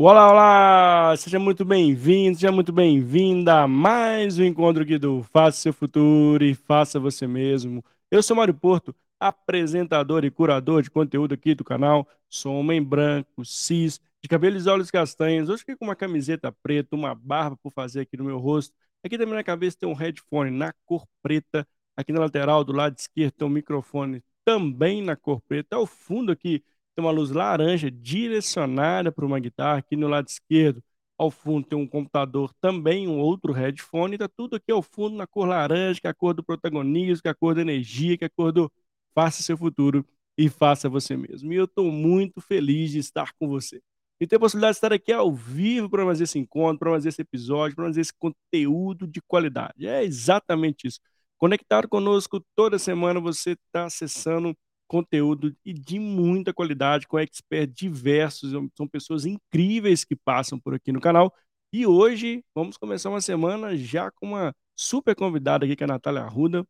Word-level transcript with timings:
Olá, 0.00 0.30
olá! 0.30 1.16
Seja 1.16 1.40
muito 1.40 1.64
bem-vindo, 1.64 2.38
seja 2.38 2.52
muito 2.52 2.72
bem-vinda 2.72 3.62
a 3.62 3.66
mais 3.66 4.38
um 4.38 4.44
encontro 4.44 4.84
aqui 4.84 4.96
do 4.96 5.24
Faça 5.24 5.58
Seu 5.58 5.72
Futuro 5.72 6.44
e 6.44 6.54
Faça 6.54 7.00
Você 7.00 7.26
Mesmo. 7.26 7.84
Eu 8.08 8.22
sou 8.22 8.36
Mário 8.36 8.54
Porto, 8.54 8.94
apresentador 9.18 10.24
e 10.24 10.30
curador 10.30 10.82
de 10.82 10.88
conteúdo 10.88 11.34
aqui 11.34 11.52
do 11.52 11.64
canal. 11.64 12.06
Sou 12.28 12.54
homem 12.54 12.80
branco, 12.80 13.44
cis, 13.44 14.00
de 14.22 14.28
cabelos 14.28 14.66
e 14.66 14.70
olhos 14.70 14.88
castanhos. 14.88 15.48
Hoje 15.48 15.64
aqui 15.64 15.74
com 15.74 15.86
uma 15.86 15.96
camiseta 15.96 16.52
preta, 16.52 16.94
uma 16.94 17.12
barba 17.12 17.56
por 17.60 17.72
fazer 17.72 18.02
aqui 18.02 18.16
no 18.16 18.22
meu 18.22 18.38
rosto. 18.38 18.72
Aqui 19.04 19.18
também 19.18 19.34
na 19.34 19.42
cabeça 19.42 19.78
tem 19.80 19.88
um 19.88 19.94
headphone 19.94 20.52
na 20.52 20.72
cor 20.86 21.08
preta. 21.20 21.66
Aqui 21.96 22.12
na 22.12 22.20
lateral, 22.20 22.62
do 22.62 22.72
lado 22.72 22.96
esquerdo, 22.96 23.32
tem 23.32 23.48
um 23.48 23.50
microfone 23.50 24.22
também 24.44 25.02
na 25.02 25.16
cor 25.16 25.40
preta. 25.40 25.74
Ao 25.74 25.86
fundo 25.86 26.30
aqui 26.30 26.62
tem 26.98 27.04
uma 27.04 27.12
luz 27.12 27.30
laranja 27.30 27.88
direcionada 27.88 29.12
para 29.12 29.24
uma 29.24 29.38
guitarra. 29.38 29.78
Aqui 29.78 29.94
no 29.94 30.08
lado 30.08 30.26
esquerdo, 30.26 30.82
ao 31.16 31.30
fundo, 31.30 31.64
tem 31.64 31.78
um 31.78 31.86
computador, 31.86 32.52
também 32.60 33.06
um 33.06 33.20
outro 33.20 33.52
headphone. 33.52 34.16
Está 34.16 34.26
tudo 34.26 34.56
aqui 34.56 34.72
ao 34.72 34.82
fundo 34.82 35.16
na 35.16 35.24
cor 35.24 35.46
laranja, 35.46 36.00
que 36.00 36.08
é 36.08 36.10
a 36.10 36.14
cor 36.14 36.34
do 36.34 36.42
protagonismo, 36.42 37.22
que 37.22 37.28
é 37.28 37.30
a 37.30 37.34
cor 37.36 37.54
da 37.54 37.60
energia, 37.60 38.18
que 38.18 38.24
é 38.24 38.26
a 38.26 38.30
cor 38.30 38.50
do 38.50 38.70
faça 39.14 39.44
seu 39.44 39.56
futuro 39.56 40.04
e 40.36 40.48
faça 40.48 40.88
você 40.88 41.16
mesmo. 41.16 41.52
E 41.52 41.56
eu 41.56 41.66
estou 41.66 41.92
muito 41.92 42.40
feliz 42.40 42.90
de 42.90 42.98
estar 42.98 43.32
com 43.38 43.46
você. 43.46 43.80
E 44.20 44.26
ter 44.26 44.34
a 44.34 44.40
possibilidade 44.40 44.74
de 44.74 44.78
estar 44.78 44.92
aqui 44.92 45.12
ao 45.12 45.32
vivo 45.32 45.88
para 45.88 46.04
fazer 46.04 46.24
esse 46.24 46.38
encontro, 46.40 46.80
para 46.80 46.90
fazer 46.90 47.10
esse 47.10 47.22
episódio, 47.22 47.76
para 47.76 47.86
fazer 47.86 48.00
esse 48.00 48.12
conteúdo 48.18 49.06
de 49.06 49.22
qualidade. 49.22 49.86
É 49.86 50.02
exatamente 50.02 50.88
isso. 50.88 50.98
Conectado 51.36 51.88
conosco 51.88 52.44
toda 52.56 52.76
semana, 52.76 53.20
você 53.20 53.52
está 53.52 53.84
acessando 53.84 54.56
conteúdo 54.88 55.54
e 55.64 55.72
de 55.72 55.98
muita 56.00 56.52
qualidade, 56.52 57.06
com 57.06 57.18
experts 57.18 57.74
diversos, 57.76 58.52
são 58.76 58.88
pessoas 58.88 59.26
incríveis 59.26 60.04
que 60.04 60.16
passam 60.16 60.58
por 60.58 60.74
aqui 60.74 60.90
no 60.92 61.00
canal. 61.00 61.32
E 61.72 61.86
hoje 61.86 62.44
vamos 62.54 62.76
começar 62.78 63.10
uma 63.10 63.20
semana 63.20 63.76
já 63.76 64.10
com 64.10 64.26
uma 64.28 64.54
super 64.74 65.14
convidada 65.14 65.64
aqui, 65.66 65.76
que 65.76 65.84
é 65.84 65.86
a 65.86 65.88
Natália 65.88 66.22
Arruda. 66.22 66.66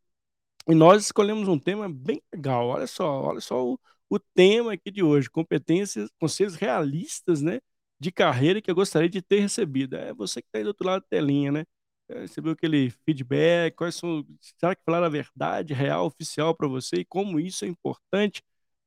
E 0.69 0.75
nós 0.75 1.05
escolhemos 1.05 1.49
um 1.49 1.59
tema 1.59 1.89
bem 1.89 2.23
legal. 2.33 2.69
Olha 2.69 2.87
só, 2.87 3.23
olha 3.23 3.41
só 3.41 3.65
o, 3.65 3.81
o 4.11 4.19
tema 4.19 4.75
aqui 4.75 4.91
de 4.91 5.03
hoje: 5.03 5.31
competências, 5.31 6.11
conselhos 6.21 6.55
realistas, 6.57 7.43
né? 7.43 7.61
De 8.01 8.13
carreira 8.13 8.61
que 8.63 8.71
eu 8.71 8.75
gostaria 8.75 9.09
de 9.09 9.23
ter 9.23 9.41
recebido. 9.41 9.97
É 9.97 10.13
você 10.15 10.43
que 10.43 10.49
está 10.49 10.59
aí 10.59 10.65
do 10.65 10.69
outro 10.69 10.87
lado 10.87 11.03
da 11.03 11.09
telinha, 11.09 11.53
né? 11.53 11.65
É, 12.09 12.21
recebeu 12.21 12.53
aquele 12.53 12.91
feedback, 13.05 13.75
quais 13.77 13.95
são, 13.97 14.25
será 14.41 14.75
que 14.75 14.83
falaram 14.85 15.07
a 15.07 15.11
verdade 15.11 15.75
real, 15.75 16.07
oficial 16.07 16.55
para 16.55 16.67
você 16.69 16.97
e 16.97 17.05
como 17.05 17.39
isso 17.39 17.65
é 17.65 17.69
importante 17.69 18.43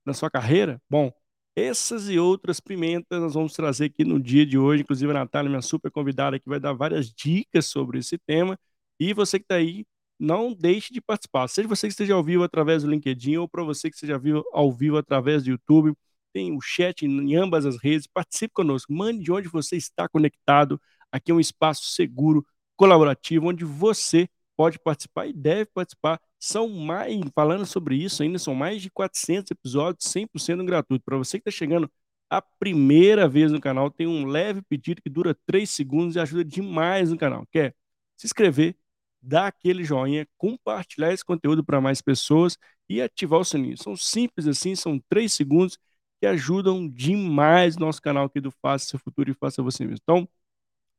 na 0.05 0.13
sua 0.13 0.29
carreira? 0.29 0.81
Bom, 0.89 1.11
essas 1.55 2.09
e 2.09 2.17
outras 2.17 2.59
pimentas 2.59 3.21
nós 3.21 3.33
vamos 3.35 3.53
trazer 3.53 3.85
aqui 3.85 4.03
no 4.03 4.19
dia 4.19 4.45
de 4.45 4.57
hoje, 4.57 4.81
inclusive 4.83 5.11
a 5.11 5.13
Natália, 5.13 5.49
minha 5.49 5.61
super 5.61 5.91
convidada, 5.91 6.39
que 6.39 6.49
vai 6.49 6.59
dar 6.59 6.73
várias 6.73 7.11
dicas 7.11 7.65
sobre 7.67 7.99
esse 7.99 8.17
tema. 8.17 8.57
E 8.99 9.13
você 9.13 9.37
que 9.39 9.45
está 9.45 9.55
aí, 9.55 9.85
não 10.19 10.53
deixe 10.53 10.93
de 10.93 11.01
participar. 11.01 11.47
Seja 11.47 11.67
você 11.67 11.87
que 11.87 11.93
esteja 11.93 12.13
ao 12.13 12.23
vivo 12.23 12.43
através 12.43 12.83
do 12.83 12.89
LinkedIn 12.89 13.37
ou 13.37 13.47
para 13.49 13.63
você 13.63 13.89
que 13.89 13.95
esteja 13.95 14.19
ao 14.53 14.71
vivo 14.71 14.97
através 14.97 15.43
do 15.43 15.49
YouTube, 15.49 15.93
tem 16.33 16.55
o 16.55 16.61
chat 16.61 17.05
em 17.05 17.35
ambas 17.35 17.65
as 17.65 17.77
redes, 17.81 18.07
participe 18.07 18.53
conosco, 18.53 18.93
mande 18.93 19.23
de 19.23 19.31
onde 19.31 19.47
você 19.49 19.75
está 19.75 20.07
conectado. 20.07 20.79
Aqui 21.11 21.31
é 21.31 21.35
um 21.35 21.39
espaço 21.39 21.85
seguro 21.91 22.45
colaborativo, 22.81 23.47
onde 23.47 23.63
você 23.63 24.27
pode 24.57 24.79
participar 24.79 25.27
e 25.27 25.33
deve 25.33 25.67
participar. 25.67 26.19
São 26.39 26.67
mais, 26.67 27.15
falando 27.35 27.63
sobre 27.63 27.95
isso 27.95 28.23
ainda, 28.23 28.39
são 28.39 28.55
mais 28.55 28.81
de 28.81 28.89
400 28.89 29.51
episódios 29.51 30.11
100% 30.11 30.65
gratuito. 30.65 31.05
Para 31.05 31.15
você 31.15 31.37
que 31.37 31.47
está 31.47 31.55
chegando 31.55 31.87
a 32.27 32.41
primeira 32.41 33.29
vez 33.29 33.51
no 33.51 33.61
canal, 33.61 33.91
tem 33.91 34.07
um 34.07 34.25
leve 34.25 34.63
pedido 34.63 34.99
que 34.99 35.11
dura 35.11 35.37
3 35.45 35.69
segundos 35.69 36.15
e 36.15 36.19
ajuda 36.19 36.43
demais 36.43 37.11
no 37.11 37.17
canal. 37.19 37.45
Quer 37.51 37.75
se 38.17 38.25
inscrever, 38.25 38.75
dar 39.21 39.45
aquele 39.45 39.83
joinha, 39.83 40.27
compartilhar 40.35 41.13
esse 41.13 41.23
conteúdo 41.23 41.63
para 41.63 41.79
mais 41.79 42.01
pessoas 42.01 42.57
e 42.89 42.99
ativar 42.99 43.39
o 43.41 43.45
sininho. 43.45 43.77
São 43.77 43.95
simples 43.95 44.47
assim, 44.47 44.73
são 44.73 44.99
3 45.07 45.31
segundos 45.31 45.77
que 46.19 46.25
ajudam 46.25 46.89
demais 46.89 47.77
nosso 47.77 48.01
canal 48.01 48.25
aqui 48.25 48.41
do 48.41 48.49
Faça 48.49 48.85
Seu 48.85 48.97
Futuro 48.97 49.29
e 49.29 49.35
Faça 49.35 49.61
Você 49.61 49.85
Mesmo. 49.85 49.99
Então, 50.01 50.27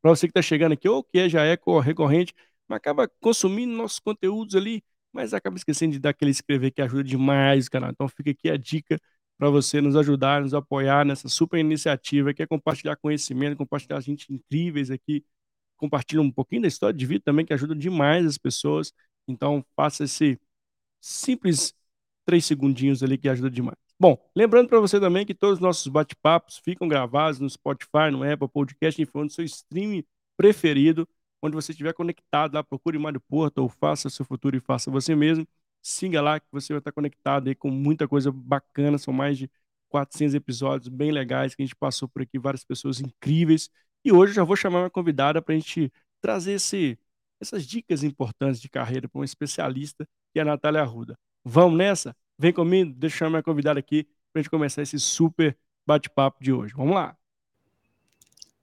para 0.03 0.11
você 0.11 0.27
que 0.27 0.33
está 0.33 0.43
chegando 0.43 0.73
aqui, 0.73 0.89
ou 0.89 1.05
que 1.05 1.29
já 1.29 1.45
é 1.45 1.59
recorrente, 1.85 2.35
mas 2.69 2.77
acaba 2.79 3.09
consumindo 3.21 3.73
nossos 3.75 4.01
conteúdos 4.01 4.57
ali, 4.57 4.85
mas 5.13 5.35
acaba 5.35 5.57
esquecendo 5.57 5.93
de 5.93 5.99
dar 6.01 6.11
aquele 6.11 6.31
inscrever 6.31 6.73
que 6.73 6.83
ajuda 6.83 7.05
demais 7.05 7.67
o 7.67 7.71
canal. 7.71 7.91
Então 7.91 8.09
fica 8.09 8.31
aqui 8.31 8.51
a 8.51 8.57
dica 8.57 8.99
para 9.39 9.51
você 9.51 9.81
nos 9.81 9.97
ajudar, 9.97 10.43
nos 10.43 10.55
apoiar 10.55 11.05
nessa 11.05 11.29
super 11.29 11.59
iniciativa 11.59 12.33
que 12.35 12.43
é 12.43 12.47
compartilhar 12.47 12.97
conhecimento, 12.97 13.57
compartilhar 13.57 14.01
gente 14.01 14.33
incríveis 14.33 14.91
aqui, 14.91 15.25
compartilha 15.77 16.23
um 16.23 16.31
pouquinho 16.31 16.63
da 16.63 16.69
história 16.69 16.97
de 16.97 17.07
vida 17.07 17.23
também, 17.25 17.45
que 17.47 17.53
ajuda 17.55 17.75
demais 17.75 18.27
as 18.27 18.39
pessoas. 18.39 18.93
Então 19.29 19.65
faça 19.77 20.05
esse 20.05 20.41
simples 21.01 21.75
três 22.27 22.45
segundinhos 22.47 23.03
ali 23.03 23.19
que 23.19 23.29
ajuda 23.29 23.51
demais. 23.51 23.82
Bom, 24.03 24.19
lembrando 24.35 24.69
para 24.69 24.81
você 24.81 24.99
também 24.99 25.25
que 25.25 25.33
todos 25.33 25.59
os 25.59 25.61
nossos 25.61 25.87
bate-papos 25.87 26.59
ficam 26.59 26.89
gravados 26.89 27.39
no 27.39 27.49
Spotify, 27.49 28.11
no 28.11 28.25
Apple 28.29 28.49
Podcast, 28.49 29.01
enfim, 29.01 29.13
no 29.23 29.31
seu 29.31 29.45
stream 29.45 30.03
preferido, 30.37 31.09
onde 31.41 31.55
você 31.55 31.71
estiver 31.71 31.93
conectado 31.95 32.55
lá, 32.55 32.65
procure 32.65 32.99
Mário 32.99 33.21
Porto 33.21 33.59
ou 33.59 33.69
faça 33.69 34.11
seu 34.11 34.25
futuro 34.25 34.57
e 34.57 34.61
faça 34.61 34.91
você 34.91 35.15
mesmo. 35.15 35.47
Siga 35.81 36.21
lá 36.21 36.41
que 36.41 36.47
você 36.51 36.73
vai 36.73 36.81
estar 36.81 36.91
conectado 36.91 37.47
aí 37.47 37.55
com 37.55 37.71
muita 37.71 38.09
coisa 38.09 38.33
bacana, 38.33 38.99
são 38.99 39.15
mais 39.15 39.39
de 39.39 39.49
400 39.89 40.35
episódios 40.35 40.89
bem 40.89 41.13
legais 41.13 41.55
que 41.55 41.63
a 41.63 41.65
gente 41.65 41.77
passou 41.77 42.09
por 42.09 42.23
aqui, 42.23 42.41
várias 42.41 42.65
pessoas 42.65 42.99
incríveis. 43.01 43.71
E 44.05 44.11
hoje 44.11 44.33
eu 44.33 44.35
já 44.35 44.43
vou 44.43 44.57
chamar 44.57 44.81
uma 44.81 44.91
convidada 44.91 45.41
para 45.41 45.55
a 45.55 45.59
gente 45.59 45.93
trazer 46.21 46.55
esse, 46.55 46.99
essas 47.41 47.65
dicas 47.65 48.03
importantes 48.03 48.61
de 48.61 48.69
carreira 48.69 49.09
para 49.09 49.21
uma 49.21 49.25
especialista, 49.25 50.05
que 50.33 50.41
é 50.41 50.43
a 50.43 50.45
Natália 50.45 50.81
Arruda. 50.83 51.17
Vamos 51.45 51.79
nessa? 51.79 52.17
Vem 52.39 52.53
comigo, 52.53 52.93
deixa 52.97 53.17
eu 53.17 53.19
chamar 53.19 53.31
minha 53.31 53.43
convidada 53.43 53.79
aqui 53.79 54.05
para 54.33 54.41
a 54.41 54.43
gente 54.43 54.51
começar 54.51 54.83
esse 54.83 54.99
super 54.99 55.57
bate-papo 55.87 56.43
de 56.43 56.53
hoje. 56.53 56.75
Vamos 56.75 56.95
lá. 56.95 57.17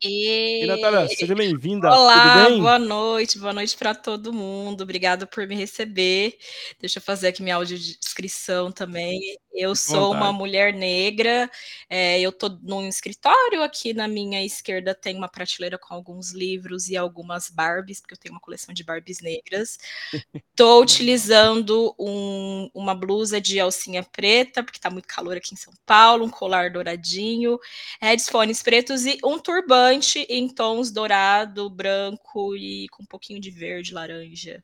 E... 0.01 0.63
e 0.63 0.65
Natália, 0.65 1.07
seja 1.09 1.35
bem-vinda. 1.35 1.89
Olá, 1.89 2.49
boa 2.51 2.79
noite, 2.79 3.37
boa 3.37 3.51
noite 3.51 3.75
para 3.77 3.93
todo 3.93 4.31
mundo. 4.31 4.81
Obrigada 4.81 5.27
por 5.27 5.45
me 5.45 5.55
receber. 5.55 6.37
Deixa 6.79 6.99
eu 6.99 7.03
fazer 7.03 7.27
aqui 7.27 7.43
minha 7.43 7.55
audiodescrição 7.55 8.71
também. 8.71 9.19
Eu 9.53 9.75
sou 9.75 10.13
uma 10.13 10.31
mulher 10.31 10.73
negra, 10.73 11.49
é, 11.89 12.19
eu 12.21 12.29
estou 12.29 12.57
num 12.61 12.87
escritório 12.87 13.63
aqui 13.63 13.93
na 13.93 14.07
minha 14.07 14.43
esquerda 14.45 14.93
tem 14.93 15.15
uma 15.15 15.27
prateleira 15.27 15.77
com 15.77 15.93
alguns 15.93 16.31
livros 16.31 16.87
e 16.87 16.95
algumas 16.95 17.49
Barbies, 17.49 17.99
porque 17.99 18.13
eu 18.13 18.17
tenho 18.17 18.33
uma 18.35 18.41
coleção 18.41 18.73
de 18.73 18.83
Barbies 18.83 19.19
negras. 19.21 19.77
Estou 20.51 20.81
utilizando 20.81 21.95
um, 21.97 22.69
uma 22.73 22.93
blusa 22.93 23.39
de 23.39 23.59
alcinha 23.59 24.03
preta, 24.03 24.61
porque 24.63 24.77
está 24.77 24.89
muito 24.89 25.07
calor 25.07 25.37
aqui 25.37 25.53
em 25.53 25.57
São 25.57 25.73
Paulo, 25.85 26.25
um 26.25 26.29
colar 26.29 26.69
douradinho, 26.69 27.57
headphones 28.01 28.61
pretos 28.61 29.05
e 29.05 29.17
um 29.23 29.39
turbante 29.39 30.19
em 30.29 30.47
tons 30.47 30.91
dourado, 30.91 31.69
branco 31.69 32.55
e 32.55 32.87
com 32.89 33.03
um 33.03 33.05
pouquinho 33.05 33.39
de 33.39 33.49
verde, 33.49 33.93
laranja 33.93 34.63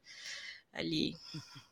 ali. 0.73 1.15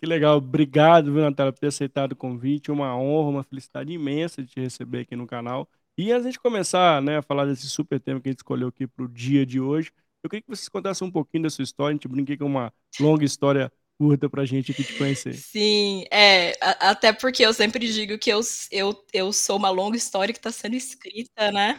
Que 0.00 0.06
legal, 0.06 0.38
obrigado, 0.38 1.12
viu, 1.12 1.20
Natália, 1.20 1.52
por 1.52 1.58
ter 1.58 1.66
aceitado 1.66 2.12
o 2.12 2.16
convite. 2.16 2.70
Uma 2.70 2.96
honra, 2.96 3.28
uma 3.28 3.44
felicidade 3.44 3.92
imensa 3.92 4.42
de 4.42 4.48
te 4.48 4.58
receber 4.58 5.00
aqui 5.00 5.14
no 5.14 5.26
canal. 5.26 5.68
E 5.98 6.10
antes 6.10 6.32
de 6.32 6.40
começar 6.40 7.02
né, 7.02 7.18
a 7.18 7.22
falar 7.22 7.44
desse 7.44 7.68
super 7.68 8.00
tema 8.00 8.18
que 8.18 8.26
a 8.26 8.32
gente 8.32 8.38
escolheu 8.38 8.68
aqui 8.68 8.86
para 8.86 9.04
o 9.04 9.08
dia 9.08 9.44
de 9.44 9.60
hoje, 9.60 9.92
eu 10.22 10.30
queria 10.30 10.40
que 10.40 10.48
vocês 10.48 10.70
contassem 10.70 11.06
um 11.06 11.10
pouquinho 11.10 11.42
da 11.42 11.50
sua 11.50 11.64
história. 11.64 11.90
A 11.90 11.92
gente 11.92 12.08
brinquei 12.08 12.38
com 12.38 12.46
uma 12.46 12.72
longa 12.98 13.26
história 13.26 13.70
curta 13.98 14.30
para 14.30 14.40
a 14.40 14.46
gente 14.46 14.72
aqui 14.72 14.82
te 14.82 14.94
conhecer. 14.94 15.34
Sim, 15.34 16.06
é, 16.10 16.54
até 16.62 17.12
porque 17.12 17.44
eu 17.44 17.52
sempre 17.52 17.86
digo 17.92 18.16
que 18.16 18.30
eu, 18.30 18.40
eu, 18.70 19.04
eu 19.12 19.30
sou 19.34 19.58
uma 19.58 19.68
longa 19.68 19.98
história 19.98 20.32
que 20.32 20.38
está 20.38 20.50
sendo 20.50 20.76
escrita, 20.76 21.52
né? 21.52 21.78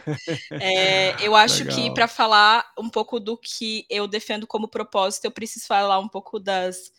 É, 0.60 1.16
eu 1.26 1.34
acho 1.34 1.64
Legal. 1.64 1.76
que 1.76 1.90
para 1.92 2.06
falar 2.06 2.72
um 2.78 2.88
pouco 2.88 3.18
do 3.18 3.36
que 3.36 3.84
eu 3.90 4.06
defendo 4.06 4.46
como 4.46 4.68
propósito, 4.68 5.24
eu 5.24 5.32
preciso 5.32 5.66
falar 5.66 5.98
um 5.98 6.08
pouco 6.08 6.38
das 6.38 6.92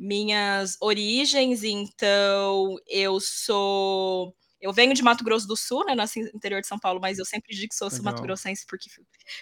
minhas 0.00 0.78
origens, 0.80 1.62
então 1.62 2.76
eu 2.86 3.20
sou. 3.20 4.34
Eu 4.58 4.72
venho 4.72 4.94
de 4.94 5.02
Mato 5.02 5.24
Grosso 5.24 5.46
do 5.46 5.56
Sul, 5.56 5.84
né? 5.84 5.94
Nasci 5.94 6.22
no 6.22 6.28
interior 6.28 6.60
de 6.60 6.66
São 6.66 6.78
Paulo, 6.78 7.00
mas 7.00 7.18
eu 7.18 7.24
sempre 7.24 7.54
digo 7.54 7.68
que 7.68 7.74
sou, 7.74 7.90
sou 7.90 8.02
Mato 8.02 8.20
Grossense 8.20 8.66
porque 8.66 8.90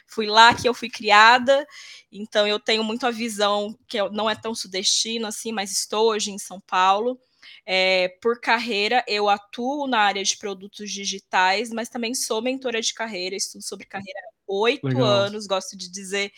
fui 0.06 0.26
lá 0.26 0.54
que 0.54 0.68
eu 0.68 0.74
fui 0.74 0.88
criada. 0.88 1.66
Então 2.10 2.46
eu 2.46 2.60
tenho 2.60 2.84
muito 2.84 3.06
a 3.06 3.10
visão 3.10 3.76
que 3.88 4.00
não 4.10 4.30
é 4.30 4.36
tão 4.36 4.54
sudestina 4.54 5.28
assim, 5.28 5.50
mas 5.52 5.72
estou 5.72 6.10
hoje 6.10 6.30
em 6.30 6.38
São 6.38 6.60
Paulo. 6.60 7.18
É, 7.64 8.08
por 8.20 8.40
carreira, 8.40 9.04
eu 9.08 9.28
atuo 9.28 9.86
na 9.86 10.00
área 10.00 10.22
de 10.22 10.36
produtos 10.36 10.90
digitais, 10.90 11.70
mas 11.70 11.88
também 11.88 12.14
sou 12.14 12.42
mentora 12.42 12.80
de 12.80 12.94
carreira, 12.94 13.34
estudo 13.34 13.62
sobre 13.62 13.86
carreira 13.86 14.18
há 14.20 14.32
oito 14.52 15.02
anos. 15.02 15.46
Gosto 15.46 15.76
de 15.76 15.90
dizer 15.90 16.32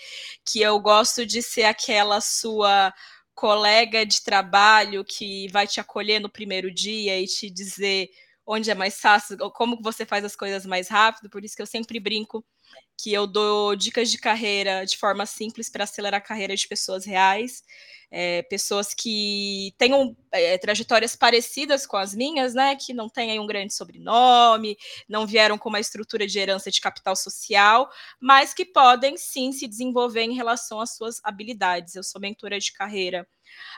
que 0.44 0.61
eu 0.61 0.78
gosto 0.81 1.26
de 1.26 1.43
ser 1.43 1.64
aquela 1.64 2.20
sua 2.20 2.93
colega 3.40 4.04
de 4.04 4.22
trabalho 4.22 5.02
que 5.02 5.48
vai 5.48 5.66
te 5.66 5.81
acolher 5.81 6.20
no 6.20 6.28
primeiro 6.28 6.70
dia 6.70 7.19
e 7.19 7.25
te 7.25 7.48
dizer 7.48 8.10
onde 8.44 8.70
é 8.70 8.75
mais 8.75 9.00
fácil, 9.00 9.38
como 9.52 9.81
você 9.81 10.04
faz 10.04 10.22
as 10.26 10.37
coisas 10.37 10.66
mais 10.66 10.88
rápido, 10.88 11.31
por 11.31 11.42
isso 11.42 11.56
que 11.56 11.62
eu 11.62 11.66
sempre 11.66 11.98
brinco 11.98 12.44
que 12.96 13.12
eu 13.12 13.26
dou 13.26 13.75
dicas 13.75 14.11
de 14.11 14.19
carreira 14.19 14.84
de 14.84 14.96
forma 14.96 15.25
simples 15.25 15.70
para 15.70 15.84
acelerar 15.84 16.19
a 16.19 16.22
carreira 16.22 16.55
de 16.55 16.69
pessoas 16.69 17.05
reais, 17.05 17.62
é, 18.11 18.43
pessoas 18.43 18.93
que 18.93 19.72
tenham 19.78 20.17
é, 20.32 20.58
trajetórias 20.58 21.14
parecidas 21.14 21.87
com 21.87 21.96
as 21.96 22.14
minhas, 22.14 22.55
né, 22.55 22.76
que 22.76 22.93
não 22.93 23.08
têm 23.08 23.38
um 23.38 23.46
grande 23.46 23.72
sobrenome, 23.72 24.76
não 25.08 25.26
vieram 25.26 25.56
com 25.56 25.69
uma 25.69 25.81
estrutura 25.81 26.26
de 26.26 26.38
herança 26.38 26.70
de 26.70 26.81
capital 26.81 27.14
social, 27.14 27.88
mas 28.20 28.52
que 28.52 28.64
podem 28.64 29.17
sim 29.17 29.52
se 29.52 29.67
desenvolver 29.69 30.22
em 30.22 30.34
relação 30.34 30.81
às 30.81 30.96
suas 30.96 31.20
habilidades. 31.22 31.94
Eu 31.94 32.02
sou 32.02 32.20
mentora 32.20 32.58
de 32.58 32.72
carreira 32.72 33.26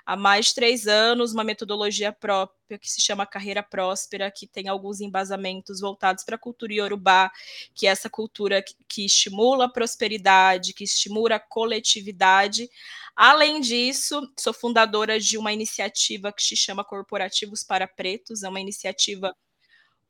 há 0.05 0.17
mais 0.17 0.47
de 0.47 0.55
três 0.55 0.87
anos, 0.87 1.33
uma 1.33 1.45
metodologia 1.45 2.13
própria 2.13 2.79
que 2.79 2.91
se 2.91 3.01
chama 3.01 3.27
Carreira 3.27 3.63
Próspera, 3.63 4.31
que 4.31 4.47
tem 4.47 4.69
alguns 4.69 5.01
embasamentos 5.01 5.81
voltados 5.81 6.25
para 6.25 6.37
a 6.37 6.39
cultura 6.39 6.73
iorubá, 6.73 7.31
que 7.75 7.87
é 7.87 7.91
essa 7.91 8.09
cultura 8.09 8.63
que, 8.63 8.75
que 8.89 9.05
estimula 9.05 9.67
a 9.67 9.73
prosperidade, 9.73 10.73
que 10.73 10.85
estimula 10.85 11.37
a 11.37 11.41
coletividade. 11.41 12.69
Além 13.15 13.61
disso, 13.61 14.23
sou 14.39 14.53
fundadora 14.53 15.21
de 15.21 15.37
uma 15.37 15.53
iniciativa 15.53 16.33
que 16.33 16.43
se 16.43 16.57
chama 16.57 16.85
Corporativos 16.85 17.63
para 17.63 17.87
Pretos, 17.87 18.43
é 18.43 18.49
uma 18.49 18.61
iniciativa 18.61 19.35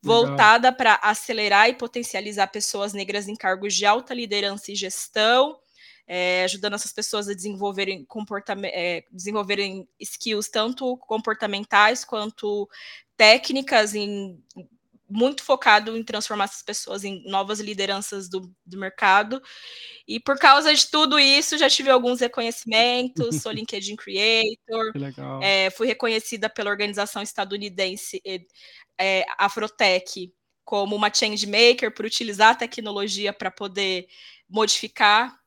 voltada 0.02 0.72
para 0.72 0.94
acelerar 0.96 1.68
e 1.68 1.74
potencializar 1.74 2.48
pessoas 2.48 2.92
negras 2.92 3.28
em 3.28 3.36
cargos 3.36 3.74
de 3.74 3.86
alta 3.86 4.12
liderança 4.12 4.72
e 4.72 4.74
gestão, 4.74 5.56
é, 6.06 6.44
ajudando 6.44 6.74
essas 6.74 6.92
pessoas 6.92 7.28
a 7.28 7.34
desenvolverem, 7.34 8.06
é, 8.64 9.04
desenvolverem 9.10 9.88
skills 10.00 10.48
tanto 10.48 10.96
comportamentais 10.98 12.04
quanto 12.04 12.68
técnicas, 13.16 13.94
em, 13.94 14.42
muito 15.08 15.42
focado 15.42 15.96
em 15.96 16.02
transformar 16.02 16.44
essas 16.44 16.62
pessoas 16.62 17.04
em 17.04 17.22
novas 17.28 17.60
lideranças 17.60 18.28
do, 18.28 18.50
do 18.64 18.78
mercado. 18.78 19.42
E 20.08 20.18
por 20.18 20.38
causa 20.38 20.74
de 20.74 20.90
tudo 20.90 21.18
isso, 21.18 21.58
já 21.58 21.68
tive 21.68 21.90
alguns 21.90 22.20
reconhecimentos, 22.20 23.42
sou 23.42 23.52
LinkedIn 23.52 23.96
Creator, 23.96 24.92
é, 25.42 25.70
fui 25.70 25.86
reconhecida 25.86 26.48
pela 26.48 26.70
organização 26.70 27.22
estadunidense 27.22 28.20
é, 28.98 29.24
Afrotech 29.38 30.32
como 30.64 30.96
uma 30.96 31.12
change 31.12 31.46
maker 31.46 31.92
por 31.94 32.06
utilizar 32.06 32.50
a 32.50 32.54
tecnologia 32.54 33.32
para 33.32 33.50
poder 33.50 34.06
modificar 34.48 35.41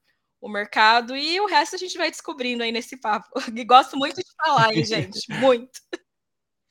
o 0.45 0.49
mercado 0.49 1.17
e 1.17 1.41
o 1.41 1.47
resto 1.47 1.75
a 1.75 1.79
gente 1.79 1.97
vai 1.97 2.11
descobrindo 2.11 2.61
aí 2.61 2.71
nesse 2.71 2.95
papo. 2.97 3.27
E 3.59 3.63
gosto 3.65 3.97
muito 3.97 4.17
de 4.17 4.31
falar, 4.37 4.75
hein, 4.75 4.85
gente? 4.85 5.19
Muito. 5.41 5.71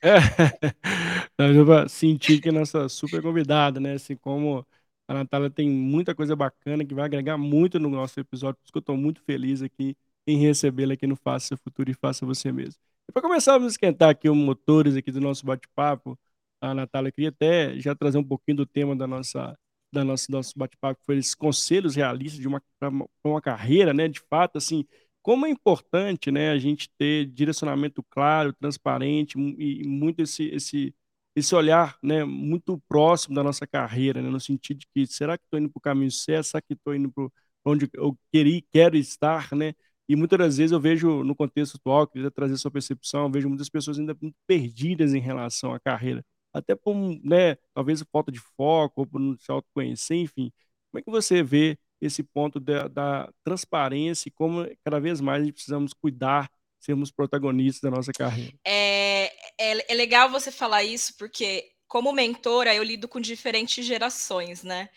É, 0.01 0.15
eu 1.37 1.89
senti 1.89 2.39
que 2.39 2.51
nossa 2.51 2.87
super 2.87 3.21
convidada, 3.21 3.79
né? 3.79 3.93
Assim 3.93 4.15
como 4.15 4.65
a 5.07 5.13
Natália 5.13 5.49
tem 5.49 5.69
muita 5.69 6.15
coisa 6.15 6.35
bacana 6.35 6.85
que 6.85 6.93
vai 6.93 7.03
agregar 7.03 7.37
muito 7.37 7.77
no 7.77 7.89
nosso 7.89 8.17
episódio, 8.17 8.55
por 8.55 8.63
isso 8.65 8.71
que 8.71 8.77
eu 8.77 8.81
estou 8.81 8.95
muito 8.95 9.21
feliz 9.23 9.61
aqui 9.61 9.97
em 10.25 10.37
recebê-la 10.37 10.93
aqui 10.93 11.05
no 11.05 11.17
Faça 11.17 11.47
Seu 11.47 11.57
Futuro 11.57 11.91
e 11.91 11.93
Faça 11.93 12.25
Você 12.25 12.51
Mesmo. 12.51 12.79
E 13.09 13.11
para 13.11 13.21
começar 13.21 13.59
a 13.59 13.65
esquentar 13.65 14.09
aqui 14.09 14.29
os 14.29 14.37
motores 14.37 14.95
aqui 14.95 15.11
do 15.11 15.19
nosso 15.19 15.45
bate-papo, 15.45 16.17
a 16.61 16.73
Natália 16.73 17.11
queria 17.11 17.29
até 17.29 17.77
já 17.79 17.93
trazer 17.93 18.17
um 18.17 18.23
pouquinho 18.23 18.57
do 18.57 18.65
tema 18.65 18.95
da 18.95 19.05
nossa 19.05 19.57
da 19.95 20.03
nossa 20.03 20.27
nosso 20.29 20.53
bate-papo 20.57 20.99
foi 21.05 21.17
esses 21.17 21.35
conselhos 21.35 21.95
realistas 21.95 22.39
de 22.39 22.47
uma 22.47 22.61
para 22.79 22.89
uma, 23.23 23.41
carreira, 23.41 23.93
né? 23.93 24.07
De 24.07 24.19
fato, 24.29 24.57
assim, 24.57 24.85
como 25.21 25.45
é 25.45 25.49
importante, 25.49 26.31
né, 26.31 26.51
a 26.51 26.57
gente 26.59 26.89
ter 26.97 27.25
direcionamento 27.27 28.03
claro, 28.09 28.53
transparente 28.53 29.37
e 29.37 29.87
muito 29.87 30.21
esse 30.21 30.45
esse 30.49 30.95
esse 31.35 31.53
olhar, 31.53 31.97
né, 32.01 32.23
muito 32.23 32.81
próximo 32.87 33.35
da 33.35 33.43
nossa 33.43 33.67
carreira, 33.67 34.21
né, 34.21 34.29
no 34.29 34.39
sentido 34.39 34.79
de 34.79 34.87
que 34.93 35.05
será 35.05 35.37
que 35.37 35.43
estou 35.43 35.59
indo 35.59 35.69
para 35.69 35.79
o 35.79 35.81
caminho 35.81 36.11
certo, 36.11 36.45
será 36.47 36.61
que 36.61 36.73
estou 36.73 36.95
indo 36.95 37.11
para 37.11 37.29
onde 37.65 37.89
eu 37.93 38.17
queria, 38.31 38.61
quero 38.71 38.95
estar, 38.97 39.53
né? 39.55 39.73
E 40.07 40.15
muitas 40.15 40.37
das 40.39 40.57
vezes 40.57 40.71
eu 40.71 40.79
vejo 40.79 41.23
no 41.23 41.35
contexto 41.35 41.75
atual, 41.77 42.07
queria 42.07 42.31
trazer 42.31 42.57
sua 42.57 42.71
percepção, 42.71 43.31
vejo 43.31 43.49
muitas 43.49 43.69
pessoas 43.69 43.99
ainda 43.99 44.15
muito 44.21 44.35
perdidas 44.47 45.13
em 45.13 45.19
relação 45.19 45.73
à 45.73 45.79
carreira 45.79 46.23
até 46.55 46.73
por, 46.73 46.95
né, 47.21 47.57
talvez 47.73 48.01
falta 48.09 48.31
de 48.31 48.39
foco, 48.39 49.01
ou 49.01 49.05
por 49.05 49.19
não 49.19 49.37
se 49.37 49.51
autoconhecer, 49.51 50.17
enfim. 50.17 50.53
Como 50.89 50.99
é 50.99 51.01
que 51.01 51.11
você 51.11 51.43
vê 51.43 51.77
esse 51.99 52.23
ponto 52.23 52.61
da, 52.61 52.87
da 52.87 53.29
transparência 53.43 54.29
e 54.29 54.31
como 54.31 54.65
cada 54.83 54.99
vez 54.99 55.19
mais 55.19 55.49
precisamos 55.51 55.91
cuidar, 55.91 56.49
sermos 56.79 57.11
protagonistas 57.11 57.81
da 57.81 57.91
nossa 57.91 58.13
carreira? 58.13 58.53
É, 58.65 59.25
é, 59.59 59.91
é 59.91 59.95
legal 59.95 60.29
você 60.29 60.49
falar 60.49 60.83
isso, 60.83 61.17
porque 61.17 61.74
como 61.95 62.11
mentora, 62.11 62.75
eu 62.75 62.83
lido 62.83 63.07
com 63.07 63.21
diferentes 63.21 63.85
gerações, 63.85 64.63
né? 64.63 64.89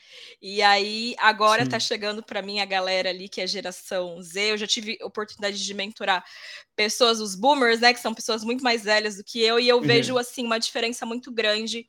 E 0.43 0.61
aí, 0.61 1.15
agora 1.19 1.65
tá 1.65 1.79
chegando 1.79 2.25
para 2.25 2.43
mim 2.43 2.59
a 2.59 2.65
galera 2.65 3.11
ali 3.11 3.29
que 3.29 3.41
é 3.41 3.47
geração 3.47 4.21
Z. 4.21 4.51
Eu 4.51 4.59
já 4.59 4.67
tive 4.67 4.99
oportunidade 5.01 5.65
de 5.65 5.75
mentorar 5.75 6.25
pessoas, 6.75 7.21
os 7.21 7.37
boomers, 7.37 7.79
né? 7.79 7.95
Que 7.95 8.01
são 8.01 8.13
pessoas 8.13 8.43
muito 8.43 8.65
mais 8.65 8.83
velhas 8.83 9.17
do 9.17 9.23
que 9.23 9.41
eu, 9.41 9.61
e 9.61 9.69
eu 9.69 9.81
vejo, 9.81 10.15
uhum. 10.15 10.19
assim, 10.19 10.45
uma 10.45 10.59
diferença 10.59 11.07
muito 11.07 11.31
grande 11.31 11.89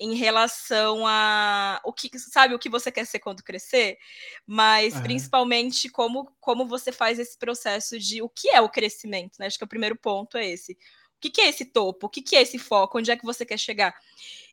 em 0.00 0.14
relação 0.14 1.06
a 1.06 1.78
o 1.84 1.92
que 1.92 2.08
sabe 2.18 2.54
o 2.54 2.58
que 2.58 2.70
você 2.70 2.90
quer 2.90 3.04
ser 3.04 3.18
quando 3.18 3.42
crescer, 3.42 3.98
mas 4.46 4.94
uhum. 4.94 5.02
principalmente 5.02 5.90
como 5.90 6.34
como 6.40 6.66
você 6.66 6.90
faz 6.90 7.18
esse 7.18 7.36
processo 7.36 7.98
de 7.98 8.22
o 8.22 8.30
que 8.30 8.48
é 8.48 8.62
o 8.62 8.70
crescimento, 8.70 9.36
né? 9.38 9.46
Acho 9.46 9.58
que 9.58 9.64
o 9.64 9.68
primeiro 9.68 9.96
ponto 9.96 10.38
é 10.38 10.46
esse. 10.46 10.78
O 11.18 11.20
que, 11.20 11.30
que 11.30 11.40
é 11.40 11.48
esse 11.48 11.64
topo? 11.64 12.06
O 12.06 12.08
que, 12.08 12.22
que 12.22 12.36
é 12.36 12.42
esse 12.42 12.58
foco? 12.58 12.98
Onde 12.98 13.10
é 13.10 13.16
que 13.16 13.24
você 13.24 13.44
quer 13.44 13.58
chegar? 13.58 13.92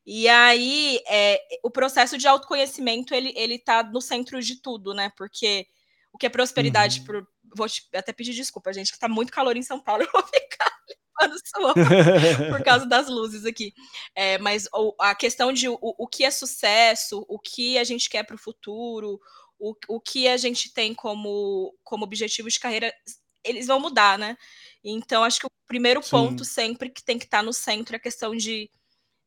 E 0.04 0.28
aí, 0.28 1.00
é, 1.08 1.40
o 1.64 1.70
processo 1.70 2.18
de 2.18 2.28
autoconhecimento, 2.28 3.14
ele, 3.14 3.32
ele 3.36 3.60
tá 3.60 3.84
no 3.84 4.02
centro 4.02 4.42
de 4.42 4.62
tudo, 4.62 4.94
né? 4.94 5.12
Porque 5.16 5.68
o 6.12 6.18
que 6.18 6.26
é 6.26 6.30
prosperidade, 6.30 7.00
uhum. 7.00 7.06
por, 7.06 7.28
vou 7.56 7.70
te, 7.70 7.88
até 7.94 8.12
pedir 8.12 8.34
desculpa, 8.34 8.74
gente, 8.74 8.92
que 8.92 9.00
tá 9.00 9.08
muito 9.08 9.32
calor 9.32 9.56
em 9.56 9.62
São 9.62 9.80
Paulo, 9.80 10.02
eu 10.06 10.12
vou 10.12 10.24
ficar 10.24 10.72
limpando 10.90 11.36
suor 11.46 11.74
por 12.52 12.64
causa 12.64 12.86
das 12.86 13.08
luzes 13.08 13.46
aqui. 13.46 13.74
É, 14.16 14.38
mas 14.40 14.68
o, 14.74 14.96
a 15.00 15.14
questão 15.14 15.54
de 15.54 15.70
o, 15.70 15.78
o 15.82 16.08
que 16.08 16.24
é 16.24 16.32
sucesso, 16.32 17.26
o 17.30 17.38
que 17.38 17.78
a 17.78 17.84
gente 17.84 18.10
quer 18.10 18.24
para 18.24 18.36
o 18.36 18.40
futuro, 18.40 19.20
o, 19.60 19.76
o 19.88 20.00
que 20.00 20.28
a 20.28 20.38
gente 20.38 20.74
tem 20.74 20.94
como, 20.94 21.76
como 21.84 22.04
objetivo 22.04 22.50
de 22.50 22.60
carreira, 22.60 22.94
eles 23.44 23.68
vão 23.68 23.80
mudar, 23.80 24.18
né? 24.18 24.38
Então, 24.86 25.24
acho 25.24 25.40
que 25.40 25.48
o 25.48 25.52
primeiro 25.68 26.04
Sim. 26.04 26.12
ponto 26.12 26.46
sempre 26.46 26.90
que 26.90 27.04
tem 27.04 27.18
que 27.18 27.26
estar 27.26 27.40
tá 27.40 27.44
no 27.44 27.52
centro 27.52 27.96
é 27.96 27.98
a 27.98 28.02
questão 28.02 28.36
de, 28.36 28.70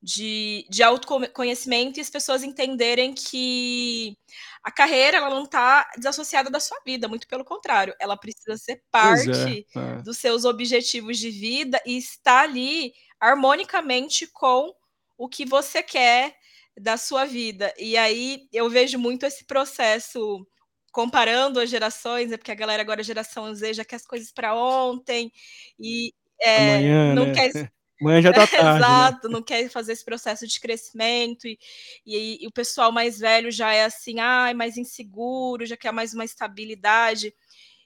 de, 0.01 0.65
de 0.71 0.83
autoconhecimento 0.83 1.99
e 1.99 2.01
as 2.01 2.09
pessoas 2.09 2.45
entenderem 2.45 3.13
que 3.13 4.17
a 4.63 4.71
carreira 4.71 5.17
ela 5.19 5.31
não 5.31 5.43
está 5.43 5.91
desassociada 5.97 6.49
da 6.49 6.61
sua 6.61 6.79
vida, 6.87 7.09
muito 7.09 7.27
pelo 7.27 7.45
contrário, 7.45 7.95
ela 7.99 8.17
precisa 8.17 8.57
ser 8.57 8.73
é, 8.73 8.81
parte 8.91 9.67
é, 9.77 9.79
é. 9.79 10.03
dos 10.03 10.19
seus 10.19 10.45
objetivos 10.45 11.19
de 11.19 11.31
vida 11.31 11.83
e 11.85 11.99
estar 11.99 12.45
ali 12.45 12.93
harmonicamente 13.21 14.29
com 14.29 14.73
o 15.17 15.29
que 15.29 15.45
você 15.45 15.83
quer 15.83 16.37
da 16.81 16.97
sua 16.97 17.25
vida. 17.25 17.75
E 17.77 17.97
aí 17.97 18.47
eu 18.53 18.71
vejo 18.71 18.99
muito 18.99 19.27
esse 19.27 19.45
processo 19.45 20.47
comparando 20.93 21.61
as 21.61 21.71
gerações, 21.71 22.33
é 22.33 22.37
porque 22.37 22.53
a 22.53 22.57
galera 22.57 22.83
agora, 22.83 23.01
a 23.01 23.05
geração 23.05 23.53
Z, 23.55 23.75
já 23.75 23.85
quer 23.85 23.97
as 23.97 24.07
coisas 24.07 24.33
para 24.33 24.55
ontem 24.55 25.33
e 25.79 26.13
é, 26.41 26.77
Amanhã, 26.77 27.15
não 27.15 27.27
né? 27.27 27.33
quer. 27.33 27.51
Amanhã 28.01 28.23
já 28.23 28.33
tá 28.33 28.47
tarde. 28.47 28.63
Né? 28.63 28.77
Exato, 28.77 29.29
né? 29.29 29.35
não 29.35 29.43
quer 29.43 29.69
fazer 29.69 29.93
esse 29.93 30.05
processo 30.05 30.47
de 30.47 30.61
crescimento, 30.61 31.49
e, 31.49 31.59
e, 32.07 32.45
e, 32.45 32.47
o 32.47 32.53
pessoal 32.53 32.93
mais 32.93 33.19
velho 33.19 33.51
já 33.51 33.73
é 33.73 33.85
assim, 33.85 34.21
ai, 34.21 34.55
mais 34.55 34.77
inseguro, 34.77 35.67
já 35.67 35.77
quer 35.77 35.93
mais 35.93 36.15
uma 36.15 36.25
estabilidade. 36.25 37.35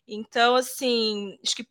Então, 0.06 0.54
assim, 0.56 1.38
acho 1.42 1.56
que 1.56 1.66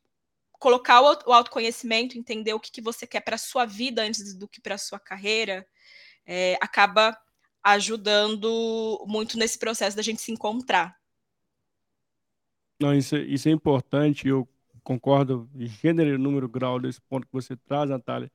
colocar 0.53 1.01
o, 1.01 1.33
autoconhecimento, 1.33 2.17
entender 2.17 2.53
o 2.53 2.59
que, 2.59 2.71
que 2.71 2.81
você 2.81 3.07
quer 3.07 3.21
para 3.21 3.37
sua 3.37 3.65
vida 3.65 4.03
antes 4.03 4.35
do 4.35 4.47
que 4.47 4.61
para 4.61 4.77
sua 4.77 4.99
carreira, 4.99 5.65
é, 6.25 6.55
acaba 6.61 7.17
ajudando 7.63 9.03
muito 9.07 9.37
nesse 9.37 9.57
processo 9.57 9.97
da 9.97 10.03
gente 10.03 10.21
se 10.21 10.31
encontrar. 10.31 10.95
Não, 12.81 12.95
isso, 12.95 13.15
é, 13.15 13.21
isso 13.21 13.47
é 13.47 13.51
importante, 13.51 14.27
eu 14.27 14.47
concordo 14.83 15.47
em 15.55 15.67
gênero, 15.67 16.17
número, 16.17 16.49
grau 16.49 16.79
desse 16.79 16.99
ponto 17.01 17.27
que 17.27 17.33
você 17.33 17.55
traz, 17.55 17.89
Natália. 17.89 18.31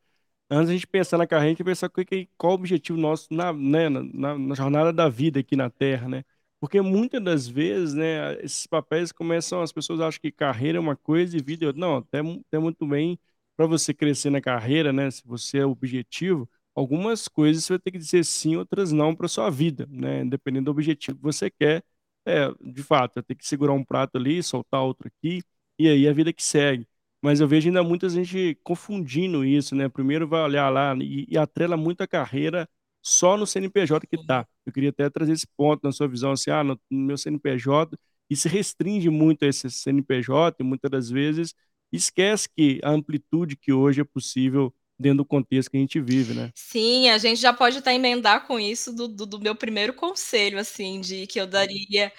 Antes 0.50 0.70
a 0.70 0.72
gente 0.74 0.86
pensar 0.86 1.18
na 1.18 1.26
carreira, 1.26 1.48
a 1.48 1.50
gente 1.50 1.64
pensar 1.64 1.90
qual 2.38 2.52
o 2.52 2.56
objetivo 2.56 2.98
nosso 2.98 3.28
na, 3.32 3.52
né, 3.52 3.88
na, 3.88 4.38
na, 4.38 4.54
jornada 4.54 4.92
da 4.92 5.08
vida 5.08 5.40
aqui 5.40 5.56
na 5.56 5.70
Terra, 5.70 6.08
né? 6.08 6.24
Porque 6.60 6.80
muitas 6.80 7.22
das 7.22 7.48
vezes, 7.48 7.94
né, 7.94 8.34
esses 8.42 8.66
papéis 8.66 9.12
começam, 9.12 9.62
as 9.62 9.72
pessoas 9.72 10.00
acham 10.00 10.20
que 10.20 10.32
carreira 10.32 10.78
é 10.78 10.80
uma 10.80 10.96
coisa 10.96 11.36
e 11.36 11.42
vida 11.42 11.64
é 11.64 11.68
outra. 11.68 11.80
Não, 11.80 11.96
até, 11.98 12.20
até 12.20 12.58
muito 12.58 12.86
bem 12.86 13.18
para 13.56 13.66
você 13.66 13.94
crescer 13.94 14.30
na 14.30 14.40
carreira, 14.40 14.92
né? 14.92 15.10
Se 15.10 15.22
você 15.26 15.58
é 15.58 15.66
objetivo, 15.66 16.48
algumas 16.74 17.28
coisas 17.28 17.64
você 17.64 17.74
vai 17.74 17.80
ter 17.80 17.90
que 17.92 17.98
dizer 17.98 18.24
sim, 18.24 18.56
outras 18.56 18.92
não 18.92 19.14
para 19.16 19.28
sua 19.28 19.50
vida, 19.50 19.86
né? 19.90 20.24
Dependendo 20.24 20.66
do 20.66 20.70
objetivo 20.72 21.18
que 21.18 21.22
você 21.24 21.50
quer 21.50 21.84
é, 22.26 22.52
de 22.60 22.82
fato, 22.82 23.22
tenho 23.22 23.38
que 23.38 23.46
segurar 23.46 23.72
um 23.72 23.84
prato 23.84 24.16
ali, 24.18 24.42
soltar 24.42 24.82
outro 24.82 25.08
aqui, 25.08 25.42
e 25.78 25.88
aí 25.88 26.08
a 26.08 26.12
vida 26.12 26.32
que 26.32 26.42
segue. 26.42 26.86
Mas 27.22 27.40
eu 27.40 27.48
vejo 27.48 27.68
ainda 27.68 27.82
muita 27.82 28.08
gente 28.08 28.58
confundindo 28.62 29.44
isso, 29.44 29.74
né? 29.74 29.88
Primeiro 29.88 30.28
vai 30.28 30.42
olhar 30.42 30.68
lá 30.70 30.94
e, 30.96 31.26
e 31.28 31.38
atrela 31.38 31.76
muito 31.76 32.02
a 32.02 32.06
carreira 32.06 32.68
só 33.02 33.36
no 33.36 33.46
CNPJ 33.46 34.06
que 34.06 34.16
está. 34.16 34.46
Eu 34.64 34.72
queria 34.72 34.90
até 34.90 35.08
trazer 35.10 35.32
esse 35.32 35.46
ponto 35.56 35.82
na 35.84 35.92
sua 35.92 36.08
visão, 36.08 36.32
assim, 36.32 36.50
ah, 36.50 36.64
no, 36.64 36.78
no 36.90 36.98
meu 37.06 37.16
CNPJ, 37.16 37.96
e 38.28 38.36
se 38.36 38.48
restringe 38.48 39.08
muito 39.10 39.44
a 39.44 39.48
esse 39.48 39.70
CNPJ, 39.70 40.56
e 40.60 40.64
muitas 40.64 40.90
das 40.90 41.10
vezes 41.10 41.54
esquece 41.92 42.48
que 42.48 42.80
a 42.82 42.90
amplitude 42.90 43.56
que 43.56 43.72
hoje 43.72 44.00
é 44.00 44.04
possível 44.04 44.74
dentro 44.98 45.18
do 45.18 45.24
contexto 45.24 45.70
que 45.70 45.76
a 45.76 45.80
gente 45.80 46.00
vive, 46.00 46.34
né? 46.34 46.50
Sim, 46.54 47.10
a 47.10 47.18
gente 47.18 47.40
já 47.40 47.52
pode 47.52 47.78
até 47.78 47.94
emendar 47.94 48.46
com 48.46 48.58
isso 48.58 48.92
do, 48.92 49.06
do, 49.06 49.26
do 49.26 49.40
meu 49.40 49.54
primeiro 49.54 49.92
conselho, 49.92 50.58
assim, 50.58 51.00
de 51.00 51.26
que 51.26 51.40
eu 51.40 51.46
daria 51.46 52.12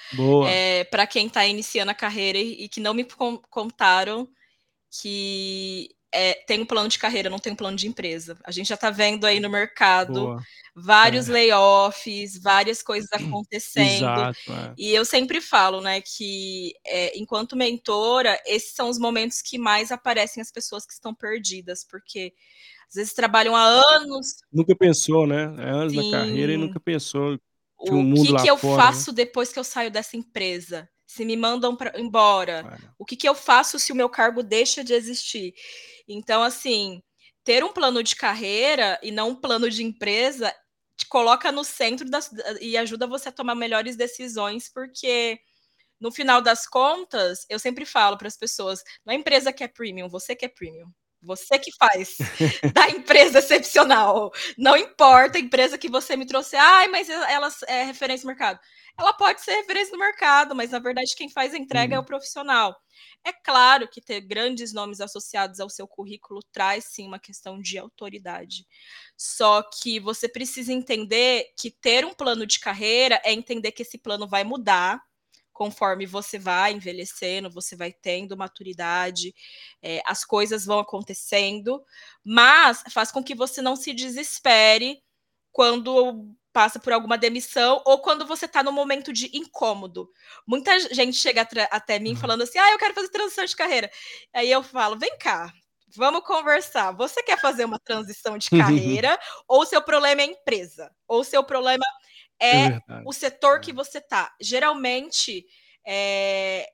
é, 0.48 0.84
para 0.86 1.08
quem 1.08 1.28
está 1.28 1.46
iniciando 1.46 1.92
a 1.92 1.96
carreira 1.96 2.38
e, 2.38 2.66
e, 2.66 2.70
que 2.70 2.80
não 2.80 2.94
me 2.94 3.06
contaram 3.50 4.30
que 5.02 5.90
é, 6.14 6.34
tem 6.46 6.62
um 6.62 6.66
plano 6.66 6.88
de 6.88 6.98
carreira, 6.98 7.30
não 7.30 7.40
tem 7.40 7.54
um 7.54 7.56
plano 7.56 7.76
de 7.76 7.88
empresa. 7.88 8.38
A 8.44 8.52
gente 8.52 8.68
já 8.68 8.76
está 8.76 8.90
vendo 8.90 9.26
aí 9.26 9.40
no 9.40 9.50
mercado 9.50 10.14
Boa. 10.14 10.44
vários 10.76 11.28
é. 11.30 11.34
layoffs, 11.34 12.42
várias 12.42 12.82
coisas 12.82 13.12
acontecendo. 13.14 14.04
Exato, 14.04 14.54
é. 14.54 14.74
E 14.78 14.94
eu 14.94 15.04
sempre 15.04 15.42
falo, 15.42 15.82
né, 15.82 16.02
que 16.02 16.74
é, 16.86 17.18
enquanto 17.18 17.56
mentora, 17.56 18.40
esses 18.46 18.74
são 18.74 18.90
os 18.90 18.98
momentos 18.98 19.42
que 19.42 19.58
mais 19.58 19.92
aparecem 19.92 20.42
as 20.42 20.52
pessoas 20.52 20.86
que 20.86 20.94
estão 20.94 21.14
perdidas, 21.14 21.84
porque 21.84 22.34
às 22.88 22.96
vezes 22.96 23.14
trabalham 23.14 23.56
há 23.56 23.64
anos. 23.64 24.38
Nunca 24.52 24.76
pensou, 24.76 25.28
né? 25.28 25.54
É 25.60 25.70
anos 25.70 25.94
Sim. 25.94 26.10
na 26.10 26.20
carreira 26.20 26.54
e 26.54 26.58
nunca 26.58 26.80
pensou 26.80 27.38
que 27.38 27.92
o, 27.92 27.96
o 27.96 28.04
mundo 28.04 28.36
que, 28.38 28.44
que 28.44 28.50
eu 28.50 28.58
fora, 28.58 28.78
né? 28.78 28.84
faço 28.84 29.12
né? 29.12 29.16
depois 29.18 29.52
que 29.52 29.60
eu 29.60 29.64
saio 29.64 29.92
dessa 29.92 30.16
empresa? 30.16 30.90
Se 31.08 31.24
me 31.26 31.38
mandam 31.38 31.76
pra, 31.76 31.98
embora, 32.00 32.78
o 33.00 33.06
que, 33.06 33.16
que 33.16 33.28
eu 33.28 33.34
faço 33.34 33.80
se 33.80 33.92
o 33.92 33.96
meu 33.96 34.10
cargo 34.10 34.44
deixa 34.44 34.84
de 34.84 34.94
existir? 34.94 35.54
Então, 36.08 36.44
assim, 36.44 37.02
ter 37.44 37.64
um 37.64 37.72
plano 37.72 38.04
de 38.04 38.16
carreira 38.16 39.00
e 39.02 39.10
não 39.10 39.30
um 39.30 39.36
plano 39.36 39.70
de 39.70 39.82
empresa 39.82 40.54
te 40.98 41.08
coloca 41.08 41.52
no 41.52 41.64
centro 41.64 42.10
das, 42.10 42.30
e 42.60 42.76
ajuda 42.76 43.08
você 43.08 43.30
a 43.30 43.32
tomar 43.32 43.56
melhores 43.56 43.96
decisões, 43.96 44.70
porque 44.72 45.40
no 46.00 46.12
final 46.12 46.42
das 46.42 46.68
contas, 46.68 47.46
eu 47.50 47.58
sempre 47.60 47.86
falo 47.86 48.18
para 48.18 48.28
as 48.28 48.38
pessoas: 48.38 48.84
não 49.06 49.14
é 49.14 49.16
a 49.16 49.20
empresa 49.20 49.54
que 49.54 49.64
é 49.64 49.68
premium, 49.68 50.10
você 50.10 50.36
que 50.36 50.46
é 50.46 50.50
premium. 50.50 50.92
Você 51.22 51.58
que 51.58 51.72
faz 51.78 52.16
da 52.74 52.90
empresa 52.90 53.40
excepcional. 53.40 54.32
Não 54.58 54.78
importa 54.78 55.38
a 55.38 55.42
empresa 55.42 55.78
que 55.78 55.90
você 55.90 56.16
me 56.16 56.28
trouxe. 56.28 56.56
Ai, 56.56 56.88
mas 56.90 57.10
ela 57.10 57.50
é 57.68 57.84
referência 57.84 58.24
no 58.24 58.30
mercado. 58.30 58.60
Ela 58.98 59.14
pode 59.14 59.42
ser 59.42 59.52
referência 59.52 59.92
no 59.92 60.00
mercado, 60.00 60.56
mas 60.56 60.72
na 60.72 60.80
verdade 60.80 61.16
quem 61.16 61.30
faz 61.30 61.54
a 61.54 61.58
entrega 61.58 61.94
uhum. 61.96 61.98
é 62.00 62.02
o 62.02 62.06
profissional. 62.06 62.76
É 63.24 63.32
claro 63.32 63.88
que 63.88 64.02
ter 64.02 64.22
grandes 64.22 64.74
nomes 64.74 65.00
associados 65.00 65.60
ao 65.60 65.70
seu 65.70 65.88
currículo 65.88 66.42
traz 66.52 66.86
sim 66.86 67.08
uma 67.08 67.20
questão 67.20 67.62
de 67.62 67.78
autoridade. 67.78 68.66
Só 69.16 69.62
que 69.62 70.00
você 70.00 70.28
precisa 70.28 70.74
entender 70.74 71.46
que 71.58 71.70
ter 71.70 72.06
um 72.06 72.14
plano 72.14 72.46
de 72.48 72.60
carreira 72.60 73.22
é 73.24 73.32
entender 73.32 73.72
que 73.72 73.84
esse 73.84 73.98
plano 73.98 74.28
vai 74.28 74.44
mudar 74.44 75.00
conforme 75.58 76.06
você 76.06 76.38
vai 76.38 76.74
envelhecendo, 76.74 77.50
você 77.50 77.76
vai 77.76 77.92
tendo 77.92 78.38
maturidade, 78.38 79.34
é, 79.82 80.04
as 80.06 80.24
coisas 80.24 80.66
vão 80.66 80.78
acontecendo, 80.78 81.84
mas 82.24 82.84
faz 82.92 83.12
com 83.12 83.24
que 83.24 83.34
você 83.34 83.60
não 83.60 83.76
se 83.76 83.92
desespere 83.92 85.02
quando 85.52 86.32
passa 86.58 86.80
por 86.80 86.92
alguma 86.92 87.20
demissão 87.20 87.84
ou 87.86 88.00
quando 88.00 88.26
você 88.26 88.46
está 88.46 88.64
no 88.64 88.72
momento 88.72 89.14
de 89.14 89.30
incômodo. 89.32 90.10
Muita 90.48 90.80
gente 90.92 91.16
chega 91.16 91.48
até 91.70 92.00
mim 92.00 92.14
uhum. 92.14 92.16
falando 92.16 92.42
assim: 92.42 92.58
ah, 92.58 92.72
eu 92.72 92.80
quero 92.80 92.96
fazer 92.96 93.10
transição 93.10 93.46
de 93.46 93.56
carreira. 93.56 93.92
Aí 94.34 94.50
eu 94.50 94.64
falo: 94.64 94.98
vem 94.98 95.16
cá, 95.20 95.54
vamos 95.96 96.26
conversar. 96.26 96.94
Você 96.94 97.22
quer 97.22 97.40
fazer 97.40 97.64
uma 97.64 97.78
transição 97.78 98.40
de 98.40 98.50
carreira 98.58 99.20
ou 99.48 99.68
seu 99.68 99.84
problema 99.84 100.24
é 100.24 100.26
empresa? 100.26 100.90
Ou 101.08 101.24
seu 101.24 101.44
problema 101.44 101.86
é, 102.42 102.66
é 102.70 102.82
o 103.06 103.14
setor 103.14 103.60
que 103.60 103.70
é. 103.70 103.74
você 103.76 104.02
tá? 104.02 104.34
Geralmente, 104.42 105.46
é, 105.86 106.68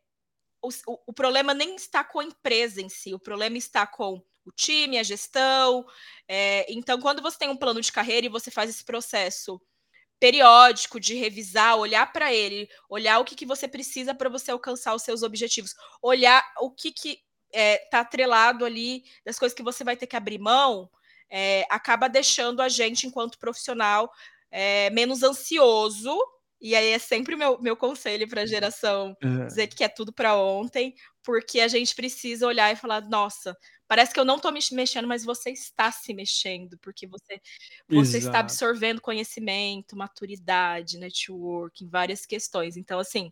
o, 0.61 0.69
o 1.07 1.11
problema 1.13 1.53
nem 1.53 1.75
está 1.75 2.05
com 2.05 2.21
a 2.21 2.23
empresa 2.23 2.81
em 2.81 2.87
si, 2.87 3.13
o 3.13 3.19
problema 3.19 3.57
está 3.57 3.85
com 3.85 4.23
o 4.45 4.51
time, 4.53 4.97
a 4.97 5.03
gestão. 5.03 5.85
É, 6.25 6.71
então, 6.71 7.01
quando 7.01 7.21
você 7.21 7.37
tem 7.37 7.49
um 7.49 7.57
plano 7.57 7.81
de 7.81 7.91
carreira 7.91 8.27
e 8.27 8.29
você 8.29 8.49
faz 8.49 8.69
esse 8.69 8.85
processo 8.85 9.61
periódico 10.23 11.01
de 11.01 11.15
revisar, 11.15 11.77
olhar 11.77 12.13
para 12.13 12.33
ele, 12.33 12.69
olhar 12.87 13.19
o 13.19 13.25
que, 13.25 13.35
que 13.35 13.45
você 13.45 13.67
precisa 13.67 14.15
para 14.15 14.29
você 14.29 14.51
alcançar 14.51 14.95
os 14.95 15.01
seus 15.01 15.21
objetivos, 15.21 15.75
olhar 16.01 16.41
o 16.61 16.71
que 16.71 16.93
que 16.93 17.19
está 17.53 17.97
é, 17.97 18.01
atrelado 18.01 18.63
ali 18.63 19.03
das 19.25 19.37
coisas 19.37 19.53
que 19.53 19.61
você 19.61 19.83
vai 19.83 19.97
ter 19.97 20.07
que 20.07 20.15
abrir 20.15 20.39
mão, 20.39 20.89
é, 21.29 21.65
acaba 21.69 22.07
deixando 22.07 22.61
a 22.61 22.69
gente, 22.69 23.05
enquanto 23.05 23.37
profissional, 23.37 24.09
é, 24.49 24.89
menos 24.91 25.23
ansioso. 25.23 26.17
E 26.61 26.73
aí 26.73 26.91
é 26.91 26.99
sempre 26.99 27.35
meu, 27.35 27.61
meu 27.61 27.75
conselho 27.75 28.25
para 28.25 28.43
a 28.43 28.45
geração 28.45 29.17
uhum. 29.21 29.45
dizer 29.47 29.67
que 29.67 29.83
é 29.83 29.89
tudo 29.89 30.13
para 30.13 30.37
ontem, 30.37 30.95
porque 31.23 31.59
a 31.59 31.67
gente 31.67 31.95
precisa 31.95 32.45
olhar 32.47 32.71
e 32.71 32.75
falar: 32.75 33.01
nossa, 33.01 33.57
Parece 33.93 34.11
que 34.11 34.19
eu 34.19 34.25
não 34.25 34.37
estou 34.37 34.51
me 34.51 34.59
mexendo, 34.71 35.07
mas 35.07 35.23
você 35.23 35.51
está 35.51 35.91
se 35.91 36.15
mexendo, 36.15 36.79
porque 36.79 37.05
você, 37.05 37.39
você 37.87 38.17
está 38.17 38.39
absorvendo 38.39 38.99
conhecimento, 38.99 39.95
maturidade, 39.95 40.97
networking, 40.97 41.87
várias 41.89 42.25
questões. 42.25 42.75
Então, 42.75 42.97
assim, 42.97 43.31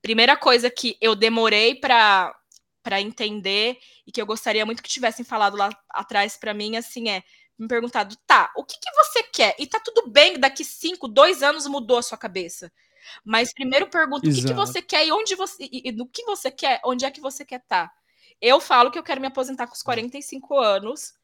primeira 0.00 0.36
coisa 0.36 0.70
que 0.70 0.96
eu 1.00 1.16
demorei 1.16 1.74
para 1.74 2.32
para 2.80 3.00
entender 3.00 3.76
e 4.06 4.12
que 4.12 4.22
eu 4.22 4.24
gostaria 4.24 4.64
muito 4.64 4.82
que 4.82 4.88
tivessem 4.88 5.24
falado 5.24 5.56
lá 5.56 5.68
atrás 5.90 6.36
para 6.36 6.54
mim, 6.54 6.76
assim, 6.76 7.08
é 7.10 7.22
me 7.58 7.66
perguntado, 7.66 8.16
tá, 8.24 8.52
o 8.56 8.64
que, 8.64 8.78
que 8.78 8.90
você 8.94 9.24
quer? 9.24 9.56
E 9.58 9.66
tá 9.66 9.80
tudo 9.80 10.08
bem, 10.08 10.38
daqui 10.38 10.64
cinco, 10.64 11.08
dois 11.08 11.42
anos 11.42 11.66
mudou 11.66 11.98
a 11.98 12.02
sua 12.02 12.16
cabeça. 12.16 12.72
Mas 13.24 13.52
primeiro 13.52 13.88
pergunta 13.88 14.26
Exato. 14.26 14.38
o 14.38 14.48
que, 14.48 14.52
que 14.52 14.66
você 14.66 14.82
quer 14.82 15.06
e 15.06 15.12
onde 15.12 15.34
você 15.34 15.68
e, 15.70 15.92
no 15.92 16.06
que 16.06 16.24
você 16.24 16.50
quer, 16.50 16.80
onde 16.84 17.04
é 17.04 17.10
que 17.10 17.20
você 17.20 17.44
quer 17.44 17.60
estar. 17.60 17.88
Tá? 17.88 17.92
Eu 18.40 18.60
falo 18.60 18.90
que 18.90 18.98
eu 18.98 19.02
quero 19.02 19.20
me 19.20 19.26
aposentar 19.26 19.66
com 19.66 19.74
os 19.74 19.82
45 19.82 20.54
hum. 20.54 20.58
anos 20.58 21.14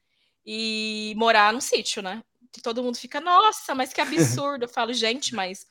e 0.45 1.15
morar 1.17 1.53
num 1.53 1.61
sítio, 1.61 2.03
né? 2.03 2.23
Que 2.53 2.61
todo 2.61 2.83
mundo 2.83 2.97
fica, 2.97 3.21
nossa, 3.21 3.75
mas 3.75 3.93
que 3.93 4.01
absurdo. 4.03 4.65
Eu 4.65 4.69
falo, 4.69 4.93
gente, 4.93 5.35
mas 5.35 5.67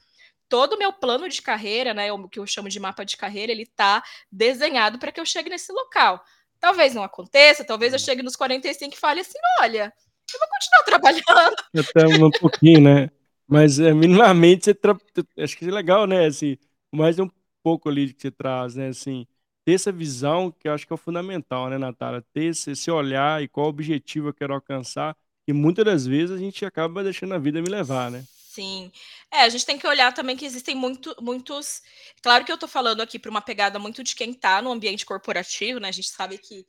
todo 0.50 0.74
o 0.74 0.78
meu 0.78 0.94
plano 0.94 1.28
de 1.28 1.42
carreira, 1.42 1.94
né, 1.94 2.12
o 2.12 2.30
que 2.30 2.40
eu 2.40 2.46
chamo 2.46 2.70
de 2.70 2.80
mapa 2.80 3.04
de 3.04 3.18
carreira, 3.18 3.52
ele 3.52 3.66
tá 3.66 4.04
desenhado 4.32 5.00
para 5.00 5.12
que 5.12 5.20
eu 5.20 5.26
chegue 5.26 5.50
nesse 5.50 5.72
local. 5.72 6.24
Talvez 6.60 6.94
não 6.94 7.04
aconteça, 7.04 7.66
talvez 7.66 7.92
eu 7.92 8.00
chegue 8.00 8.24
nos 8.24 8.36
45 8.36 8.94
e 8.94 8.98
fale 8.98 9.22
assim, 9.22 9.38
olha, 9.62 9.92
eu 10.34 10.40
vou 10.40 10.48
continuar 10.50 10.84
trabalhando. 11.24 11.56
Até 11.76 12.24
um 12.24 12.30
pouquinho, 12.30 12.82
né? 12.82 13.10
Mas 13.54 13.80
é, 13.80 13.94
minimamente 13.94 14.66
você 14.66 14.74
tra... 14.74 14.98
acho 15.38 15.56
que 15.56 15.66
é 15.66 15.72
legal, 15.72 16.08
né? 16.08 16.26
Assim, 16.26 16.58
mais 16.92 17.20
um 17.20 17.30
pouco 17.62 17.88
ali 17.88 18.12
que 18.12 18.20
você 18.20 18.32
traz, 18.32 18.74
né? 18.74 18.88
Assim, 18.88 19.28
ter 19.64 19.74
essa 19.74 19.92
visão 19.92 20.50
que 20.52 20.68
eu 20.68 20.74
acho 20.74 20.88
que 20.88 20.92
é 20.92 20.96
o 20.96 20.98
fundamental, 20.98 21.70
né, 21.70 21.78
Natália? 21.78 22.26
Ter 22.34 22.46
esse, 22.46 22.72
esse 22.72 22.90
olhar 22.90 23.44
e 23.44 23.48
qual 23.48 23.68
objetivo 23.68 24.30
eu 24.30 24.34
quero 24.34 24.56
alcançar, 24.56 25.16
e 25.48 25.54
muitas 25.54 25.86
das 25.86 26.08
vezes 26.08 26.36
a 26.36 26.40
gente 26.40 26.66
acaba 26.66 27.04
deixando 27.04 27.36
a 27.36 27.38
vida 27.38 27.62
me 27.62 27.70
levar, 27.70 28.10
né? 28.10 28.26
Sim. 28.50 28.92
É, 29.32 29.42
a 29.42 29.50
gente 29.50 29.68
tem 29.68 29.78
que 29.78 29.86
olhar 29.86 30.12
também 30.16 30.36
que 30.36 30.46
existem 30.46 30.74
muito, 30.74 31.16
muitos. 31.22 31.84
Claro 32.24 32.44
que 32.46 32.52
eu 32.52 32.58
tô 32.58 32.68
falando 32.68 33.02
aqui 33.02 33.20
para 33.20 33.30
uma 33.30 33.42
pegada 33.42 33.78
muito 33.78 34.04
de 34.04 34.16
quem 34.16 34.34
tá 34.34 34.64
no 34.64 34.72
ambiente 34.72 35.06
corporativo, 35.06 35.80
né? 35.80 35.90
A 35.90 35.92
gente 35.92 36.10
sabe 36.10 36.40
que 36.40 36.66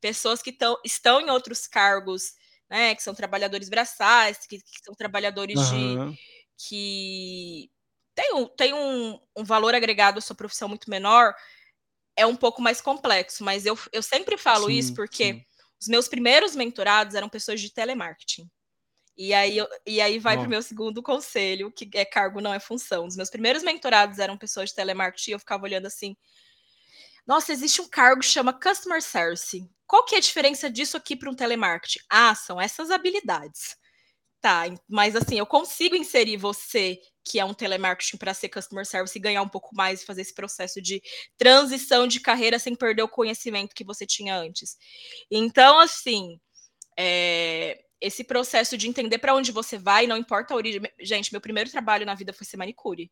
pessoas 0.00 0.42
que 0.42 0.50
tão, 0.50 0.76
estão 0.84 1.20
em 1.20 1.30
outros 1.30 1.68
cargos, 1.68 2.34
né, 2.74 2.92
que 2.92 3.04
são 3.04 3.14
trabalhadores 3.14 3.68
braçais, 3.68 4.38
que, 4.48 4.58
que 4.58 4.84
são 4.84 4.94
trabalhadores 4.96 5.56
uhum. 5.70 6.10
de. 6.10 6.18
que 6.66 7.70
tem, 8.16 8.34
um, 8.34 8.46
tem 8.48 8.74
um, 8.74 9.20
um 9.36 9.44
valor 9.44 9.76
agregado 9.76 10.18
à 10.18 10.20
sua 10.20 10.34
profissão 10.34 10.68
muito 10.68 10.90
menor, 10.90 11.32
é 12.16 12.26
um 12.26 12.34
pouco 12.34 12.60
mais 12.60 12.80
complexo, 12.80 13.44
mas 13.44 13.64
eu, 13.64 13.78
eu 13.92 14.02
sempre 14.02 14.36
falo 14.36 14.66
sim, 14.66 14.72
isso 14.72 14.92
porque 14.92 15.34
sim. 15.34 15.44
os 15.80 15.86
meus 15.86 16.08
primeiros 16.08 16.56
mentorados 16.56 17.14
eram 17.14 17.28
pessoas 17.28 17.60
de 17.60 17.72
telemarketing. 17.72 18.50
E 19.16 19.32
aí, 19.32 19.58
e 19.86 20.00
aí 20.00 20.18
vai 20.18 20.36
para 20.36 20.46
o 20.46 20.50
meu 20.50 20.60
segundo 20.60 21.00
conselho, 21.00 21.70
que 21.70 21.88
é 21.94 22.04
cargo 22.04 22.40
não 22.40 22.52
é 22.52 22.58
função. 22.58 23.06
Os 23.06 23.16
meus 23.16 23.30
primeiros 23.30 23.62
mentorados 23.62 24.18
eram 24.18 24.36
pessoas 24.36 24.70
de 24.70 24.74
telemarketing 24.74 25.30
eu 25.30 25.38
ficava 25.38 25.62
olhando 25.62 25.86
assim, 25.86 26.16
nossa, 27.26 27.52
existe 27.52 27.80
um 27.80 27.88
cargo 27.88 28.20
que 28.20 28.26
chama 28.26 28.52
Customer 28.52 29.02
Service. 29.02 29.66
Qual 29.86 30.04
que 30.04 30.14
é 30.14 30.18
a 30.18 30.20
diferença 30.20 30.70
disso 30.70 30.96
aqui 30.96 31.16
para 31.16 31.30
um 31.30 31.34
telemarketing? 31.34 32.00
Ah, 32.10 32.34
são 32.34 32.60
essas 32.60 32.90
habilidades. 32.90 33.76
Tá, 34.40 34.64
mas 34.88 35.16
assim, 35.16 35.38
eu 35.38 35.46
consigo 35.46 35.96
inserir 35.96 36.36
você 36.36 36.98
que 37.24 37.40
é 37.40 37.44
um 37.44 37.54
telemarketing 37.54 38.18
para 38.18 38.34
ser 38.34 38.50
customer 38.50 38.86
service 38.86 39.16
e 39.18 39.20
ganhar 39.22 39.42
um 39.42 39.48
pouco 39.48 39.74
mais 39.74 40.02
e 40.02 40.06
fazer 40.06 40.20
esse 40.22 40.34
processo 40.34 40.82
de 40.82 41.02
transição 41.38 42.06
de 42.06 42.20
carreira 42.20 42.58
sem 42.58 42.74
perder 42.74 43.02
o 43.02 43.08
conhecimento 43.08 43.74
que 43.74 43.84
você 43.84 44.06
tinha 44.06 44.36
antes. 44.36 44.76
Então, 45.30 45.80
assim, 45.80 46.38
é, 46.98 47.82
esse 48.00 48.24
processo 48.24 48.76
de 48.76 48.88
entender 48.88 49.18
para 49.18 49.34
onde 49.34 49.52
você 49.52 49.78
vai, 49.78 50.06
não 50.06 50.16
importa 50.16 50.54
a 50.54 50.56
origem. 50.56 50.82
Gente, 51.00 51.32
meu 51.32 51.40
primeiro 51.40 51.70
trabalho 51.70 52.06
na 52.06 52.14
vida 52.14 52.32
foi 52.32 52.46
ser 52.46 52.56
manicure. 52.58 53.10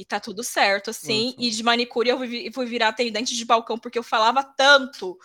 E 0.00 0.04
tá 0.06 0.18
tudo 0.18 0.42
certo, 0.42 0.88
assim. 0.88 1.34
E 1.38 1.50
de 1.50 1.62
manicure 1.62 2.08
eu 2.08 2.16
fui, 2.16 2.50
fui 2.54 2.64
virar 2.64 2.88
atendente 2.88 3.36
de 3.36 3.44
balcão, 3.44 3.78
porque 3.78 3.98
eu 3.98 4.02
falava 4.02 4.42
tanto 4.42 5.18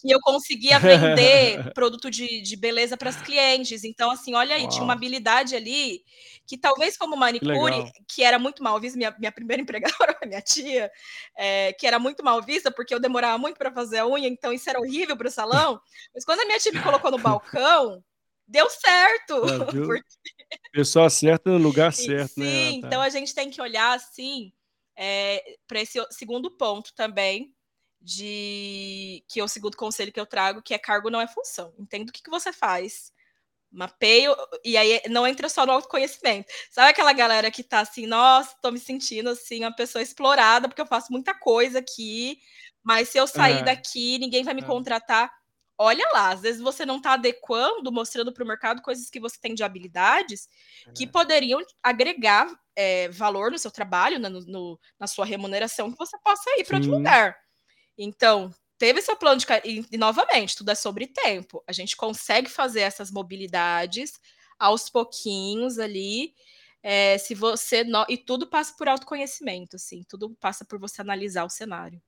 que 0.00 0.12
eu 0.14 0.20
conseguia 0.20 0.78
vender 0.78 1.72
produto 1.74 2.08
de, 2.08 2.40
de 2.40 2.56
beleza 2.56 2.96
para 2.96 3.10
as 3.10 3.20
clientes. 3.20 3.82
Então, 3.82 4.12
assim, 4.12 4.32
olha 4.34 4.54
aí, 4.54 4.62
Uau. 4.62 4.70
tinha 4.70 4.84
uma 4.84 4.92
habilidade 4.92 5.56
ali 5.56 6.04
que 6.46 6.56
talvez 6.56 6.96
como 6.96 7.16
manicure, 7.16 7.82
que, 7.82 8.04
que 8.14 8.22
era 8.22 8.38
muito 8.38 8.62
mal 8.62 8.78
vista, 8.78 8.96
minha, 8.96 9.12
minha 9.18 9.32
primeira 9.32 9.60
empregada, 9.62 10.16
minha 10.24 10.40
tia, 10.40 10.88
é, 11.36 11.72
que 11.72 11.84
era 11.84 11.98
muito 11.98 12.22
mal 12.22 12.40
vista, 12.40 12.70
porque 12.70 12.94
eu 12.94 13.00
demorava 13.00 13.38
muito 13.38 13.58
para 13.58 13.72
fazer 13.72 13.98
a 13.98 14.06
unha, 14.06 14.28
então 14.28 14.52
isso 14.52 14.70
era 14.70 14.78
horrível 14.78 15.16
para 15.16 15.26
o 15.26 15.32
salão. 15.32 15.80
Mas 16.14 16.24
quando 16.24 16.42
a 16.42 16.44
minha 16.44 16.60
tia 16.60 16.70
me 16.70 16.80
colocou 16.80 17.10
no 17.10 17.18
balcão, 17.18 18.00
deu 18.52 18.68
certo. 18.70 19.40
porque... 19.86 20.04
Pessoa 20.70 21.08
certa 21.08 21.50
no 21.50 21.56
lugar 21.56 21.92
certo, 21.92 22.34
Sim, 22.34 22.40
né? 22.40 22.46
Sim, 22.46 22.82
então 22.84 23.00
a 23.00 23.08
gente 23.08 23.34
tem 23.34 23.50
que 23.50 23.60
olhar 23.60 23.96
assim 23.96 24.52
é, 24.94 25.56
para 25.66 25.80
esse 25.80 25.98
segundo 26.10 26.50
ponto 26.50 26.92
também, 26.94 27.54
de 28.00 29.24
que 29.28 29.40
é 29.40 29.44
o 29.44 29.48
segundo 29.48 29.76
conselho 29.76 30.12
que 30.12 30.20
eu 30.20 30.26
trago, 30.26 30.62
que 30.62 30.74
é 30.74 30.78
cargo 30.78 31.08
não 31.08 31.20
é 31.20 31.26
função. 31.26 31.72
Entenda 31.78 32.10
o 32.10 32.12
que, 32.12 32.22
que 32.22 32.30
você 32.30 32.52
faz. 32.52 33.12
Mapeio, 33.70 34.36
e 34.62 34.76
aí 34.76 35.00
não 35.08 35.26
entra 35.26 35.48
só 35.48 35.64
no 35.64 35.72
autoconhecimento. 35.72 36.52
Sabe 36.70 36.90
aquela 36.90 37.14
galera 37.14 37.50
que 37.50 37.62
tá 37.62 37.80
assim, 37.80 38.06
nossa, 38.06 38.54
tô 38.60 38.70
me 38.70 38.78
sentindo 38.78 39.30
assim, 39.30 39.60
uma 39.60 39.74
pessoa 39.74 40.02
explorada, 40.02 40.68
porque 40.68 40.82
eu 40.82 40.86
faço 40.86 41.10
muita 41.10 41.32
coisa 41.32 41.78
aqui, 41.78 42.38
mas 42.82 43.08
se 43.08 43.16
eu 43.16 43.26
sair 43.26 43.60
é. 43.60 43.62
daqui, 43.62 44.18
ninguém 44.18 44.44
vai 44.44 44.52
me 44.52 44.60
é. 44.60 44.66
contratar. 44.66 45.32
Olha 45.82 46.08
lá, 46.12 46.30
às 46.30 46.40
vezes 46.40 46.60
você 46.60 46.86
não 46.86 46.98
está 46.98 47.14
adequando, 47.14 47.90
mostrando 47.90 48.32
para 48.32 48.44
o 48.44 48.46
mercado 48.46 48.80
coisas 48.80 49.10
que 49.10 49.18
você 49.18 49.36
tem 49.40 49.52
de 49.52 49.64
habilidades 49.64 50.48
é. 50.86 50.92
que 50.92 51.08
poderiam 51.08 51.60
agregar 51.82 52.48
é, 52.76 53.08
valor 53.08 53.50
no 53.50 53.58
seu 53.58 53.70
trabalho, 53.70 54.20
no, 54.20 54.30
no, 54.30 54.80
na 54.96 55.08
sua 55.08 55.26
remuneração, 55.26 55.90
que 55.90 55.98
você 55.98 56.16
possa 56.18 56.48
ir 56.56 56.64
para 56.64 56.76
outro 56.76 56.92
lugar. 56.92 57.36
Então, 57.98 58.54
teve 58.78 59.02
seu 59.02 59.16
plano 59.16 59.40
de 59.40 59.46
e, 59.64 59.84
e 59.90 59.98
novamente, 59.98 60.56
tudo 60.56 60.70
é 60.70 60.74
sobre 60.76 61.08
tempo. 61.08 61.62
A 61.66 61.72
gente 61.72 61.96
consegue 61.96 62.48
fazer 62.48 62.82
essas 62.82 63.10
mobilidades 63.10 64.20
aos 64.60 64.88
pouquinhos 64.88 65.80
ali. 65.80 66.32
É, 66.80 67.18
se 67.18 67.34
você 67.34 67.82
no... 67.82 68.06
e 68.08 68.16
tudo 68.16 68.46
passa 68.48 68.72
por 68.78 68.88
autoconhecimento, 68.88 69.74
assim, 69.74 70.04
tudo 70.08 70.30
passa 70.40 70.64
por 70.64 70.78
você 70.78 71.00
analisar 71.00 71.44
o 71.44 71.50
cenário. 71.50 72.00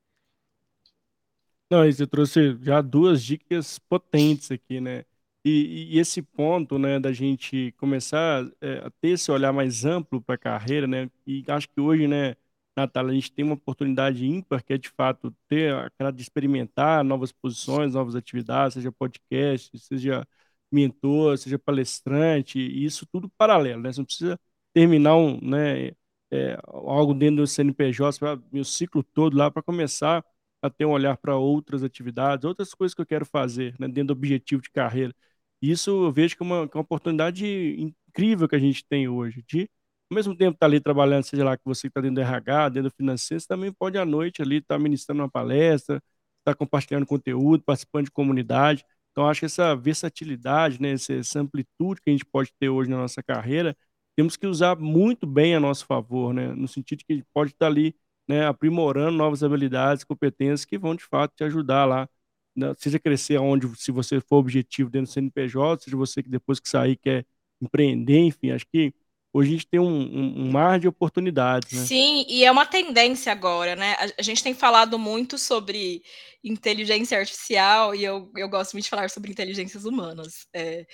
Não, 1.75 1.85
você 1.91 2.07
trouxe 2.07 2.57
já 2.63 2.81
duas 2.81 3.21
dicas 3.25 3.81
potentes 3.81 4.49
aqui, 4.53 4.81
né? 4.81 5.05
E, 5.45 5.89
e 5.97 5.99
esse 5.99 6.23
ponto, 6.23 6.79
né, 6.79 7.01
da 7.01 7.13
gente 7.13 7.73
começar 7.73 8.49
é, 8.61 8.79
a 8.87 8.91
ter 9.01 9.09
esse 9.11 9.29
olhar 9.33 9.53
mais 9.53 9.85
amplo 9.85 10.23
para 10.23 10.37
a 10.37 10.39
carreira, 10.39 10.87
né? 10.87 11.11
E 11.27 11.43
acho 11.49 11.69
que 11.69 11.81
hoje, 11.81 12.07
né, 12.07 12.37
Natália, 12.77 13.11
a 13.11 13.15
gente 13.15 13.33
tem 13.33 13.45
uma 13.45 13.55
oportunidade 13.55 14.25
ímpar, 14.25 14.63
que 14.63 14.73
é 14.73 14.79
de 14.79 14.89
fato 14.89 15.35
ter 15.49 15.75
aquela 15.75 16.13
de 16.13 16.23
experimentar 16.23 17.03
novas 17.03 17.33
posições, 17.33 17.95
novas 17.95 18.15
atividades, 18.15 18.75
seja 18.75 18.93
podcast, 18.93 19.77
seja 19.77 20.25
mentor, 20.71 21.37
seja 21.39 21.59
palestrante, 21.59 22.59
e 22.61 22.85
isso 22.85 23.05
tudo 23.07 23.29
paralelo, 23.37 23.83
né? 23.83 23.93
Você 23.93 24.01
não 24.01 24.07
precisa 24.07 24.39
terminar 24.73 25.17
um, 25.17 25.41
né, 25.41 25.89
é, 26.31 26.57
algo 26.69 27.13
dentro 27.15 27.37
do 27.39 27.47
CNPJ, 27.49 28.41
meu 28.53 28.65
ciclo 28.65 29.03
todo 29.03 29.37
lá 29.37 29.51
para 29.51 29.61
começar 29.63 30.25
a 30.65 30.71
ter 30.71 30.87
um 30.87 30.93
olhar 30.93 31.17
para 31.19 31.37
outras 31.37 31.83
atividades, 31.85 32.45
outras 32.45 32.73
coisas 32.75 32.95
que 32.95 33.01
eu 33.03 33.07
quero 33.07 33.27
fazer, 33.27 33.75
né, 33.79 33.87
dentro 33.87 34.09
do 34.09 34.13
objetivo 34.19 34.63
de 34.63 34.71
carreira. 34.71 35.15
Isso 35.61 35.91
eu 35.91 36.13
vejo 36.13 36.37
que 36.37 36.43
é 36.43 36.47
uma, 36.47 36.57
é 36.65 36.71
uma 36.75 36.81
oportunidade 36.83 37.47
incrível 37.79 38.49
que 38.49 38.57
a 38.57 38.59
gente 38.59 38.85
tem 38.87 39.09
hoje, 39.09 39.43
de 39.47 39.69
ao 40.11 40.15
mesmo 40.15 40.37
tempo 40.37 40.53
estar 40.55 40.61
tá 40.61 40.67
ali 40.67 40.81
trabalhando, 40.81 41.25
seja 41.25 41.45
lá 41.45 41.57
que 41.57 41.65
você 41.65 41.89
está 41.89 42.01
dentro 42.01 42.17
do 42.17 42.21
RH, 42.23 42.69
dentro 42.71 42.91
do 42.91 42.95
financeiro, 42.97 43.41
você 43.41 43.47
também 43.49 43.73
pode 43.73 43.99
à 43.99 44.05
noite 44.07 44.43
ali 44.43 44.57
estar 44.59 44.77
tá 44.77 44.79
ministrando 44.79 45.23
uma 45.23 45.31
palestra, 45.31 45.97
estar 45.97 46.53
tá 46.53 46.55
compartilhando 46.55 47.07
conteúdo, 47.07 47.63
participando 47.65 48.07
de 48.07 48.11
comunidade. 48.11 48.85
Então, 49.13 49.29
acho 49.29 49.41
que 49.41 49.47
essa 49.47 49.75
versatilidade, 49.77 50.81
né, 50.81 50.93
essa 50.93 51.41
amplitude 51.41 52.01
que 52.01 52.11
a 52.11 52.13
gente 52.13 52.25
pode 52.25 52.53
ter 52.59 52.69
hoje 52.69 52.91
na 52.91 52.97
nossa 52.99 53.23
carreira, 53.23 53.77
temos 54.17 54.37
que 54.37 54.47
usar 54.47 54.77
muito 54.77 55.27
bem 55.27 55.55
a 55.55 55.61
nosso 55.61 55.87
favor, 55.87 56.33
né, 56.35 56.49
no 56.55 56.69
sentido 56.69 57.05
que 57.07 57.13
a 57.13 57.17
gente 57.17 57.27
pode 57.35 57.53
estar 57.53 57.67
ali 57.67 57.95
né, 58.29 58.47
aprimorando 58.47 59.17
novas 59.17 59.43
habilidades, 59.43 60.05
competências 60.05 60.65
que 60.65 60.79
vão 60.79 60.95
de 60.95 61.05
fato 61.05 61.35
te 61.37 61.45
ajudar 61.45 61.85
lá, 61.85 62.09
né, 62.57 62.75
seja 62.79 62.99
crescer 62.99 63.39
onde, 63.39 63.69
se 63.77 63.91
você 63.91 64.21
for 64.21 64.37
objetivo 64.37 64.91
dentro 64.91 65.11
do 65.11 65.13
CNPJ, 65.13 65.85
seja 65.85 65.97
você 65.97 66.23
que 66.23 66.29
depois 66.29 66.61
que 66.61 66.69
sair 66.69 66.97
quer 66.97 67.27
empreender, 67.61 68.19
enfim, 68.19 68.51
acho 68.51 68.67
que 68.67 68.95
hoje 69.35 69.49
a 69.49 69.53
gente 69.53 69.67
tem 69.67 69.81
um, 69.81 69.87
um, 69.87 70.45
um, 70.45 70.53
mar 70.53 70.79
de 70.79 70.87
oportunidades, 70.87 71.73
né? 71.73 71.85
Sim, 71.85 72.25
e 72.29 72.45
é 72.45 72.53
uma 72.53 72.65
tendência 72.65 73.33
agora, 73.33 73.75
né? 73.75 73.97
A, 74.17 74.23
gente 74.23 74.43
tem 74.43 74.55
falado 74.55 74.97
muito 74.97 75.37
sobre 75.37 76.03
inteligência 76.43 77.19
artificial 77.19 77.95
e 77.95 78.05
eu, 78.05 78.31
eu 78.37 78.49
gosto 78.49 78.75
muito 78.75 78.85
de 78.85 78.91
falar 78.91 79.11
sobre 79.11 79.33
inteligências 79.33 79.85
humanas, 79.85 80.47
é, 80.53 80.87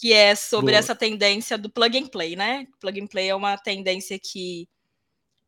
que 0.00 0.12
é 0.12 0.34
sobre 0.34 0.72
Boa. 0.72 0.78
essa 0.78 0.94
tendência 0.94 1.58
do 1.58 1.68
plug 1.68 1.98
and 1.98 2.06
play, 2.06 2.34
né? 2.34 2.66
Plug 2.80 3.02
and 3.02 3.06
play 3.08 3.28
é 3.28 3.34
uma 3.34 3.58
tendência 3.58 4.18
que 4.18 4.66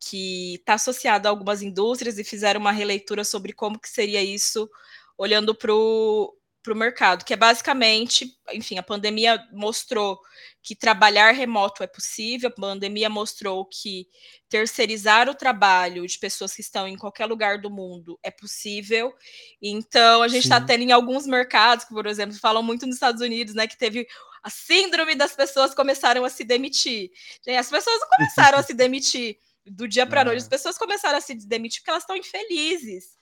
que 0.09 0.57
está 0.57 0.75
associada 0.75 1.29
a 1.29 1.31
algumas 1.31 1.63
indústrias 1.63 2.19
e 2.19 2.25
fizeram 2.25 2.61
uma 2.61 2.73
releitura 2.73 3.25
sobre 3.25 3.53
como 3.53 3.79
que 3.79 3.89
seria 3.89 4.23
isso 4.23 4.69
olhando 5.17 5.55
para 5.55 5.75
o 5.75 6.37
para 6.65 6.73
o 6.73 6.77
mercado, 6.77 7.27
que 7.27 7.35
é 7.35 7.37
basicamente, 7.37 8.39
enfim, 8.55 8.79
a 8.79 8.83
pandemia 8.83 9.39
mostrou 9.53 10.19
que 10.63 10.75
trabalhar 10.75 11.31
remoto 11.33 11.83
é 11.83 11.87
possível, 11.87 12.49
a 12.49 12.53
pandemia 12.53 13.11
mostrou 13.11 13.67
que 13.67 14.09
terceirizar 14.49 15.29
o 15.29 15.35
trabalho 15.35 16.07
de 16.07 16.19
pessoas 16.19 16.55
que 16.55 16.63
estão 16.63 16.89
em 16.89 16.97
qualquer 16.97 17.27
lugar 17.27 17.59
do 17.59 17.69
mundo 17.69 18.19
é 18.23 18.31
possível. 18.31 19.13
Então, 19.61 20.23
a 20.23 20.29
gente 20.29 20.45
está 20.45 20.59
tendo 20.59 20.85
em 20.85 20.91
alguns 20.91 21.27
mercados, 21.27 21.85
que, 21.85 21.93
por 21.93 22.07
exemplo, 22.07 22.35
falam 22.39 22.63
muito 22.63 22.87
nos 22.87 22.97
Estados 22.97 23.21
Unidos, 23.21 23.55
né, 23.55 23.67
que 23.67 23.77
teve 23.77 24.07
a 24.43 24.49
síndrome 24.49 25.15
das 25.15 25.37
pessoas 25.37 25.75
começaram 25.75 26.25
a 26.25 26.31
se 26.31 26.45
demitir. 26.45 27.11
As 27.59 27.69
pessoas 27.69 28.01
não 28.01 28.09
começaram 28.09 28.59
a 28.59 28.63
se 28.63 28.73
demitir 28.73 29.37
do 29.67 29.89
dia 29.89 30.07
para 30.07 30.21
a 30.21 30.25
noite, 30.25 30.43
as 30.43 30.49
pessoas 30.49 30.77
começaram 30.77 31.19
a 31.19 31.21
se 31.21 31.35
demitir 31.35 31.81
porque 31.81 31.91
elas 31.91 32.03
estão 32.03 32.17
infelizes. 32.17 33.17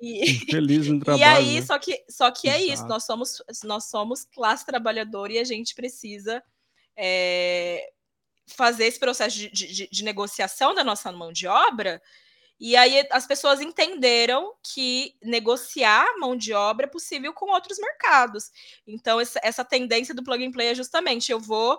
E, 0.00 0.40
Feliz 0.50 0.86
no 0.88 1.00
trabalho. 1.00 1.20
E 1.20 1.24
aí, 1.24 1.60
né? 1.60 1.66
só 1.66 1.78
que, 1.78 2.04
só 2.08 2.30
que 2.30 2.48
é 2.48 2.62
isso, 2.62 2.86
nós 2.86 3.04
somos, 3.04 3.42
nós 3.64 3.84
somos 3.86 4.24
classe 4.24 4.66
trabalhadora 4.66 5.32
e 5.32 5.38
a 5.38 5.44
gente 5.44 5.74
precisa 5.74 6.42
é, 6.96 7.90
fazer 8.46 8.84
esse 8.84 8.98
processo 8.98 9.36
de, 9.36 9.50
de, 9.50 9.88
de, 9.90 10.04
negociação 10.04 10.74
da 10.74 10.84
nossa 10.84 11.10
mão 11.12 11.32
de 11.32 11.46
obra. 11.46 12.00
E 12.58 12.74
aí 12.74 13.06
as 13.10 13.26
pessoas 13.26 13.60
entenderam 13.60 14.54
que 14.62 15.14
negociar 15.22 16.06
mão 16.18 16.34
de 16.34 16.54
obra 16.54 16.86
é 16.86 16.90
possível 16.90 17.32
com 17.32 17.52
outros 17.52 17.78
mercados. 17.78 18.50
Então, 18.86 19.20
essa, 19.20 19.38
essa 19.42 19.64
tendência 19.64 20.14
do 20.14 20.24
plug 20.24 20.44
and 20.44 20.52
play 20.52 20.68
é 20.68 20.74
justamente 20.74 21.30
eu 21.30 21.38
vou. 21.38 21.78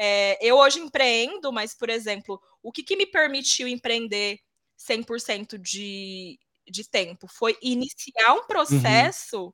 É, 0.00 0.38
eu 0.40 0.56
hoje 0.56 0.78
empreendo, 0.78 1.52
mas, 1.52 1.74
por 1.74 1.90
exemplo, 1.90 2.40
o 2.62 2.70
que, 2.70 2.84
que 2.84 2.96
me 2.96 3.04
permitiu 3.04 3.66
empreender 3.66 4.38
100% 4.78 5.58
de, 5.58 6.38
de 6.70 6.88
tempo 6.88 7.26
foi 7.26 7.58
iniciar 7.60 8.34
um 8.34 8.36
uhum. 8.36 8.46
processo 8.46 9.46
uhum. 9.46 9.52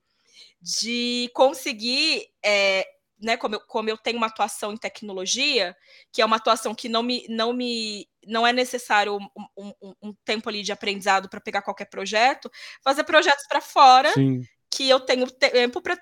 de 0.61 1.31
conseguir, 1.35 2.27
é, 2.45 2.87
né, 3.19 3.39
como 3.39 3.55
eu, 3.55 3.61
como 3.67 3.89
eu 3.89 3.97
tenho 3.97 4.19
uma 4.19 4.27
atuação 4.27 4.73
em 4.73 4.77
tecnologia, 4.77 5.75
que 6.13 6.21
é 6.21 6.27
uma 6.27 6.37
atuação 6.37 6.75
que 6.75 6.91
não 6.91 7.03
me, 7.03 7.25
não 7.29 7.55
me 7.55 8.07
não 8.27 8.47
é 8.47 8.53
necessário 8.53 9.17
um, 9.17 9.73
um, 9.83 9.95
um 10.03 10.15
tempo 10.27 10.49
ali 10.51 10.63
de 10.63 10.73
aprendizado 10.73 11.29
para 11.29 11.41
pegar 11.41 11.63
qualquer 11.63 11.87
projeto, 11.87 12.51
fazer 12.83 13.05
projetos 13.05 13.47
para 13.47 13.63
fora, 13.63 14.13
Sim. 14.13 14.43
que 14.71 14.89
eu 14.91 15.01
tenho 15.01 15.31
tempo 15.31 15.81
para 15.81 15.97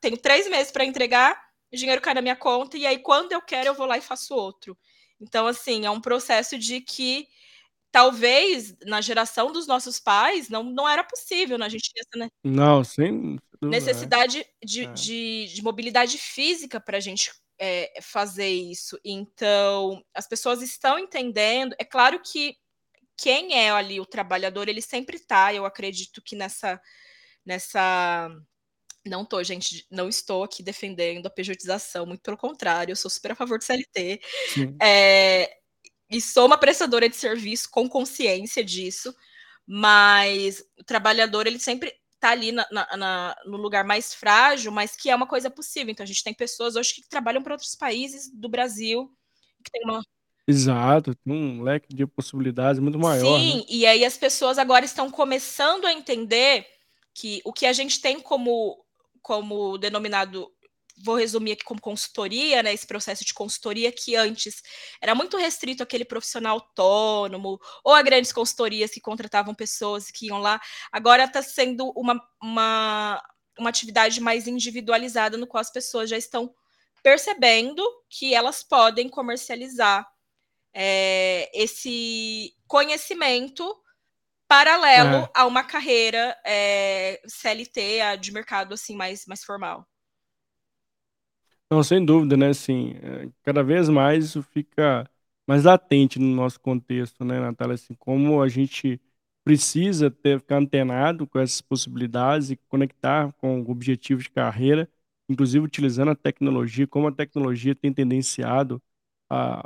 tenho 0.00 0.16
três 0.16 0.48
meses 0.48 0.70
para 0.70 0.84
entregar, 0.84 1.49
o 1.72 1.76
dinheiro 1.76 2.00
cai 2.00 2.14
na 2.14 2.22
minha 2.22 2.36
conta, 2.36 2.76
e 2.76 2.86
aí 2.86 2.98
quando 2.98 3.32
eu 3.32 3.40
quero, 3.40 3.68
eu 3.68 3.74
vou 3.74 3.86
lá 3.86 3.96
e 3.96 4.02
faço 4.02 4.34
outro. 4.34 4.76
Então, 5.20 5.46
assim, 5.46 5.84
é 5.84 5.90
um 5.90 6.00
processo 6.00 6.58
de 6.58 6.80
que 6.80 7.28
talvez 7.92 8.74
na 8.86 9.00
geração 9.00 9.52
dos 9.52 9.66
nossos 9.66 9.98
pais 9.98 10.48
não, 10.48 10.62
não 10.62 10.88
era 10.88 11.04
possível, 11.04 11.58
né? 11.58 11.66
A 11.66 11.68
gente 11.68 11.90
tinha 11.92 12.02
essa 12.06 12.18
né? 12.24 12.28
não, 12.42 12.82
sem 12.84 13.38
necessidade 13.60 14.46
de, 14.64 14.84
é. 14.84 14.92
de, 14.92 15.46
de, 15.52 15.62
mobilidade 15.62 16.16
física 16.16 16.80
para 16.80 16.96
a 16.96 17.00
gente 17.00 17.30
é, 17.58 18.00
fazer 18.00 18.48
isso. 18.48 18.98
Então, 19.04 20.02
as 20.14 20.26
pessoas 20.26 20.62
estão 20.62 20.98
entendendo. 20.98 21.74
É 21.78 21.84
claro 21.84 22.20
que 22.20 22.56
quem 23.16 23.54
é 23.58 23.70
ali 23.70 24.00
o 24.00 24.06
trabalhador, 24.06 24.68
ele 24.68 24.80
sempre 24.80 25.16
está. 25.16 25.52
Eu 25.52 25.66
acredito 25.66 26.22
que 26.22 26.34
nessa 26.34 26.80
nessa 27.44 28.30
não 29.04 29.24
tô, 29.24 29.42
gente, 29.42 29.86
não 29.90 30.08
estou 30.08 30.44
aqui 30.44 30.62
defendendo 30.62 31.26
a 31.26 31.30
pejotização, 31.30 32.06
muito 32.06 32.22
pelo 32.22 32.36
contrário, 32.36 32.92
eu 32.92 32.96
sou 32.96 33.10
super 33.10 33.32
a 33.32 33.34
favor 33.34 33.58
do 33.58 33.64
CLT. 33.64 34.20
É, 34.80 35.56
e 36.10 36.20
sou 36.20 36.46
uma 36.46 36.58
prestadora 36.58 37.08
de 37.08 37.16
serviço 37.16 37.70
com 37.70 37.88
consciência 37.88 38.64
disso, 38.64 39.14
mas 39.66 40.62
o 40.78 40.84
trabalhador 40.84 41.46
ele 41.46 41.58
sempre 41.58 41.92
está 42.14 42.30
ali 42.30 42.52
na, 42.52 42.66
na, 42.70 43.36
no 43.46 43.56
lugar 43.56 43.84
mais 43.84 44.12
frágil, 44.12 44.70
mas 44.70 44.94
que 44.94 45.08
é 45.08 45.16
uma 45.16 45.26
coisa 45.26 45.48
possível. 45.48 45.90
Então 45.90 46.04
a 46.04 46.06
gente 46.06 46.22
tem 46.22 46.34
pessoas 46.34 46.76
hoje 46.76 46.94
que 46.94 47.08
trabalham 47.08 47.42
para 47.42 47.54
outros 47.54 47.74
países 47.74 48.30
do 48.30 48.48
Brasil, 48.48 49.10
que 49.64 49.70
tem 49.70 49.82
uma 49.84 50.02
Exato, 50.46 51.14
tem 51.14 51.32
um 51.32 51.62
leque 51.62 51.94
de 51.94 52.04
possibilidades 52.06 52.80
muito 52.80 52.98
maior, 52.98 53.38
né. 53.38 53.44
Sim, 53.44 53.66
e 53.68 53.86
aí 53.86 54.04
as 54.04 54.16
pessoas 54.16 54.58
agora 54.58 54.84
estão 54.84 55.08
começando 55.08 55.86
a 55.86 55.92
entender 55.92 56.66
que 57.14 57.40
o 57.44 57.52
que 57.52 57.66
a 57.66 57.72
gente 57.72 58.00
tem 58.00 58.18
como 58.18 58.84
como 59.22 59.78
denominado 59.78 60.50
vou 61.02 61.16
resumir 61.16 61.52
aqui 61.52 61.64
como 61.64 61.80
consultoria, 61.80 62.62
né, 62.62 62.74
esse 62.74 62.86
processo 62.86 63.24
de 63.24 63.32
consultoria 63.34 63.90
que 63.92 64.16
antes 64.16 64.62
era 65.00 65.14
muito 65.14 65.36
restrito 65.38 65.82
àquele 65.82 66.04
profissional 66.04 66.56
autônomo, 66.56 67.58
ou 67.84 67.94
a 67.94 68.02
grandes 68.02 68.32
consultorias 68.32 68.90
que 68.90 69.00
contratavam 69.00 69.54
pessoas 69.54 70.10
que 70.10 70.26
iam 70.26 70.38
lá, 70.38 70.60
agora 70.92 71.24
está 71.24 71.42
sendo 71.42 71.90
uma 71.96 72.20
uma 72.42 73.22
uma 73.58 73.70
atividade 73.70 74.20
mais 74.20 74.46
individualizada, 74.48 75.36
no 75.36 75.46
qual 75.46 75.60
as 75.60 75.70
pessoas 75.72 76.08
já 76.10 76.16
estão 76.16 76.54
percebendo 77.02 77.82
que 78.10 78.34
elas 78.34 78.62
podem 78.62 79.08
comercializar, 79.08 80.06
eh, 80.74 81.50
esse 81.54 82.54
conhecimento 82.68 83.79
paralelo 84.50 85.24
É. 85.24 85.30
a 85.34 85.46
uma 85.46 85.64
carreira, 85.64 86.36
eh, 86.46 87.20
CLT, 87.28 88.02
a 88.02 88.16
de 88.16 88.32
mercado, 88.32 88.74
assim, 88.74 88.96
mais 88.96 89.24
mais 89.28 89.44
formal. 89.44 89.86
Não, 91.70 91.82
sem 91.84 92.04
dúvida, 92.04 92.36
né, 92.36 92.48
assim, 92.48 92.94
eh, 93.02 93.28
cada 93.42 93.62
vez 93.62 93.88
mais 93.88 94.24
isso 94.26 94.42
fica 94.42 95.08
mais 95.46 95.64
latente 95.64 96.18
no 96.18 96.26
nosso 96.34 96.58
contexto, 96.60 97.24
né, 97.24 97.38
Natália, 97.40 97.74
assim, 97.74 97.94
como 97.94 98.42
a 98.42 98.48
gente 98.48 99.00
precisa 99.44 100.10
ter 100.10 100.40
ficar 100.40 100.56
antenado 100.58 101.26
com 101.26 101.38
essas 101.38 101.60
possibilidades 101.60 102.50
e 102.50 102.56
conectar 102.68 103.32
com 103.34 103.60
o 103.62 103.70
objetivo 103.70 104.20
de 104.22 104.30
carreira, 104.30 104.88
inclusive 105.28 105.64
utilizando 105.64 106.10
a 106.10 106.14
tecnologia, 106.16 106.86
como 106.86 107.06
a 107.08 107.12
tecnologia 107.12 107.74
tem 107.74 107.92
tendenciado 107.92 108.82
a 109.28 109.62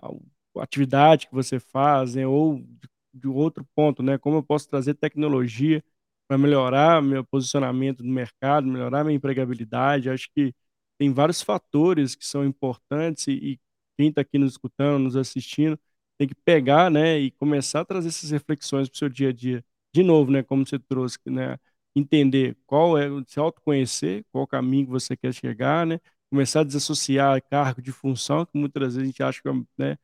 a 0.57 0.62
atividade 0.62 1.27
que 1.27 1.35
você 1.35 1.59
faz, 1.59 2.14
né, 2.14 2.25
ou 2.27 2.59
de 2.61 2.88
de 3.14 3.29
outro 3.29 3.66
ponto, 3.74 4.03
né, 4.03 4.18
como 4.18 4.37
eu 4.38 4.42
posso 4.42 4.68
trazer 4.68 4.94
tecnologia 4.94 5.83
para 6.29 6.38
melhorar 6.38 7.03
meu 7.03 7.24
posicionamento 7.24 8.03
no 8.03 8.12
mercado, 8.12 8.66
melhorar 8.66 9.05
minha 9.05 9.16
empregabilidade, 9.16 10.11
acho 10.11 10.29
que 10.35 10.55
tem 10.98 11.12
vários 11.12 11.42
fatores 11.42 12.14
que 12.14 12.27
são 12.27 12.44
importantes 12.44 13.27
e 13.29 13.33
e 13.55 13.61
quem 13.96 14.09
está 14.09 14.22
aqui 14.22 14.38
nos 14.38 14.53
escutando, 14.53 14.98
nos 15.05 15.14
assistindo, 15.16 15.79
tem 16.18 16.27
que 16.29 16.35
pegar, 16.35 16.90
né, 16.90 17.18
e 17.18 17.31
começar 17.31 17.81
a 17.81 17.85
trazer 17.85 18.09
essas 18.09 18.31
reflexões 18.33 18.88
para 18.88 18.94
o 18.96 18.98
seu 18.98 19.09
dia 19.09 19.29
a 19.29 19.33
dia. 19.33 19.64
De 19.94 20.03
novo, 20.03 20.31
né, 20.33 20.42
como 20.42 20.66
você 20.66 20.79
trouxe, 20.81 21.18
né, 21.27 21.57
entender 21.94 22.57
qual 22.66 22.98
é 22.98 23.09
se 23.29 23.38
autoconhecer, 23.38 24.24
qual 24.33 24.46
caminho 24.46 24.87
que 24.87 24.90
você 24.92 25.16
quer 25.16 25.33
chegar, 25.33 25.87
né, 25.87 26.00
começar 26.31 26.61
a 26.61 26.64
desassociar 26.64 27.40
cargo 27.48 27.81
de 27.83 27.92
função, 27.92 28.44
que 28.44 28.59
muitas 28.59 28.83
vezes 28.94 28.98
a 29.03 29.05
gente 29.07 29.22
acha 29.22 29.40
que 29.42 29.48
é 29.48 29.53
né, 29.79 29.96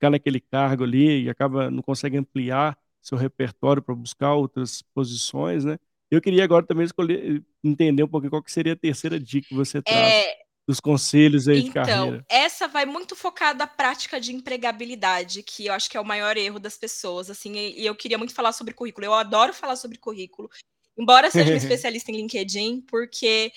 ficar 0.00 0.10
naquele 0.10 0.40
cargo 0.40 0.82
ali 0.82 1.24
e 1.24 1.30
acaba 1.30 1.70
não 1.70 1.82
consegue 1.82 2.16
ampliar 2.16 2.76
seu 3.02 3.18
repertório 3.18 3.82
para 3.82 3.94
buscar 3.94 4.34
outras 4.34 4.82
posições, 4.94 5.64
né. 5.64 5.78
Eu 6.10 6.20
queria 6.20 6.42
agora 6.42 6.66
também 6.66 6.84
escolher 6.84 7.44
entender 7.62 8.02
um 8.02 8.08
pouquinho 8.08 8.30
qual 8.30 8.42
que 8.42 8.50
seria 8.50 8.72
a 8.72 8.76
terceira 8.76 9.20
dica 9.20 9.48
que 9.48 9.54
você 9.54 9.80
traz, 9.80 10.14
É 10.14 10.40
dos 10.66 10.78
conselhos 10.78 11.48
aí 11.48 11.62
de 11.62 11.68
então, 11.68 11.84
carreira. 11.84 12.24
essa 12.28 12.68
vai 12.68 12.86
muito 12.86 13.16
focada 13.16 13.64
à 13.64 13.66
prática 13.66 14.20
de 14.20 14.32
empregabilidade, 14.32 15.42
que 15.42 15.66
eu 15.66 15.72
acho 15.72 15.90
que 15.90 15.96
é 15.96 16.00
o 16.00 16.04
maior 16.04 16.36
erro 16.36 16.60
das 16.60 16.78
pessoas, 16.78 17.28
assim, 17.28 17.56
e 17.56 17.84
eu 17.84 17.94
queria 17.94 18.16
muito 18.16 18.32
falar 18.32 18.52
sobre 18.52 18.72
currículo, 18.72 19.04
eu 19.04 19.14
adoro 19.14 19.52
falar 19.52 19.74
sobre 19.74 19.98
currículo, 19.98 20.48
embora 20.96 21.28
seja 21.30 21.50
uma 21.50 21.56
especialista 21.82 22.12
em 22.12 22.16
LinkedIn, 22.18 22.82
porque 22.82 23.50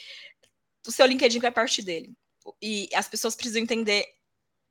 o 0.88 0.92
seu 0.92 1.06
LinkedIn 1.06 1.40
vai 1.40 1.52
partir 1.52 1.84
dele. 1.84 2.12
E 2.62 2.90
as 2.96 3.08
pessoas 3.08 3.36
precisam 3.36 3.62
entender 3.62 4.06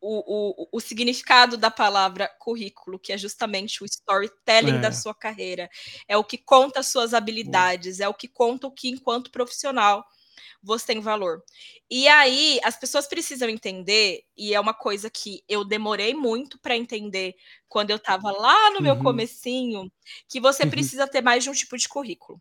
o 0.03 0.65
o 0.65 0.69
o 0.73 0.81
significado 0.81 1.57
da 1.57 1.71
palavra 1.71 2.29
currículo, 2.41 2.99
que 2.99 3.13
é 3.13 3.19
justamente 3.19 3.83
o 3.83 3.87
storytelling 3.87 4.81
da 4.81 4.91
É. 4.91 5.03
sua 5.03 5.15
carreira, 5.15 5.71
é 6.09 6.17
o 6.19 6.25
que 6.25 6.39
conta 6.39 6.81
as 6.81 6.89
suas 6.89 7.15
habilidades, 7.15 8.01
é 8.01 8.09
o 8.09 8.15
que 8.15 8.29
conta 8.29 8.67
o 8.69 8.73
que 8.73 8.89
enquanto 8.91 9.31
profissional 9.33 10.05
você 10.63 10.87
tem 10.87 11.01
valor. 11.01 11.43
E 11.91 12.09
aí, 12.09 12.61
as 12.65 12.77
pessoas 12.79 13.07
precisam 13.09 13.49
entender, 13.49 14.23
e 14.37 14.55
é 14.55 14.61
uma 14.61 14.75
coisa 14.75 15.11
que 15.11 15.43
eu 15.49 15.65
demorei 15.65 16.15
muito 16.15 16.59
para 16.61 16.77
entender 16.77 17.35
quando 17.69 17.91
eu 17.91 17.97
estava 17.97 18.31
lá 18.33 18.71
no 18.73 18.81
meu 18.83 18.97
Uhum. 18.97 18.97
comecinho, 18.97 19.91
que 20.29 20.41
você 20.41 20.67
precisa 20.67 21.07
ter 21.09 21.23
mais 21.23 21.45
de 21.45 21.51
um 21.51 21.53
tipo 21.55 21.77
de 21.79 21.89
currículo. 21.89 22.41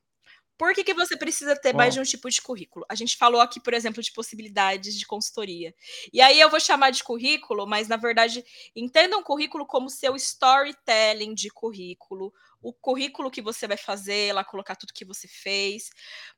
Por 0.61 0.75
que 0.75 0.83
que 0.83 0.93
você 0.93 1.17
precisa 1.17 1.55
ter 1.55 1.73
mais 1.73 1.91
de 1.91 1.99
um 1.99 2.03
tipo 2.03 2.29
de 2.29 2.39
currículo? 2.39 2.85
A 2.87 2.93
gente 2.93 3.17
falou 3.17 3.41
aqui, 3.41 3.59
por 3.59 3.73
exemplo, 3.73 3.99
de 3.99 4.11
possibilidades 4.11 4.93
de 4.93 5.07
consultoria. 5.07 5.73
E 6.13 6.21
aí 6.21 6.39
eu 6.39 6.51
vou 6.51 6.59
chamar 6.59 6.91
de 6.91 7.03
currículo, 7.03 7.65
mas 7.65 7.87
na 7.87 7.97
verdade, 7.97 8.45
entenda 8.75 9.17
um 9.17 9.23
currículo 9.23 9.65
como 9.65 9.89
seu 9.89 10.15
storytelling 10.15 11.33
de 11.33 11.49
currículo, 11.49 12.31
o 12.61 12.71
currículo 12.71 13.31
que 13.31 13.41
você 13.41 13.67
vai 13.67 13.75
fazer, 13.75 14.33
lá 14.33 14.43
colocar 14.43 14.75
tudo 14.75 14.93
que 14.93 15.03
você 15.03 15.27
fez, 15.27 15.89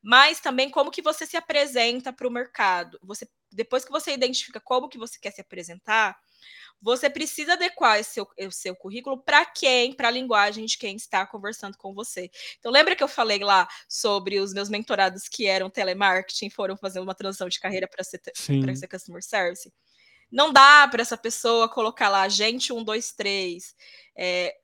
mas 0.02 0.40
também 0.40 0.70
como 0.70 0.90
que 0.90 1.02
você 1.02 1.26
se 1.26 1.36
apresenta 1.36 2.14
para 2.14 2.26
o 2.26 2.32
mercado. 2.32 2.98
Você 3.04 3.28
depois 3.52 3.84
que 3.84 3.92
você 3.92 4.14
identifica 4.14 4.62
como 4.62 4.88
que 4.88 4.98
você 4.98 5.20
quer 5.20 5.32
se 5.32 5.42
apresentar, 5.42 6.18
você 6.84 7.10
precisa 7.10 7.54
adequar 7.54 8.00
esse 8.00 8.12
seu 8.14 8.28
o 8.48 8.52
seu 8.52 8.76
currículo 8.76 9.18
para 9.24 9.46
quem? 9.46 9.94
Pra 9.94 10.12
linguagem 10.12 10.66
de 10.66 10.78
quem 10.78 10.96
está 10.98 11.26
conversando 11.26 11.78
com 11.78 11.94
você. 11.94 12.30
Então 12.60 12.72
lembra 12.72 12.96
que 12.96 13.04
eu 13.04 13.08
falei 13.08 13.40
lá 13.40 13.68
sobre 13.88 14.40
os 14.40 14.54
meus 14.54 14.70
mentorados 14.70 15.28
que 15.30 15.48
eram 15.48 15.70
telemarketing, 15.70 16.50
foram 16.50 16.78
fazer 16.78 17.00
uma 17.00 17.16
transição 17.16 17.48
de 17.50 17.60
carreira 17.60 17.88
para 17.88 18.04
ser 18.04 18.22
pra 18.60 18.76
ser 18.76 18.88
customer 18.88 19.24
service? 19.24 19.72
Não 20.32 20.52
dá 20.54 20.88
para 20.90 21.02
essa 21.02 21.18
pessoa 21.18 21.70
colocar 21.70 22.10
lá 22.10 22.24
agente 22.24 22.74
123, 22.74 23.76
eh, 24.18 24.56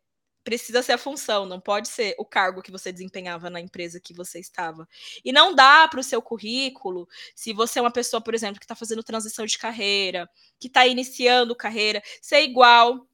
precisa 0.49 0.81
ser 0.81 0.93
a 0.93 0.97
função, 0.97 1.45
não 1.45 1.59
pode 1.59 1.88
ser 1.89 2.15
o 2.17 2.25
cargo 2.25 2.62
que 2.63 2.71
você 2.71 2.91
desempenhava 2.91 3.49
na 3.49 3.59
empresa 3.62 3.99
que 3.99 4.13
você 4.15 4.39
estava. 4.39 4.88
E 5.23 5.31
não 5.31 5.53
dá 5.53 5.88
para 5.88 5.99
o 5.99 6.03
seu 6.03 6.21
currículo, 6.21 7.07
se 7.35 7.53
você 7.53 7.77
é 7.79 7.81
uma 7.83 7.91
pessoa, 7.91 8.19
por 8.21 8.33
exemplo, 8.33 8.59
que 8.59 8.65
está 8.65 8.75
fazendo 8.75 9.03
transição 9.03 9.45
de 9.45 9.57
carreira, 9.59 10.27
que 10.59 10.67
está 10.67 10.88
iniciando 10.88 11.55
carreira, 11.55 12.01
ser 12.21 12.41
igual, 12.41 13.07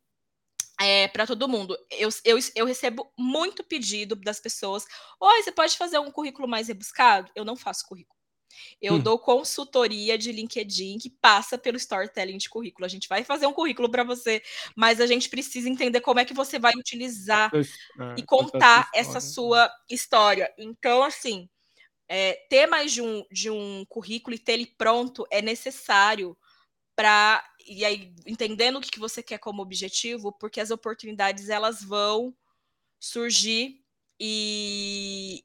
eh, 0.81 1.07
para 1.09 1.27
todo 1.27 1.47
mundo. 1.49 1.77
Eu 1.91 2.09
eu 2.25 2.37
eu 2.55 2.65
recebo 2.65 3.11
muito 3.17 3.63
pedido 3.63 4.15
das 4.15 4.39
pessoas: 4.39 4.85
"Oi, 5.19 5.43
você 5.43 5.51
pode 5.51 5.77
fazer 5.77 5.99
um 5.99 6.11
currículo 6.11 6.47
mais 6.47 6.67
rebuscado?". 6.69 7.31
Eu 7.35 7.45
não 7.45 7.55
faço 7.57 7.87
currículo. 7.87 8.14
Eu 8.81 8.97
Hum. 8.97 8.99
dou 8.99 9.19
consultoria 9.19 10.17
de 10.17 10.31
LinkedIn 10.31 10.97
que 10.99 11.09
passa 11.09 11.57
pelo 11.57 11.77
storytelling 11.77 12.37
de 12.37 12.49
currículo. 12.49 12.85
A 12.85 12.89
gente 12.89 13.07
vai 13.09 13.23
fazer 13.23 13.47
um 13.47 13.53
currículo 13.53 13.89
para 13.89 14.03
você, 14.03 14.41
mas 14.75 15.01
a 15.01 15.07
gente 15.07 15.29
precisa 15.29 15.69
entender 15.69 16.01
como 16.01 16.19
é 16.19 16.25
que 16.25 16.33
você 16.33 16.59
vai 16.59 16.73
utilizar 16.77 17.51
Pois 17.51 17.69
e 18.17 18.23
é, 18.23 18.23
contar 18.23 18.89
essa 18.95 19.19
é. 19.19 19.21
sua 19.21 19.71
história. 19.89 20.53
Então, 20.57 21.03
assim, 21.03 21.49
eh, 22.09 22.35
ter 22.49 22.67
mais 22.67 22.91
de 22.93 23.01
um 23.01 23.23
de 23.31 23.49
um 23.51 23.85
currículo 23.89 24.35
e 24.35 24.39
ter 24.39 24.53
ele 24.53 24.67
pronto 24.67 25.25
é 25.31 25.41
necessário 25.41 26.37
pra 26.95 27.43
e 27.67 27.85
aí 27.85 28.13
entendendo 28.27 28.77
o 28.77 28.81
que 28.81 28.91
que 28.91 28.99
você 28.99 29.23
quer 29.23 29.39
como 29.39 29.61
objetivo, 29.63 30.33
porque 30.39 30.61
as 30.61 30.71
oportunidades 30.71 31.49
elas 31.49 31.83
vão 31.83 32.35
surgir, 32.99 33.81
e 34.19 35.43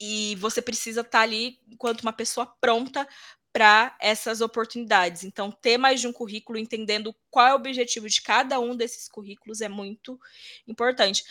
e 0.00 0.36
você 0.36 0.62
precisa 0.62 1.00
estar 1.02 1.20
ali 1.22 1.58
enquanto 1.70 2.02
uma 2.02 2.12
pessoa 2.12 2.46
pronta 2.60 3.08
para 3.52 3.96
essas 4.00 4.40
oportunidades. 4.42 5.24
Então 5.24 5.50
ter 5.50 5.78
mais 5.78 6.00
de 6.00 6.06
um 6.08 6.12
currículo, 6.12 6.58
entendendo 6.58 7.14
qual 7.30 7.46
é 7.48 7.52
o 7.52 7.56
objetivo 7.56 8.08
de 8.08 8.22
cada 8.22 8.60
um 8.60 8.76
desses 8.76 9.08
currículos 9.08 9.60
é 9.62 9.68
muito 9.68 10.18
importante. 10.68 11.24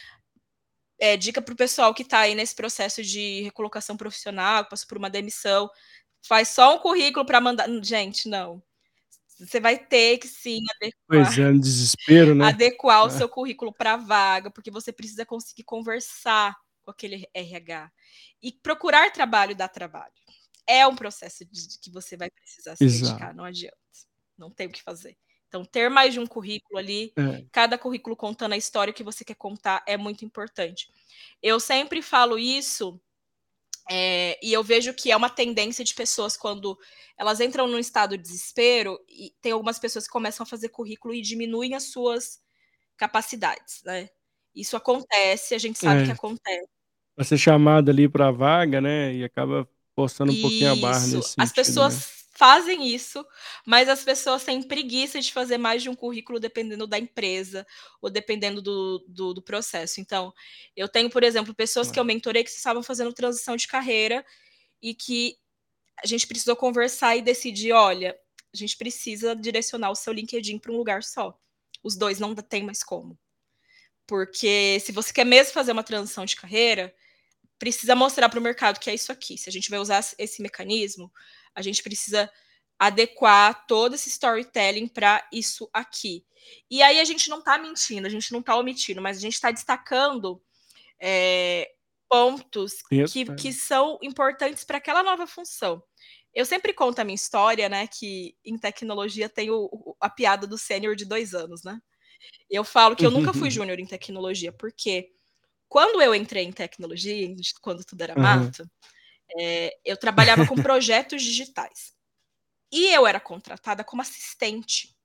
Eh, 0.99 1.17
dica 1.17 1.41
para 1.41 1.53
o 1.53 1.57
pessoal 1.57 1.93
que 1.93 2.03
está 2.03 2.19
aí 2.21 2.35
nesse 2.35 2.55
processo 2.55 3.03
de 3.03 3.41
recolocação 3.43 3.97
profissional, 3.97 4.63
que 4.63 4.69
passou 4.71 4.87
por 4.87 4.97
uma 4.97 5.09
demissão, 5.09 5.69
faz 6.27 6.49
só 6.49 6.75
um 6.75 6.79
currículo 6.79 7.25
para 7.25 7.41
mandar 7.41 7.67
gente, 7.83 8.29
não. 8.29 8.63
Você 9.39 9.59
vai 9.59 9.77
ter 9.79 10.19
que 10.19 10.27
sim 10.27 10.59
Pois 11.07 11.37
adequar 11.37 11.39
é, 11.39 11.51
no 11.51 11.59
desespero, 11.59 12.33
né. 12.35 12.45
adequar 12.55 13.05
o 13.05 13.07
É. 13.07 13.11
seu 13.11 13.29
currículo 13.29 13.73
para 13.73 13.93
a 13.95 13.97
vaga, 13.97 14.51
porque 14.51 14.71
você 14.71 14.93
precisa 14.93 15.25
conseguir 15.25 15.63
conversar 15.65 16.55
com 16.85 16.91
aquele 16.91 17.27
RH. 17.35 17.91
E 18.43 18.53
procurar 18.53 19.11
trabalho 19.11 19.55
dá 19.55 19.67
trabalho. 19.69 20.13
É 20.67 20.87
um 20.87 20.95
processo 20.95 21.45
de 21.45 21.79
que 21.81 21.91
você 21.91 22.17
vai 22.17 22.29
precisar 22.31 22.75
se 22.77 22.87
Exato. 22.87 22.91
dedicar, 22.91 23.33
não 23.35 23.45
adianta, 23.45 23.77
não 24.37 24.51
tem 24.51 24.67
o 24.67 24.71
que 24.71 24.83
fazer. 24.83 25.17
Então 25.49 25.65
ter 25.65 25.89
mais 25.89 26.13
de 26.13 26.19
um 26.21 26.27
currículo 26.27 26.79
ali, 26.79 27.15
É. 27.17 27.45
cada 27.51 27.77
currículo 27.77 28.15
contando 28.17 28.53
a 28.53 28.57
história 28.57 28.93
que 28.93 29.03
você 29.03 29.25
quer 29.25 29.35
contar 29.35 29.83
é 29.87 29.97
muito 29.97 30.25
importante. 30.25 30.87
Eu 31.43 31.59
sempre 31.59 32.01
falo 32.03 32.39
isso, 32.39 33.01
eh, 33.91 34.39
e 34.43 34.53
eu 34.53 34.63
vejo 34.63 34.93
que 34.95 35.11
é 35.11 35.17
uma 35.17 35.29
tendência 35.31 35.83
de 35.85 35.93
pessoas 35.95 36.37
quando 36.37 36.77
elas 37.17 37.41
entram 37.41 37.67
num 37.67 37.79
estado 37.79 38.17
de 38.17 38.23
desespero, 38.23 38.99
e 39.09 39.33
tem 39.41 39.51
algumas 39.53 39.79
pessoas 39.79 40.05
que 40.07 40.13
começam 40.13 40.43
a 40.45 40.47
fazer 40.47 40.69
currículo 40.69 41.13
e 41.15 41.21
diminuem 41.23 41.75
as 41.75 41.85
suas 41.91 42.39
capacidades, 42.97 43.81
né. 43.85 44.09
Isso 44.55 44.77
acontece, 44.77 45.55
a 45.55 45.59
gente 45.59 45.79
sabe 45.79 46.03
que 46.03 46.11
É. 46.11 46.13
acontece. 46.13 46.67
Pra 47.15 47.23
ser 47.23 47.37
chamado 47.37 47.89
ali 47.89 48.09
para 48.09 48.31
vaga, 48.31 48.81
né, 48.81 49.13
e 49.13 49.23
acaba 49.23 49.67
forçando 49.95 50.33
um 50.33 50.41
pouquinho 50.41 50.73
a 50.73 50.75
barra 50.75 51.05
Isso. 51.05 51.15
nesse 51.15 51.35
As 51.37 51.49
sentido, 51.49 51.55
pessoas 51.55 51.95
né. 51.95 52.01
fazem 52.31 52.93
isso, 52.93 53.25
mas 53.65 53.87
as 53.87 54.03
pessoas 54.03 54.43
têm 54.43 54.61
preguiça 54.61 55.21
de 55.21 55.31
fazer 55.31 55.57
mais 55.57 55.81
de 55.81 55.89
um 55.89 55.95
currículo 55.95 56.37
dependendo 56.37 56.85
da 56.85 56.99
empresa 56.99 57.65
ou 58.01 58.09
dependendo 58.09 58.61
do, 58.61 59.05
do, 59.07 59.33
do 59.33 59.41
processo. 59.41 60.01
Então, 60.01 60.33
eu 60.75 60.89
tenho, 60.89 61.09
por 61.09 61.23
exemplo, 61.23 61.55
pessoas 61.55 61.89
que 61.89 61.97
eu 61.97 62.03
mentorei 62.03 62.43
que 62.43 62.49
estavam 62.49 62.83
fazendo 62.83 63.13
transição 63.13 63.55
de 63.55 63.67
carreira 63.67 64.25
e 64.81 64.93
que 64.93 65.37
a 66.03 66.05
gente 66.05 66.27
precisou 66.27 66.57
conversar 66.57 67.15
e 67.15 67.21
decidir, 67.21 67.71
olha, 67.71 68.13
a 68.53 68.57
gente 68.57 68.77
precisa 68.77 69.33
direcionar 69.33 69.91
o 69.91 69.95
seu 69.95 70.11
LinkedIn 70.11 70.59
para 70.59 70.71
um 70.71 70.77
lugar 70.77 71.03
só. 71.03 71.37
Os 71.81 71.95
dois 71.95 72.19
não 72.19 72.35
tem 72.35 72.63
mais 72.63 72.83
como. 72.83 73.17
Porque 74.05 74.79
se 74.81 74.91
você 74.91 75.13
quer 75.13 75.25
mesmo 75.25 75.53
fazer 75.53 75.71
uma 75.71 75.83
transição 75.83 76.25
de 76.25 76.35
carreira, 76.35 76.93
precisa 77.57 77.95
mostrar 77.95 78.29
para 78.29 78.39
o 78.39 78.43
mercado 78.43 78.79
que 78.79 78.89
é 78.89 78.93
isso 78.93 79.11
aqui. 79.11 79.37
Se 79.37 79.49
a 79.49 79.51
gente 79.51 79.69
vai 79.69 79.79
usar 79.79 80.03
esse 80.17 80.41
mecanismo, 80.41 81.11
a 81.53 81.61
gente 81.61 81.81
precisa 81.81 82.29
adequar 82.77 83.65
todo 83.67 83.95
esse 83.95 84.09
storytelling 84.09 84.87
para 84.87 85.25
isso 85.31 85.69
aqui. 85.73 86.25
E 86.69 86.81
aí 86.83 86.99
a 86.99 87.05
gente 87.05 87.29
não 87.29 87.39
está 87.39 87.57
mentindo, 87.57 88.05
a 88.05 88.09
gente 88.09 88.31
não 88.31 88.41
está 88.41 88.55
omitindo, 88.55 89.01
mas 89.01 89.17
a 89.17 89.21
gente 89.21 89.33
está 89.33 89.49
destacando 89.51 90.41
é, 90.99 91.69
pontos 92.09 92.81
que, 93.11 93.25
que 93.35 93.53
são 93.53 93.97
importantes 94.01 94.63
para 94.63 94.77
aquela 94.77 95.01
nova 95.01 95.25
função. 95.25 95.81
Eu 96.33 96.45
sempre 96.45 96.73
conto 96.73 96.99
a 96.99 97.03
minha 97.05 97.15
história, 97.15 97.69
né? 97.69 97.87
Que 97.87 98.35
em 98.43 98.57
tecnologia 98.57 99.29
tem 99.29 99.49
o, 99.49 99.95
a 100.01 100.09
piada 100.09 100.45
do 100.45 100.57
sênior 100.57 100.95
de 100.95 101.05
dois 101.05 101.33
anos, 101.33 101.63
né? 101.63 101.79
Eu 102.49 102.63
falo 102.63 102.95
que 102.95 103.05
eu 103.05 103.11
nunca 103.11 103.33
fui 103.33 103.49
júnior 103.51 103.79
em 103.79 103.85
tecnologia, 103.85 104.51
porque 104.51 105.14
quando 105.75 106.01
eu 106.01 106.15
entrei 106.15 106.45
em 106.45 106.53
tecnologia, 106.53 107.35
quando 107.61 107.83
tudo 107.83 108.01
era 108.01 108.17
mato, 108.17 108.61
uhum. 108.61 109.37
é, 109.37 109.77
eu 109.83 109.97
trabalhava 109.97 110.47
com 110.47 110.55
projetos 110.55 111.21
digitais. 111.21 111.91
E 112.71 112.93
eu 112.93 113.05
era 113.05 113.19
contratada 113.19 113.83
como 113.83 114.01
assistente. 114.01 114.95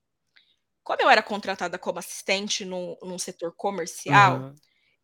Como 0.84 1.02
eu 1.02 1.10
era 1.10 1.24
contratada 1.24 1.76
como 1.76 1.98
assistente 1.98 2.64
no, 2.64 2.96
num 3.02 3.18
setor 3.18 3.52
comercial, 3.56 4.38
uhum. 4.38 4.54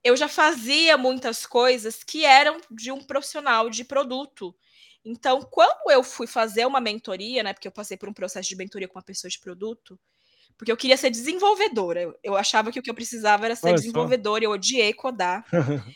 eu 0.04 0.16
já 0.16 0.28
fazia 0.28 0.96
muitas 0.96 1.44
coisas 1.44 2.04
que 2.04 2.24
eram 2.24 2.60
de 2.70 2.92
um 2.92 3.02
profissional 3.02 3.68
de 3.68 3.84
produto. 3.84 4.56
Então, 5.04 5.42
quando 5.42 5.90
eu 5.90 6.04
fui 6.04 6.28
fazer 6.28 6.64
uma 6.64 6.80
mentoria, 6.80 7.42
né, 7.42 7.52
porque 7.52 7.66
eu 7.66 7.72
passei 7.72 7.96
por 7.96 8.08
um 8.08 8.14
processo 8.14 8.48
de 8.48 8.54
mentoria 8.54 8.86
com 8.86 9.00
uma 9.00 9.04
pessoa 9.04 9.28
de 9.28 9.40
produto, 9.40 9.98
porque 10.56 10.72
eu 10.72 10.76
queria 10.76 10.96
ser 10.96 11.10
desenvolvedora. 11.10 12.14
Eu 12.22 12.36
achava 12.36 12.72
que 12.72 12.78
o 12.78 12.82
que 12.82 12.90
eu 12.90 12.94
precisava 12.94 13.44
era 13.46 13.56
ser 13.56 13.68
Olha 13.68 13.76
desenvolvedora, 13.76 14.42
só. 14.42 14.46
eu 14.46 14.50
odiei 14.52 14.92
codar. 14.92 15.44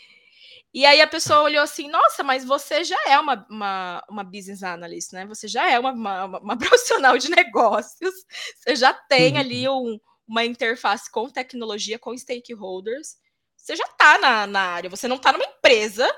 e 0.72 0.84
aí 0.84 1.00
a 1.00 1.06
pessoa 1.06 1.42
olhou 1.42 1.62
assim: 1.62 1.88
nossa, 1.88 2.22
mas 2.22 2.44
você 2.44 2.84
já 2.84 2.98
é 3.06 3.18
uma, 3.18 3.46
uma, 3.50 4.04
uma 4.08 4.24
business 4.24 4.62
analyst, 4.62 5.12
né? 5.12 5.26
Você 5.26 5.48
já 5.48 5.70
é 5.70 5.78
uma, 5.78 5.92
uma, 5.92 6.38
uma 6.38 6.56
profissional 6.58 7.16
de 7.16 7.30
negócios, 7.30 8.14
você 8.56 8.76
já 8.76 8.92
tem 8.92 9.38
ali 9.38 9.68
um, 9.68 9.98
uma 10.28 10.44
interface 10.44 11.10
com 11.10 11.28
tecnologia, 11.28 11.98
com 11.98 12.16
stakeholders. 12.16 13.16
Você 13.56 13.76
já 13.76 13.84
está 13.84 14.18
na, 14.18 14.46
na 14.46 14.60
área, 14.60 14.90
você 14.90 15.06
não 15.06 15.16
está 15.16 15.32
numa 15.32 15.44
empresa 15.44 16.08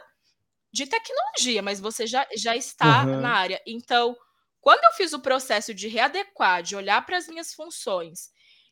de 0.72 0.87
tecnologia, 0.87 1.61
mas 1.61 1.81
você 1.81 2.07
já, 2.07 2.26
já 2.37 2.57
está 2.57 3.05
uhum. 3.05 3.20
na 3.20 3.35
área. 3.35 3.61
Então, 3.66 4.16
quando 4.62 4.85
eu 4.85 4.92
fiz 4.92 5.12
o 5.12 5.20
processo 5.20 5.75
de 5.75 5.88
readequar, 5.88 6.62
de 6.62 6.77
olhar 6.77 7.05
para 7.05 7.18
as 7.18 7.27
minhas 7.27 7.53
funções 7.53 8.31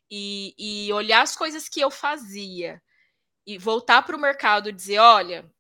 e, 0.09 0.55
e, 0.57 0.93
olhar 0.93 1.21
as 1.21 1.37
coisas 1.37 1.69
que 1.69 1.81
eu 1.81 1.91
fazia 1.91 2.81
e 3.45 3.59
voltar 3.59 4.03
para 4.03 4.17
o 4.17 4.21
mercado 4.21 4.69
e 4.69 4.73
dizer: 4.73 4.99
olha, 4.99 5.53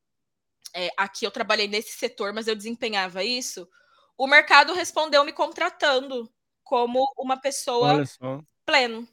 é, 0.73 0.89
aqui 0.97 1.27
eu 1.27 1.33
trabalhei 1.33 1.67
nesse 1.67 1.99
setor, 1.99 2.33
mas 2.33 2.47
eu 2.47 2.55
desempenhava 2.55 3.25
isso, 3.25 3.69
o 4.17 4.27
mercado 4.27 4.73
respondeu 4.73 5.25
me 5.25 5.33
contratando 5.33 6.33
como 6.63 7.05
uma 7.19 7.37
pessoa 7.37 8.05
pleno. 8.65 9.09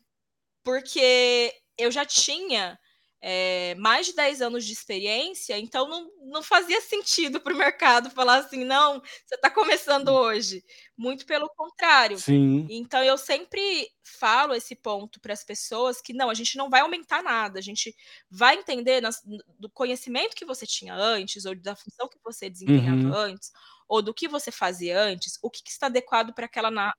Porque 0.64 1.52
eu 1.78 1.90
já 1.90 2.06
tinha 2.06 2.80
é, 3.22 3.74
mais 3.76 4.06
de 4.06 4.16
10 4.16 4.42
anos 4.42 4.66
de 4.66 4.74
experiência, 4.74 5.58
então 5.58 5.88
não, 5.88 6.12
não 6.28 6.44
fazia 6.44 6.80
sentido 6.82 7.42
para 7.42 7.54
o 7.54 7.58
mercado 7.58 8.12
falar 8.12 8.38
assim, 8.38 8.64
não, 8.64 9.02
você 9.26 9.36
está 9.36 9.50
começando 9.50 10.10
hum. 10.10 10.16
hoje. 10.16 10.64
Muito 10.96 11.26
pelo 11.26 11.50
contrário. 11.50 12.18
Sim. 12.18 12.66
Então 12.70 13.04
eu 13.04 13.18
sempre 13.18 13.88
falo 14.04 14.54
esse 14.54 14.76
ponto 14.76 15.20
para 15.20 15.34
as 15.34 15.44
pessoas 15.44 16.02
que 16.02 16.14
não, 16.14 16.30
a 16.30 16.34
gente 16.34 16.58
não 16.58 16.70
vai 16.70 16.82
aumentar 16.82 17.22
nada, 17.22 17.60
a 17.60 17.62
gente 17.62 17.96
vai 18.30 18.56
entender 18.56 19.02
nas, 19.02 19.22
do 19.60 19.70
conhecimento 19.70 20.36
que 20.36 20.46
você 20.46 20.66
tinha 20.66 20.96
antes, 20.96 21.46
ou 21.46 21.56
da 21.56 21.76
função 21.76 22.08
que 22.08 22.18
você 22.24 22.50
desempenhava 22.50 22.96
uhum. 22.96 23.14
antes, 23.14 23.52
ou 23.88 24.02
do 24.02 24.14
que 24.14 24.28
você 24.28 24.52
fazia 24.52 25.00
antes, 25.00 25.38
o 25.42 25.50
que, 25.50 25.64
que 25.64 25.70
está 25.70 25.86
adequado 25.86 26.34
para 26.34 26.46
aquela 26.46 26.72
na, 26.72 26.94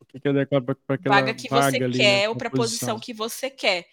o 0.00 0.04
que, 0.04 0.18
que 0.18 0.28
é 0.28 0.30
adequado 0.30 0.64
para 0.64 0.94
aquela 0.94 1.14
vaga 1.14 1.34
que 1.34 1.48
vaga 1.48 1.70
você 1.70 1.84
ali, 1.84 1.98
quer 1.98 2.22
né, 2.22 2.28
ou 2.28 2.36
para 2.36 2.48
a 2.48 2.52
posição 2.52 2.98
que 2.98 3.12
você 3.12 3.50
quer. 3.50 3.86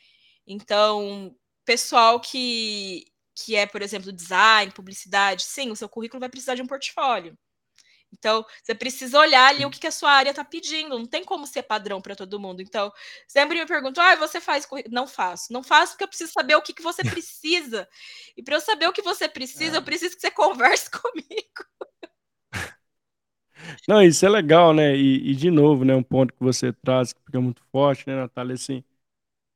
Então, 0.45 1.35
pessoal 1.67 2.19
que, 2.21 3.05
que 3.35 3.55
é, 3.57 3.65
por 3.65 3.81
exemplo, 3.81 4.11
design, 4.11 4.71
publicidade, 4.71 5.43
sim, 5.43 5.69
o 5.69 5.75
seu 5.75 5.89
currículo 5.89 6.21
vai 6.21 6.29
precisar 6.29 6.55
de 6.55 6.61
um 6.61 6.67
portfólio. 6.67 7.37
Então, 8.09 8.45
você 8.63 8.73
precisa 8.73 9.19
olhar 9.19 9.49
ali 9.49 9.65
o 9.65 9.69
que, 9.69 9.81
que 9.81 9.87
a 9.87 9.91
sua 9.91 10.09
área 10.09 10.29
está 10.29 10.43
pedindo. 10.45 10.97
Não 10.97 11.05
tem 11.05 11.25
como 11.25 11.45
ser 11.45 11.63
padrão 11.63 12.01
para 12.01 12.15
todo 12.15 12.39
mundo. 12.39 12.61
Então, 12.61 12.89
sempre 13.27 13.59
me 13.59 13.65
perguntam: 13.65 14.01
ah, 14.01 14.15
você 14.15 14.39
faz 14.39 14.65
currículo? 14.65 14.95
Não 14.95 15.05
faço. 15.05 15.51
Não 15.51 15.61
faço 15.61 15.91
porque 15.91 16.05
eu 16.05 16.07
preciso 16.07 16.31
saber 16.31 16.55
o 16.55 16.61
que, 16.61 16.73
que 16.73 16.81
você 16.81 17.03
precisa. 17.03 17.85
E 18.37 18.41
para 18.41 18.55
eu 18.55 18.61
saber 18.61 18.87
o 18.87 18.93
que 18.93 19.01
você 19.01 19.27
precisa, 19.27 19.75
é. 19.75 19.77
eu 19.77 19.83
preciso 19.83 20.15
que 20.15 20.21
você 20.21 20.31
converse 20.31 20.89
comigo. 20.89 21.67
Não, 23.85 24.01
isso 24.01 24.25
é 24.25 24.29
legal, 24.29 24.73
né? 24.73 24.95
E, 24.95 25.31
e, 25.31 25.35
de 25.35 25.51
novo, 25.51 25.83
né, 25.83 25.93
um 25.93 26.03
ponto 26.03 26.33
que 26.33 26.41
você 26.41 26.71
traz 26.71 27.11
que 27.11 27.19
fica 27.25 27.41
muito 27.41 27.61
forte, 27.73 28.07
né, 28.07 28.15
Natália? 28.15 28.53
Assim, 28.53 28.83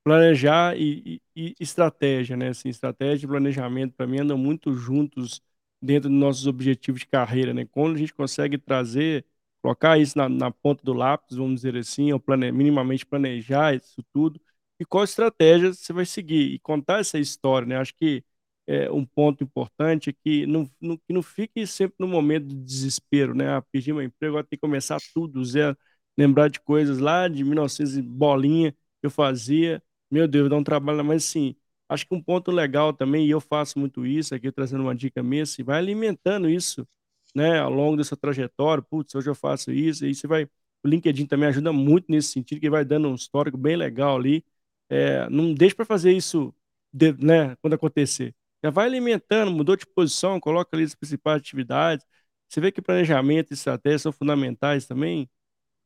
planejar 0.03 0.77
e, 0.77 1.21
e, 1.35 1.49
e 1.49 1.55
estratégia, 1.59 2.35
né? 2.37 2.49
Assim, 2.49 2.69
estratégia 2.69 3.25
e 3.25 3.29
planejamento, 3.29 3.93
para 3.95 4.07
mim, 4.07 4.19
andam 4.19 4.37
muito 4.37 4.73
juntos 4.73 5.41
dentro 5.81 6.09
dos 6.09 6.17
nossos 6.19 6.47
objetivos 6.47 7.01
de 7.01 7.07
carreira, 7.07 7.53
né? 7.53 7.65
Quando 7.65 7.95
a 7.95 7.99
gente 7.99 8.13
consegue 8.13 8.57
trazer, 8.57 9.25
colocar 9.61 9.97
isso 9.99 10.17
na, 10.17 10.27
na 10.29 10.51
ponta 10.51 10.83
do 10.83 10.93
lápis, 10.93 11.37
vamos 11.37 11.55
dizer 11.61 11.77
assim, 11.77 12.11
ou 12.11 12.19
plane, 12.19 12.51
minimamente 12.51 13.05
planejar 13.05 13.75
isso 13.75 14.03
tudo, 14.13 14.39
e 14.79 14.85
qual 14.85 15.03
estratégia 15.03 15.73
você 15.73 15.93
vai 15.93 16.05
seguir, 16.05 16.53
e 16.53 16.59
contar 16.59 16.99
essa 16.99 17.19
história, 17.19 17.67
né? 17.67 17.77
Acho 17.77 17.93
que 17.95 18.23
é, 18.67 18.91
um 18.91 19.05
ponto 19.05 19.43
importante 19.43 20.09
é 20.09 20.13
que 20.13 20.45
não, 20.45 20.69
não, 20.79 20.97
que 20.97 21.13
não 21.13 21.21
fique 21.23 21.65
sempre 21.67 21.95
no 21.99 22.07
momento 22.07 22.47
de 22.47 22.55
desespero, 22.55 23.33
né? 23.35 23.49
Ah, 23.57 23.61
perdi 23.61 23.91
meu 23.93 24.01
emprego, 24.03 24.33
agora 24.35 24.47
tem 24.47 24.57
que 24.57 24.61
começar 24.61 24.97
tudo 25.13 25.43
zero, 25.45 25.77
lembrar 26.17 26.49
de 26.49 26.59
coisas 26.59 26.99
lá 26.99 27.27
de 27.27 27.43
1900 27.43 27.97
bolinha 27.99 28.71
que 28.71 28.77
eu 29.07 29.11
fazia, 29.11 29.81
meu 30.11 30.27
Deus, 30.27 30.49
dá 30.49 30.57
um 30.57 30.63
trabalho, 30.63 31.03
mas 31.05 31.25
assim, 31.25 31.55
acho 31.89 32.05
que 32.07 32.13
um 32.15 32.21
ponto 32.21 32.51
legal 32.51 32.93
também, 32.93 33.25
e 33.27 33.29
eu 33.31 33.41
faço 33.41 33.79
muito 33.79 34.05
isso 34.05 34.35
aqui, 34.35 34.51
trazendo 34.51 34.83
uma 34.83 34.95
dica 34.95 35.23
minha, 35.23 35.43
assim, 35.43 35.63
vai 35.63 35.77
alimentando 35.77 36.49
isso, 36.49 36.87
né, 37.35 37.59
ao 37.59 37.71
longo 37.71 37.97
dessa 37.97 38.17
trajetória, 38.17 38.83
putz, 38.83 39.15
hoje 39.15 39.29
eu 39.29 39.35
faço 39.35 39.71
isso, 39.71 40.05
e 40.05 40.13
você 40.13 40.27
vai, 40.27 40.43
o 40.83 40.87
LinkedIn 40.87 41.25
também 41.25 41.47
ajuda 41.49 41.71
muito 41.71 42.05
nesse 42.09 42.29
sentido, 42.29 42.59
que 42.61 42.69
vai 42.69 42.83
dando 42.85 43.09
um 43.09 43.15
histórico 43.15 43.57
bem 43.57 43.75
legal 43.75 44.17
ali, 44.17 44.43
é, 44.89 45.29
não 45.29 45.53
deixe 45.53 45.75
para 45.75 45.85
fazer 45.85 46.11
isso, 46.11 46.53
de, 46.93 47.13
né, 47.13 47.55
quando 47.61 47.73
acontecer, 47.73 48.35
já 48.63 48.69
vai 48.69 48.85
alimentando, 48.85 49.51
mudou 49.51 49.75
de 49.75 49.85
posição, 49.85 50.39
coloca 50.39 50.75
ali 50.75 50.83
as 50.83 50.95
principais 50.95 51.37
atividades, 51.37 52.05
você 52.49 52.59
vê 52.59 52.71
que 52.71 52.81
planejamento 52.81 53.51
e 53.51 53.53
estratégia 53.53 53.99
são 53.99 54.11
fundamentais 54.11 54.85
também, 54.85 55.29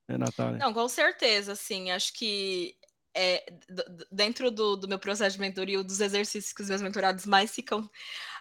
né, 0.10 0.18
Natália? 0.18 0.60
Não, 0.60 0.74
com 0.74 0.88
certeza, 0.88 1.52
assim, 1.54 1.92
acho 1.92 2.14
que 2.14 2.76
é, 3.16 3.46
dentro 4.12 4.52
do, 4.52 4.76
do, 4.76 4.88
meu 4.88 5.00
processo 5.00 5.36
de 5.36 5.42
mentoria, 5.42 5.80
um 5.80 5.84
dos 5.84 6.02
exercícios 6.02 6.54
que 6.54 6.62
os 6.62 6.70
meus 6.70 6.82
mentorados 6.82 7.26
mais 7.26 7.52
ficam 7.52 7.90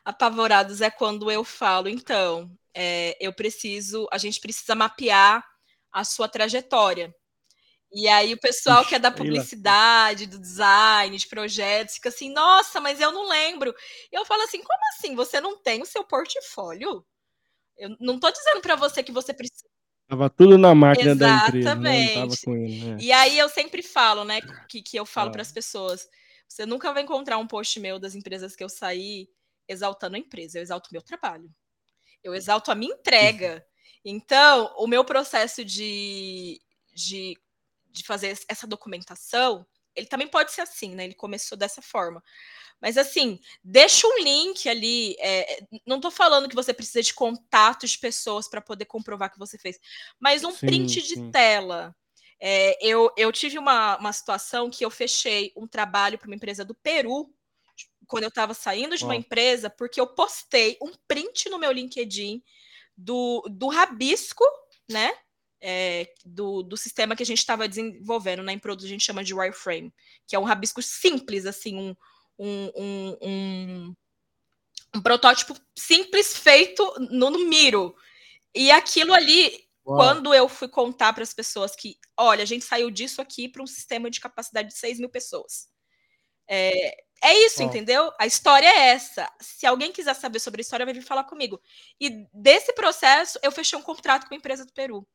apavorados 0.04 0.80
é 0.80 0.90
quando 0.90 1.30
eu 1.30 1.44
falo, 1.44 1.88
então, 1.88 2.50
é, 2.74 3.16
eu 3.20 3.32
preciso, 3.32 4.06
a 4.12 4.18
gente 4.18 4.40
precisa 4.40 4.74
mapear 4.74 5.46
a 5.92 6.04
sua 6.04 6.28
trajetória. 6.28 7.14
E 7.92 8.08
aí 8.08 8.34
o 8.34 8.40
pessoal 8.40 8.84
que 8.84 8.96
é 8.96 8.98
da 8.98 9.12
publicidade, 9.12 10.26
do 10.26 10.40
design, 10.40 11.16
de 11.16 11.28
projetos, 11.28 11.94
fica 11.94 12.08
assim, 12.08 12.28
nossa, 12.28 12.80
mas 12.80 13.00
eu 13.00 13.12
não 13.12 13.28
lembro. 13.28 13.72
E 14.10 14.16
eu 14.16 14.24
falo 14.24 14.42
assim, 14.42 14.60
como 14.60 14.80
assim? 14.88 15.14
Você 15.14 15.40
não 15.40 15.56
tem 15.56 15.80
o 15.80 15.86
seu 15.86 16.02
portfólio? 16.02 17.06
Eu 17.76 17.96
não 18.00 18.16
estou 18.16 18.32
dizendo 18.32 18.60
para 18.60 18.74
você 18.74 19.02
que 19.02 19.12
você 19.12 19.32
precisa 19.32 19.68
Tava 20.06 20.28
tudo 20.28 20.58
na 20.58 20.74
máquina 20.74 21.12
Exatamente. 21.12 21.64
da 21.64 21.72
empresa, 21.72 21.74
né? 21.76 22.06
Não 22.06 22.14
tava 22.14 22.34
com 22.44 22.56
ele, 22.56 22.84
né? 22.84 22.96
E 23.00 23.12
aí 23.12 23.38
eu 23.38 23.48
sempre 23.48 23.82
falo, 23.82 24.24
né, 24.24 24.40
que, 24.68 24.82
que 24.82 24.96
eu 24.96 25.06
falo 25.06 25.30
ah. 25.30 25.32
para 25.32 25.42
as 25.42 25.50
pessoas, 25.50 26.06
você 26.46 26.66
nunca 26.66 26.92
vai 26.92 27.02
encontrar 27.02 27.38
um 27.38 27.46
post 27.46 27.80
meu 27.80 27.98
das 27.98 28.14
empresas 28.14 28.54
que 28.54 28.62
eu 28.62 28.68
saí 28.68 29.28
exaltando 29.66 30.16
a 30.16 30.18
empresa, 30.18 30.58
eu 30.58 30.62
exalto 30.62 30.90
o 30.90 30.92
meu 30.92 31.02
trabalho. 31.02 31.50
Eu 32.22 32.34
exalto 32.34 32.70
a 32.70 32.74
minha 32.74 32.94
entrega. 32.94 33.64
Então, 34.06 34.70
o 34.76 34.86
meu 34.86 35.02
processo 35.02 35.64
de, 35.64 36.60
de, 36.92 37.38
de 37.90 38.04
fazer 38.04 38.38
essa 38.46 38.66
documentação 38.66 39.66
ele 39.94 40.06
também 40.06 40.28
pode 40.28 40.52
ser 40.52 40.62
assim, 40.62 40.94
né? 40.94 41.04
Ele 41.04 41.14
começou 41.14 41.56
dessa 41.56 41.82
forma. 41.82 42.22
Mas 42.80 42.98
assim, 42.98 43.40
deixa 43.62 44.06
um 44.06 44.22
link 44.22 44.68
ali. 44.68 45.16
É, 45.18 45.60
não 45.86 45.96
estou 45.96 46.10
falando 46.10 46.48
que 46.48 46.54
você 46.54 46.74
precisa 46.74 47.02
de 47.02 47.14
contatos 47.14 47.92
de 47.92 47.98
pessoas 47.98 48.48
para 48.48 48.60
poder 48.60 48.84
comprovar 48.84 49.32
que 49.32 49.38
você 49.38 49.56
fez, 49.56 49.78
mas 50.18 50.44
um 50.44 50.52
sim, 50.52 50.66
print 50.66 51.02
de 51.02 51.14
sim. 51.14 51.30
tela. 51.30 51.94
É, 52.40 52.76
eu, 52.86 53.10
eu 53.16 53.32
tive 53.32 53.58
uma, 53.58 53.96
uma 53.96 54.12
situação 54.12 54.68
que 54.68 54.84
eu 54.84 54.90
fechei 54.90 55.52
um 55.56 55.66
trabalho 55.66 56.18
para 56.18 56.26
uma 56.26 56.34
empresa 56.34 56.64
do 56.64 56.74
Peru 56.74 57.32
quando 58.06 58.24
eu 58.24 58.28
estava 58.28 58.52
saindo 58.52 58.96
de 58.96 59.04
uma 59.04 59.16
empresa, 59.16 59.70
porque 59.70 60.00
eu 60.00 60.06
postei 60.06 60.76
um 60.82 60.92
print 61.08 61.48
no 61.48 61.58
meu 61.58 61.72
LinkedIn 61.72 62.42
do, 62.96 63.42
do 63.50 63.68
rabisco, 63.68 64.44
né? 64.88 65.12
É, 65.66 66.12
do, 66.26 66.62
do 66.62 66.76
sistema 66.76 67.16
que 67.16 67.22
a 67.22 67.26
gente 67.26 67.38
estava 67.38 67.66
desenvolvendo 67.66 68.42
na 68.42 68.52
né, 68.52 68.58
produto 68.58 68.84
a 68.84 68.88
gente 68.88 69.02
chama 69.02 69.24
de 69.24 69.32
wireframe, 69.32 69.90
que 70.26 70.36
é 70.36 70.38
um 70.38 70.44
rabisco 70.44 70.82
simples, 70.82 71.46
assim, 71.46 71.74
um, 71.78 71.96
um, 72.38 72.70
um, 72.76 73.16
um, 73.22 73.94
um 74.96 75.00
protótipo 75.00 75.54
simples 75.74 76.36
feito 76.36 76.84
no, 77.10 77.30
no 77.30 77.48
Miro. 77.48 77.94
E 78.54 78.70
aquilo 78.70 79.12
ali, 79.12 79.66
Uau. 79.86 79.96
quando 79.96 80.34
eu 80.34 80.48
fui 80.48 80.68
contar 80.68 81.12
para 81.12 81.22
as 81.22 81.32
pessoas 81.32 81.74
que, 81.74 81.96
olha, 82.16 82.42
a 82.42 82.46
gente 82.46 82.64
saiu 82.64 82.90
disso 82.90 83.20
aqui 83.20 83.48
para 83.48 83.62
um 83.62 83.66
sistema 83.66 84.10
de 84.10 84.20
capacidade 84.20 84.68
de 84.68 84.74
6 84.74 85.00
mil 85.00 85.08
pessoas. 85.08 85.68
É, 86.46 86.94
é 87.22 87.34
isso, 87.46 87.60
Uau. 87.60 87.68
entendeu? 87.68 88.12
A 88.20 88.26
história 88.26 88.66
é 88.66 88.88
essa. 88.90 89.32
Se 89.40 89.66
alguém 89.66 89.90
quiser 89.90 90.14
saber 90.14 90.38
sobre 90.38 90.60
a 90.60 90.62
história, 90.62 90.84
vai 90.84 90.94
vir 90.94 91.02
falar 91.02 91.24
comigo. 91.24 91.60
E 92.00 92.26
desse 92.32 92.72
processo, 92.74 93.38
eu 93.42 93.50
fechei 93.50 93.78
um 93.78 93.82
contrato 93.82 94.28
com 94.28 94.34
a 94.34 94.36
empresa 94.36 94.64
do 94.64 94.72
Peru. 94.72 95.06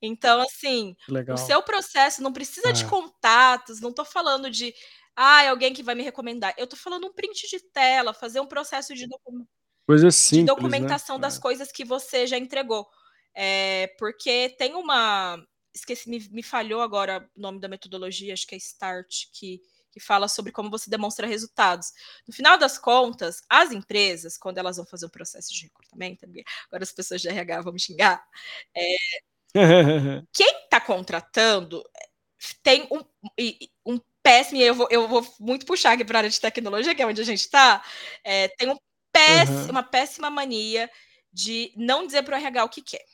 Então, 0.00 0.40
assim, 0.40 0.94
Legal. 1.08 1.34
o 1.34 1.38
seu 1.38 1.62
processo 1.62 2.22
não 2.22 2.32
precisa 2.32 2.68
é. 2.68 2.72
de 2.72 2.84
contatos, 2.84 3.80
não 3.80 3.90
estou 3.90 4.04
falando 4.04 4.50
de 4.50 4.74
ah, 5.16 5.48
alguém 5.48 5.72
que 5.72 5.82
vai 5.82 5.94
me 5.94 6.02
recomendar. 6.02 6.54
Eu 6.58 6.66
tô 6.66 6.76
falando 6.76 7.06
um 7.06 7.12
print 7.12 7.48
de 7.48 7.58
tela, 7.58 8.12
fazer 8.12 8.38
um 8.40 8.46
processo 8.46 8.94
de, 8.94 9.06
docu 9.06 9.48
simples, 10.12 10.28
de 10.28 10.44
documentação 10.44 11.16
né? 11.16 11.22
das 11.22 11.38
é. 11.38 11.40
coisas 11.40 11.72
que 11.72 11.84
você 11.84 12.26
já 12.26 12.36
entregou. 12.36 12.86
É, 13.34 13.88
porque 13.98 14.54
tem 14.58 14.74
uma. 14.74 15.42
Esqueci, 15.74 16.08
me, 16.08 16.26
me, 16.30 16.42
falhou 16.42 16.80
agora 16.80 17.28
o 17.36 17.40
nome 17.40 17.60
da 17.60 17.68
metodologia, 17.68 18.32
acho 18.32 18.46
que 18.46 18.54
é 18.54 18.58
START, 18.58 19.26
que, 19.32 19.60
que 19.92 20.00
fala 20.00 20.26
sobre 20.26 20.52
como 20.52 20.70
você 20.70 20.88
demonstra 20.88 21.26
resultados. 21.26 21.92
No 22.26 22.32
final 22.34 22.58
das 22.58 22.78
contas, 22.78 23.42
as 23.48 23.72
empresas, 23.72 24.38
quando 24.38 24.56
elas 24.58 24.76
vão 24.76 24.86
fazer 24.86 25.04
um 25.04 25.10
processo 25.10 25.52
de 25.52 25.64
recrutamento, 25.64 26.26
agora 26.66 26.82
as 26.82 26.92
pessoas 26.92 27.20
de 27.20 27.28
RH 27.28 27.60
vão 27.60 27.74
me 27.74 27.80
xingar, 27.80 28.24
é, 28.74 28.96
quem 30.32 30.64
está 30.64 30.80
contratando 30.80 31.82
tem 32.62 32.86
um, 32.90 33.02
um 33.84 34.00
péssimo, 34.22 34.60
e 34.60 34.64
eu 34.64 34.74
vou, 34.74 34.88
eu 34.90 35.08
vou 35.08 35.26
muito 35.38 35.64
puxar 35.64 35.92
aqui 35.92 36.04
para 36.04 36.18
a 36.18 36.20
área 36.20 36.30
de 36.30 36.40
tecnologia, 36.40 36.94
que 36.94 37.02
é 37.02 37.06
onde 37.06 37.20
a 37.20 37.24
gente 37.24 37.40
está, 37.40 37.82
é, 38.24 38.48
tem 38.48 38.70
um 38.70 38.76
péssimo, 39.12 39.58
uhum. 39.58 39.70
uma 39.70 39.82
péssima 39.82 40.30
mania 40.30 40.90
de 41.32 41.72
não 41.76 42.06
dizer 42.06 42.22
para 42.22 42.36
o 42.36 42.38
RH 42.38 42.64
o 42.64 42.68
que 42.68 42.82
quer. 42.82 43.04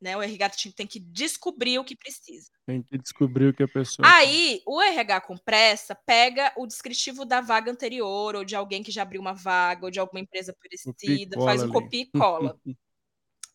Né? 0.00 0.16
O 0.16 0.22
RH 0.22 0.50
tem 0.74 0.86
que 0.86 0.98
descobrir 0.98 1.78
o 1.78 1.84
que 1.84 1.94
precisa. 1.94 2.50
Tem 2.66 2.82
que 2.82 2.96
descobrir 2.96 3.48
o 3.48 3.54
que 3.54 3.62
a 3.62 3.68
pessoa. 3.68 4.08
Aí, 4.08 4.62
o 4.66 4.80
RH 4.80 5.20
com 5.20 5.36
pressa 5.36 5.94
pega 5.94 6.52
o 6.56 6.66
descritivo 6.66 7.26
da 7.26 7.42
vaga 7.42 7.70
anterior, 7.70 8.34
ou 8.34 8.44
de 8.44 8.56
alguém 8.56 8.82
que 8.82 8.90
já 8.90 9.02
abriu 9.02 9.20
uma 9.20 9.34
vaga, 9.34 9.84
ou 9.84 9.90
de 9.90 10.00
alguma 10.00 10.20
empresa 10.20 10.56
parecida, 10.58 11.38
faz 11.38 11.60
um 11.60 11.64
ali. 11.64 11.72
copia 11.72 12.02
e 12.02 12.10
cola. 12.10 12.58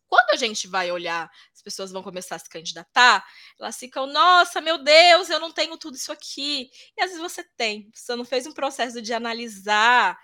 Quando 0.08 0.30
a 0.32 0.36
gente 0.36 0.68
vai 0.68 0.92
olhar, 0.92 1.30
as 1.54 1.62
pessoas 1.62 1.92
vão 1.92 2.04
começar 2.04 2.36
a 2.36 2.40
se 2.40 2.50
candidatar, 2.50 3.26
elas 3.60 3.78
ficam, 3.78 4.06
nossa, 4.08 4.62
meu 4.62 4.78
Deus, 4.78 5.30
eu 5.30 5.40
não 5.40 5.52
tenho 5.52 5.78
tudo 5.78 5.96
isso 5.96 6.12
aqui. 6.12 6.70
E 6.98 7.02
às 7.02 7.12
vezes 7.12 7.22
você 7.22 7.44
tem, 7.58 7.90
você 7.94 8.16
não 8.16 8.26
fez 8.26 8.46
um 8.46 8.54
processo 8.54 9.02
de 9.02 9.14
analisar. 9.14 10.18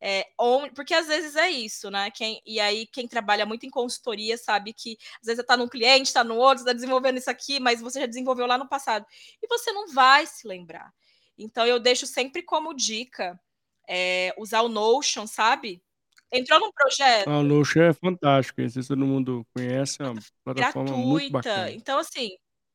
É, 0.00 0.26
onde, 0.38 0.72
porque 0.74 0.94
às 0.94 1.08
vezes 1.08 1.34
é 1.34 1.50
isso, 1.50 1.90
né? 1.90 2.10
Quem, 2.12 2.40
e 2.46 2.60
aí, 2.60 2.86
quem 2.86 3.08
trabalha 3.08 3.44
muito 3.44 3.66
em 3.66 3.70
consultoria 3.70 4.38
sabe 4.38 4.72
que 4.72 4.96
às 5.20 5.26
vezes 5.26 5.40
está 5.40 5.56
num 5.56 5.68
cliente, 5.68 6.08
está 6.08 6.22
no 6.22 6.36
outro, 6.36 6.62
está 6.62 6.72
desenvolvendo 6.72 7.18
isso 7.18 7.30
aqui, 7.30 7.58
mas 7.58 7.80
você 7.80 8.00
já 8.00 8.06
desenvolveu 8.06 8.46
lá 8.46 8.56
no 8.56 8.68
passado. 8.68 9.04
E 9.42 9.46
você 9.48 9.72
não 9.72 9.88
vai 9.92 10.24
se 10.26 10.46
lembrar. 10.46 10.92
Então, 11.36 11.66
eu 11.66 11.80
deixo 11.80 12.06
sempre 12.06 12.42
como 12.42 12.74
dica 12.74 13.40
é, 13.88 14.34
usar 14.38 14.62
o 14.62 14.68
Notion, 14.68 15.26
sabe? 15.26 15.82
Entrou 16.32 16.60
num 16.60 16.72
projeto. 16.72 17.28
Ah, 17.28 17.38
o 17.38 17.42
Notion 17.42 17.82
é 17.82 17.92
fantástico, 17.92 18.60
esse 18.60 18.86
todo 18.86 19.04
mundo 19.04 19.46
conhece, 19.54 19.96
é 20.00 20.04
uma 20.04 20.20
plataforma 20.44 20.90
Gratuita. 20.90 21.08
muito 21.08 21.32
bacana. 21.32 21.70
Então, 21.70 21.98
assim, 21.98 22.30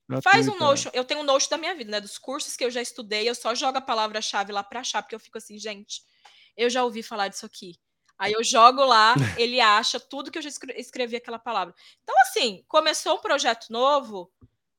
Gratuita. 0.09 0.29
faz 0.29 0.47
um 0.47 0.57
Notion. 0.57 0.89
Eu 0.93 1.03
tenho 1.03 1.19
um 1.21 1.23
Notion 1.23 1.49
da 1.49 1.57
minha 1.57 1.75
vida, 1.75 1.91
né? 1.91 2.01
Dos 2.01 2.17
cursos 2.17 2.55
que 2.55 2.63
eu 2.63 2.71
já 2.71 2.81
estudei, 2.81 3.29
eu 3.29 3.35
só 3.35 3.53
jogo 3.53 3.77
a 3.77 3.81
palavra-chave 3.81 4.51
lá 4.51 4.63
para 4.63 4.79
achar, 4.79 5.03
porque 5.03 5.15
eu 5.15 5.19
fico 5.19 5.37
assim, 5.37 5.57
gente, 5.59 6.01
eu 6.57 6.69
já 6.69 6.83
ouvi 6.83 7.03
falar 7.03 7.27
disso 7.27 7.45
aqui. 7.45 7.75
Aí 8.17 8.31
eu 8.31 8.43
jogo 8.43 8.83
lá, 8.83 9.13
ele 9.39 9.59
acha 9.59 9.99
tudo 9.99 10.31
que 10.31 10.37
eu 10.37 10.41
já 10.41 10.49
escrevi 10.75 11.15
aquela 11.15 11.39
palavra. 11.39 11.75
Então, 12.03 12.15
assim, 12.21 12.63
começou 12.67 13.15
um 13.15 13.21
projeto 13.21 13.67
novo. 13.69 14.31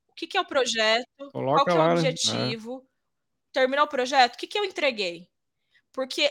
O 0.08 0.14
que, 0.14 0.26
que 0.26 0.36
é 0.36 0.40
o 0.40 0.44
projeto? 0.44 1.06
Coloca 1.32 1.58
Qual 1.58 1.64
que 1.64 1.70
é 1.70 1.74
o 1.74 1.78
lá, 1.78 1.88
né? 1.88 1.94
objetivo? 1.94 2.78
Né? 2.78 2.86
Terminou 3.52 3.84
o 3.84 3.88
projeto? 3.88 4.34
O 4.34 4.38
que, 4.38 4.46
que 4.46 4.58
eu 4.58 4.64
entreguei? 4.64 5.28
Porque 5.92 6.28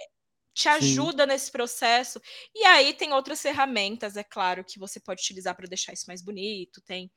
te 0.53 0.69
ajuda 0.69 1.23
Sim. 1.23 1.29
nesse 1.29 1.51
processo. 1.51 2.21
E 2.53 2.63
aí 2.65 2.93
tem 2.93 3.13
outras 3.13 3.41
ferramentas, 3.41 4.15
é 4.15 4.23
claro, 4.23 4.63
que 4.63 4.79
você 4.79 4.99
pode 4.99 5.21
utilizar 5.21 5.55
para 5.55 5.67
deixar 5.67 5.93
isso 5.93 6.05
mais 6.07 6.21
bonito. 6.21 6.81
Tem, 6.81 7.11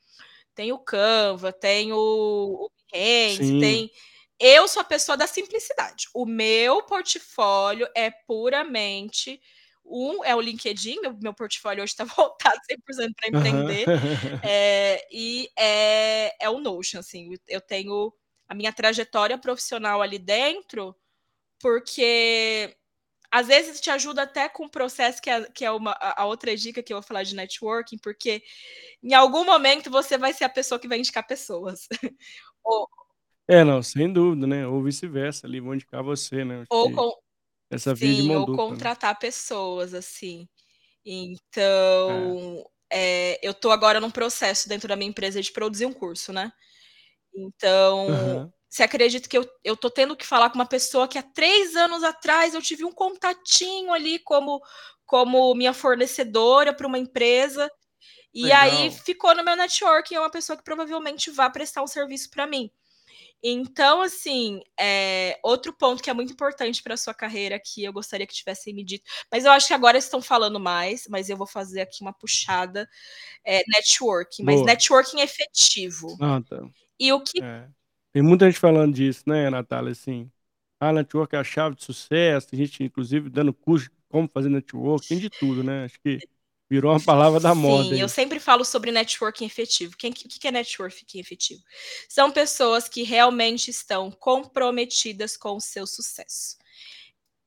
tem 0.55 0.73
o 0.73 0.79
Canva, 0.79 1.53
tem 1.53 1.93
o, 1.93 1.99
o 1.99 2.71
Behance, 2.91 3.61
tem. 3.61 3.91
Eu 4.39 4.69
sou 4.69 4.83
a 4.83 4.85
pessoa 4.85 5.17
da 5.17 5.27
simplicidade. 5.27 6.09
O 6.15 6.27
meu 6.27 6.83
portfólio 6.83 7.89
é 7.95 8.11
puramente. 8.11 9.41
Um 9.85 10.25
é 10.25 10.35
o 10.35 10.41
LinkedIn, 10.41 11.01
meu, 11.01 11.17
meu 11.23 11.33
portfólio 11.35 11.83
hoje 11.83 11.93
está 11.93 12.05
voltado 12.17 12.59
100% 12.71 13.15
para 13.15 13.29
empreender. 13.29 13.89
Uhum. 13.89 14.41
É, 14.49 15.07
e 15.11 15.49
é, 15.59 16.45
é 16.45 16.51
o 16.51 16.59
Notion, 16.59 16.99
assim. 17.01 17.31
Eu 17.49 17.61
tenho 17.61 18.13
a 18.49 18.55
minha 18.55 18.73
trajetória 18.73 19.39
profissional 19.39 20.03
ali 20.03 20.19
dentro, 20.19 20.95
porque 21.61 22.77
às 23.31 23.47
vezes 23.47 23.81
te 23.81 23.91
ajuda 23.91 24.23
até 24.23 24.49
com 24.49 24.67
o 24.67 24.71
processo, 24.71 25.21
que 25.21 25.31
é, 25.31 25.45
que 25.51 25.65
é 25.65 25.71
uma, 25.71 25.97
a 26.01 26.25
outra 26.27 26.57
dica 26.57 26.83
que 26.83 26.93
eu 26.93 26.97
vou 26.97 27.07
falar 27.07 27.23
de 27.23 27.35
networking, 27.35 27.99
porque 27.99 28.43
em 29.03 29.15
algum 29.15 29.45
momento 29.45 29.91
você 29.91 30.17
vai 30.17 30.33
ser 30.33 30.45
a 30.45 30.49
pessoa 30.49 30.79
que 30.79 30.89
vai 30.89 30.99
indicar 30.99 31.27
pessoas. 31.27 31.89
Ou, 32.65 32.89
é, 33.49 33.63
não, 33.63 33.83
sem 33.83 34.13
dúvida, 34.13 34.47
né? 34.47 34.67
Ou 34.67 34.83
vice-versa, 34.83 35.47
ali 35.47 35.61
vão 35.61 35.75
indicar 35.75 36.03
você, 36.03 36.45
né? 36.45 36.65
ou 36.69 36.93
com, 36.93 37.13
essa 37.71 37.95
sim, 37.95 38.35
ou 38.35 38.47
dupla, 38.47 38.65
né? 38.65 38.71
contratar 38.71 39.15
né? 39.15 39.19
pessoas, 39.21 39.95
assim. 39.95 40.49
Então, 41.05 42.65
é. 42.65 42.77
É, 42.91 43.47
eu 43.47 43.51
estou 43.53 43.71
agora 43.73 44.01
num 44.01 44.11
processo 44.11 44.69
dentro 44.69 44.89
da 44.89 44.97
minha 44.97 45.11
empresa 45.11 45.41
de 45.41 45.53
produzir 45.53 45.87
um 45.87 45.93
curso, 45.93 46.33
né? 46.33 46.53
Então, 47.35 48.09
uhum. 48.09 48.53
Você 48.77 48.83
acredita 48.83 49.27
que 49.27 49.39
eu, 49.39 49.51
eu 49.65 49.75
tô 49.75 49.89
tendo 49.89 50.15
que 50.15 50.27
falar 50.27 50.51
com 50.51 50.57
uma 50.57 50.67
pessoa 50.67 51.09
que 51.09 51.17
há 51.17 51.23
três 51.23 51.75
anos 51.77 52.05
atrás 52.05 52.53
eu 52.53 52.61
tive 52.61 52.85
um 52.85 52.93
contatinho 52.93 53.91
ali 53.91 54.19
como, 54.19 54.61
como 55.07 55.55
minha 55.55 55.73
fornecedora 55.73 56.75
para 56.75 56.87
uma 56.87 56.99
empresa. 56.99 57.71
E 58.35 58.43
Legal. 58.43 58.61
aí 58.61 58.91
ficou 58.91 59.35
no 59.35 59.43
meu 59.43 59.57
network, 59.57 60.15
é 60.15 60.21
uma 60.21 60.29
pessoa 60.29 60.59
que 60.59 60.63
provavelmente 60.63 61.31
vai 61.31 61.51
prestar 61.51 61.83
um 61.83 61.87
serviço 61.87 62.29
para 62.29 62.47
mim. 62.47 62.71
Então, 63.43 64.03
assim, 64.03 64.61
é, 64.79 65.41
outro 65.43 65.73
ponto 65.73 66.03
que 66.03 66.11
é 66.11 66.13
muito 66.13 66.35
importante 66.35 66.83
para 66.83 66.93
a 66.93 66.99
sua 66.99 67.15
carreira, 67.15 67.59
que 67.59 67.83
eu 67.83 67.95
gostaria 67.95 68.27
que 68.27 68.35
tivessem 68.35 68.75
me 68.75 68.85
dito, 68.85 69.11
mas 69.33 69.47
eu 69.47 69.53
acho 69.53 69.69
que 69.69 69.75
agora 69.75 69.97
estão 69.97 70.21
falando 70.21 70.61
mais, 70.61 71.07
mas 71.09 71.31
eu 71.31 71.37
vou 71.39 71.47
fazer 71.47 71.81
aqui 71.81 72.03
uma 72.03 72.13
puxada, 72.13 72.87
é 73.43 73.63
networking, 73.75 74.43
mas 74.43 74.63
networking 74.63 75.21
efetivo. 75.21 76.15
Ah, 76.21 76.43
tá. 76.47 76.61
E 77.01 77.11
o 77.13 77.23
que, 77.23 77.43
é. 77.43 77.69
Tem 78.17 78.23
muita 78.23 78.47
gente 78.47 78.59
falando 78.59 78.95
disso, 78.95 79.25
né, 79.27 79.51
Natália? 79.51 79.93
Assim, 79.93 80.31
a 80.81 80.91
network 80.91 81.37
é 81.37 81.39
a 81.39 81.45
chave 81.45 81.77
de 81.77 81.85
sucesso. 81.85 82.49
Tem 82.49 82.59
gente, 82.61 82.83
inclusive, 82.83 83.29
dando 83.29 83.53
curso 83.53 83.91
de 83.91 83.93
como 84.09 84.27
fazer 84.27 84.49
network. 84.49 85.07
Tem 85.07 85.19
de 85.19 85.29
tudo, 85.29 85.63
né? 85.63 85.85
Acho 85.85 86.01
que 86.01 86.27
virou 86.67 86.93
uma 86.93 87.05
palavra 87.05 87.39
da 87.39 87.55
moda. 87.55 87.95
Sim, 87.95 88.01
eu 88.01 88.09
sempre 88.09 88.41
falo 88.41 88.65
sobre 88.65 88.91
networking 88.91 89.45
efetivo. 89.45 89.99
Quem, 89.99 90.13
o 90.13 90.15
que 90.15 90.49
é 90.49 90.51
networking 90.51 91.19
efetivo? 91.19 91.63
São 92.09 92.33
pessoas 92.33 92.89
que 92.89 93.03
realmente 93.03 93.71
estão 93.71 94.11
comprometidas 94.11 95.37
com 95.37 95.55
o 95.55 95.61
seu 95.61 95.87
sucesso. 95.87 96.57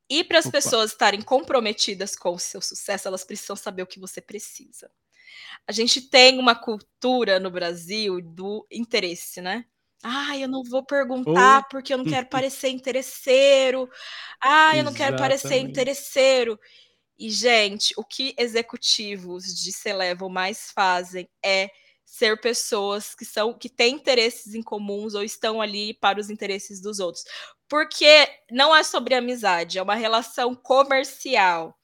E 0.07 0.23
para 0.23 0.37
as 0.37 0.51
pessoas 0.51 0.91
estarem 0.91 1.23
comprometidas 1.23 2.15
com 2.15 2.35
o 2.35 2.39
seu 2.39 2.61
sucesso, 2.61 3.07
elas 3.07 3.23
precisam 3.23 3.55
saber 3.55 3.81
o 3.81 3.87
que 3.87 3.99
você 3.99 4.21
precisa. 4.21 4.91
A 5.65 5.71
gente 5.71 5.99
tem 5.99 6.37
uma 6.37 6.53
cultura 6.53 7.39
no 7.39 7.49
Brasil 7.49 8.21
do 8.21 8.67
interesse, 8.69 9.41
né? 9.41 9.65
Ah, 10.03 10.37
eu 10.37 10.47
não 10.47 10.63
vou 10.63 10.83
perguntar 10.83 11.63
oh. 11.65 11.69
porque 11.69 11.93
eu 11.93 11.97
não 11.97 12.05
quero 12.05 12.27
parecer 12.29 12.69
interesseiro. 12.69 13.89
Ah, 14.41 14.75
eu 14.77 14.83
não 14.83 14.93
quero 14.93 15.17
parecer 15.17 15.57
interesseiro. 15.57 16.59
E, 17.17 17.29
gente, 17.29 17.93
o 17.97 18.03
que 18.03 18.33
executivos 18.37 19.43
de 19.45 19.73
C-Level 19.73 20.29
mais 20.29 20.71
fazem 20.71 21.29
é 21.43 21.69
ser 22.05 22.39
pessoas 22.39 23.13
que 23.13 23.25
são 23.25 23.53
que 23.53 23.69
têm 23.69 23.95
interesses 23.95 24.55
em 24.55 24.63
comuns 24.63 25.13
ou 25.13 25.23
estão 25.23 25.61
ali 25.61 25.93
para 25.93 26.19
os 26.19 26.29
interesses 26.29 26.81
dos 26.81 26.99
outros. 26.99 27.23
Porque 27.67 28.27
não 28.49 28.75
é 28.75 28.83
sobre 28.83 29.13
amizade, 29.15 29.77
é 29.77 29.81
uma 29.83 29.95
relação 29.95 30.55
comercial. 30.55 31.75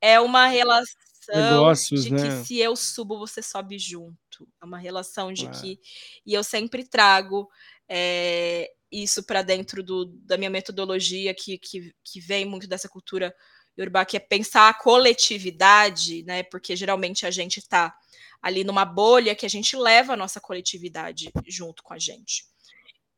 É 0.00 0.20
uma 0.20 0.46
relação 0.46 0.94
Negócios, 1.34 2.04
de 2.04 2.12
né? 2.12 2.22
que 2.22 2.46
se 2.46 2.58
eu 2.58 2.76
subo, 2.76 3.18
você 3.18 3.42
sobe 3.42 3.78
junto. 3.78 4.16
É 4.60 4.64
uma 4.64 4.78
relação 4.78 5.32
de 5.32 5.48
que 5.50 5.80
e 6.24 6.34
eu 6.34 6.42
sempre 6.42 6.84
trago 6.84 7.48
é, 7.88 8.70
isso 8.90 9.22
para 9.22 9.42
dentro 9.42 9.82
do, 9.82 10.06
da 10.06 10.36
minha 10.36 10.50
metodologia 10.50 11.34
que, 11.34 11.58
que, 11.58 11.94
que 12.04 12.20
vem 12.20 12.44
muito 12.44 12.66
dessa 12.66 12.88
cultura 12.88 13.34
Yorubá, 13.78 14.04
que 14.04 14.16
é 14.16 14.20
pensar 14.20 14.68
a 14.68 14.74
coletividade, 14.74 16.22
né? 16.24 16.42
Porque 16.42 16.74
geralmente 16.74 17.26
a 17.26 17.30
gente 17.30 17.58
está 17.58 17.94
ali 18.40 18.64
numa 18.64 18.84
bolha 18.84 19.34
que 19.34 19.44
a 19.44 19.50
gente 19.50 19.76
leva 19.76 20.14
a 20.14 20.16
nossa 20.16 20.40
coletividade 20.40 21.30
junto 21.46 21.82
com 21.82 21.92
a 21.92 21.98
gente. 21.98 22.46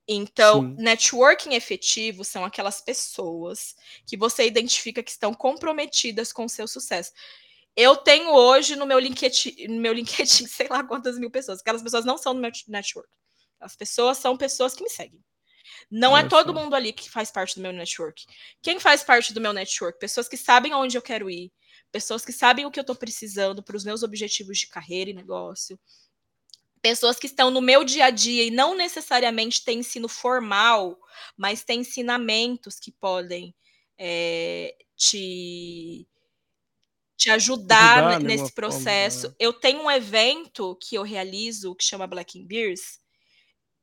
Então, 0.08 0.62
Sim. 0.62 0.82
networking 0.82 1.54
efetivo 1.54 2.24
são 2.24 2.44
aquelas 2.44 2.80
pessoas 2.80 3.76
que 4.06 4.16
você 4.16 4.46
identifica 4.46 5.02
que 5.02 5.10
estão 5.10 5.34
comprometidas 5.34 6.32
com 6.32 6.46
o 6.46 6.48
seu 6.48 6.66
sucesso. 6.66 7.12
Eu 7.76 7.96
tenho 7.96 8.32
hoje 8.32 8.76
no 8.76 8.86
meu 8.86 8.98
LinkedIn, 8.98 9.68
no 9.68 9.80
meu 9.80 9.92
LinkedIn, 9.92 10.46
sei 10.48 10.68
lá 10.68 10.84
quantas 10.84 11.18
mil 11.18 11.30
pessoas. 11.30 11.60
Aquelas 11.60 11.82
pessoas 11.82 12.04
não 12.04 12.18
são 12.18 12.34
no 12.34 12.40
meu 12.40 12.50
network. 12.68 13.08
As 13.60 13.76
pessoas 13.76 14.18
são 14.18 14.36
pessoas 14.36 14.74
que 14.74 14.82
me 14.82 14.90
seguem. 14.90 15.22
Não 15.90 16.16
é 16.16 16.20
Olha 16.20 16.26
é 16.26 16.28
todo 16.28 16.52
só. 16.52 16.60
mundo 16.60 16.74
ali 16.74 16.92
que 16.92 17.10
faz 17.10 17.30
parte 17.30 17.56
do 17.56 17.62
meu 17.62 17.72
network. 17.72 18.26
Quem 18.62 18.80
faz 18.80 19.02
parte 19.02 19.32
do 19.32 19.40
meu 19.40 19.52
network? 19.52 19.98
Pessoas 19.98 20.28
que 20.28 20.36
sabem 20.36 20.72
aonde 20.72 20.96
eu 20.96 21.02
quero 21.02 21.30
ir, 21.30 21.52
pessoas 21.90 22.24
que 22.24 22.32
sabem 22.32 22.66
o 22.66 22.70
que 22.70 22.78
eu 22.78 22.82
estou 22.82 22.96
precisando 22.96 23.62
para 23.62 23.76
os 23.76 23.84
meus 23.84 24.02
objetivos 24.02 24.58
de 24.58 24.66
carreira 24.66 25.10
e 25.10 25.14
negócio, 25.14 25.78
pessoas 26.80 27.18
que 27.18 27.26
estão 27.26 27.50
no 27.50 27.60
meu 27.60 27.84
dia 27.84 28.06
a 28.06 28.10
dia 28.10 28.44
e 28.44 28.50
não 28.50 28.74
necessariamente 28.74 29.64
têm 29.64 29.80
ensino 29.80 30.08
formal, 30.08 30.98
mas 31.36 31.64
têm 31.64 31.80
ensinamentos 31.80 32.78
que 32.78 32.92
podem 32.92 33.54
é, 33.98 34.76
te 34.96 36.06
te 37.18 37.28
ajudar, 37.30 38.04
ajudar 38.04 38.20
nesse 38.20 38.54
processo. 38.54 39.22
Forma, 39.22 39.30
né? 39.30 39.36
Eu 39.40 39.52
tenho 39.52 39.82
um 39.82 39.90
evento 39.90 40.78
que 40.80 40.94
eu 40.94 41.02
realizo 41.02 41.74
que 41.74 41.84
chama 41.84 42.06
Black 42.06 42.42
Beers, 42.44 43.00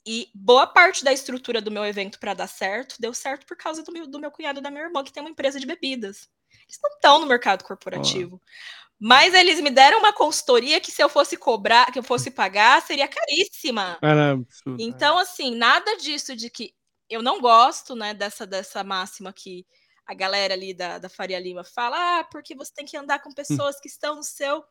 e 0.07 0.29
boa 0.33 0.67
parte 0.67 1.03
da 1.03 1.11
estrutura 1.11 1.59
do 1.59 1.71
meu 1.71 1.83
evento 1.83 2.19
para 2.19 2.35
dar 2.35 2.47
certo 2.47 2.95
deu 2.99 3.11
certo 3.11 3.45
por 3.45 3.57
causa 3.57 3.81
do 3.81 3.91
meu, 3.91 4.05
do 4.05 4.19
meu 4.19 4.29
cunhado 4.29 4.59
e 4.59 4.61
da 4.61 4.69
minha 4.69 4.83
irmã, 4.83 5.03
que 5.03 5.11
tem 5.11 5.21
uma 5.21 5.31
empresa 5.31 5.59
de 5.59 5.65
bebidas. 5.65 6.29
Eles 6.53 6.79
não 6.81 6.91
estão 6.91 7.19
no 7.19 7.25
mercado 7.25 7.63
corporativo. 7.63 8.39
Oh. 8.41 8.85
Mas 8.99 9.33
eles 9.33 9.59
me 9.59 9.71
deram 9.71 9.99
uma 9.99 10.13
consultoria 10.13 10.79
que 10.79 10.91
se 10.91 11.03
eu 11.03 11.09
fosse 11.09 11.35
cobrar, 11.35 11.91
que 11.91 11.99
eu 11.99 12.03
fosse 12.03 12.31
pagar, 12.31 12.81
seria 12.83 13.07
caríssima. 13.07 13.97
Caramba, 13.99 14.47
é. 14.67 14.71
então, 14.79 15.17
assim, 15.17 15.55
nada 15.55 15.97
disso 15.97 16.35
de 16.35 16.49
que 16.49 16.73
eu 17.09 17.21
não 17.21 17.41
gosto, 17.41 17.95
né, 17.95 18.13
dessa, 18.13 18.45
dessa 18.45 18.83
máxima 18.83 19.33
que 19.33 19.65
a 20.05 20.13
galera 20.13 20.53
ali 20.53 20.73
da, 20.73 20.97
da 20.97 21.09
Faria 21.09 21.39
Lima 21.39 21.63
fala, 21.63 22.19
ah, 22.19 22.23
porque 22.25 22.55
você 22.55 22.71
tem 22.73 22.85
que 22.85 22.97
andar 22.97 23.19
com 23.19 23.29
hum. 23.29 23.33
pessoas 23.33 23.79
que 23.79 23.87
estão 23.87 24.15
no 24.15 24.23
seu 24.23 24.63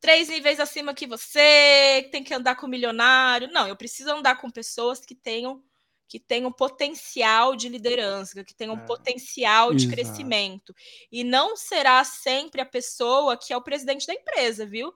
três 0.00 0.28
níveis 0.28 0.58
acima 0.58 0.94
que 0.94 1.06
você, 1.06 2.08
tem 2.10 2.24
que 2.24 2.34
andar 2.34 2.56
com 2.56 2.66
milionário. 2.66 3.48
Não, 3.52 3.68
eu 3.68 3.76
preciso 3.76 4.10
andar 4.10 4.36
com 4.40 4.50
pessoas 4.50 5.00
que 5.00 5.14
tenham 5.14 5.62
que 6.08 6.20
tenham 6.20 6.52
potencial 6.52 7.56
de 7.56 7.70
liderança, 7.70 8.44
que 8.44 8.54
tenham 8.54 8.74
é, 8.74 8.84
potencial 8.84 9.72
de 9.72 9.86
exato. 9.86 9.94
crescimento. 9.94 10.74
E 11.10 11.24
não 11.24 11.56
será 11.56 12.04
sempre 12.04 12.60
a 12.60 12.66
pessoa 12.66 13.34
que 13.34 13.50
é 13.50 13.56
o 13.56 13.62
presidente 13.62 14.06
da 14.06 14.12
empresa, 14.12 14.66
viu? 14.66 14.92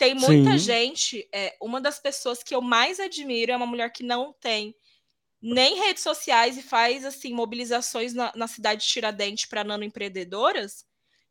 Tem 0.00 0.12
muita 0.12 0.52
Sim. 0.52 0.58
gente. 0.58 1.28
É, 1.32 1.56
uma 1.62 1.80
das 1.80 2.00
pessoas 2.00 2.42
que 2.42 2.52
eu 2.52 2.60
mais 2.60 2.98
admiro 2.98 3.52
é 3.52 3.56
uma 3.56 3.64
mulher 3.64 3.92
que 3.92 4.02
não 4.02 4.32
tem 4.32 4.74
nem 5.42 5.80
redes 5.80 6.02
sociais 6.02 6.56
e 6.56 6.62
faz 6.62 7.04
assim 7.04 7.34
mobilizações 7.34 8.14
na, 8.14 8.32
na 8.36 8.46
cidade 8.46 8.82
de 8.82 8.88
Tiradentes 8.88 9.46
para 9.46 9.64
nanoempreendedoras 9.64 10.84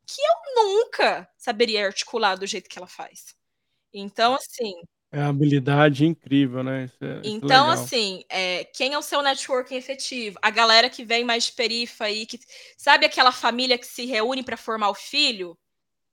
que 0.06 0.20
eu 0.20 0.64
nunca 0.64 1.28
saberia 1.38 1.86
articular 1.86 2.36
do 2.36 2.46
jeito 2.46 2.68
que 2.68 2.78
ela 2.78 2.88
faz. 2.88 3.34
Então, 3.92 4.34
assim. 4.34 4.72
É 5.10 5.18
uma 5.18 5.28
habilidade 5.28 6.06
incrível, 6.06 6.62
né? 6.62 6.84
Isso 6.84 7.04
é, 7.04 7.20
então, 7.24 7.70
assim, 7.70 8.24
é, 8.28 8.64
quem 8.64 8.94
é 8.94 8.98
o 8.98 9.02
seu 9.02 9.22
networking 9.22 9.76
efetivo? 9.76 10.38
A 10.40 10.50
galera 10.50 10.88
que 10.88 11.04
vem 11.04 11.22
mais 11.22 11.46
de 11.46 11.52
perifa 11.52 12.04
aí, 12.04 12.26
que 12.26 12.40
sabe 12.76 13.04
aquela 13.04 13.30
família 13.30 13.76
que 13.76 13.86
se 13.86 14.06
reúne 14.06 14.42
para 14.42 14.56
formar 14.56 14.88
o 14.88 14.94
filho? 14.94 15.56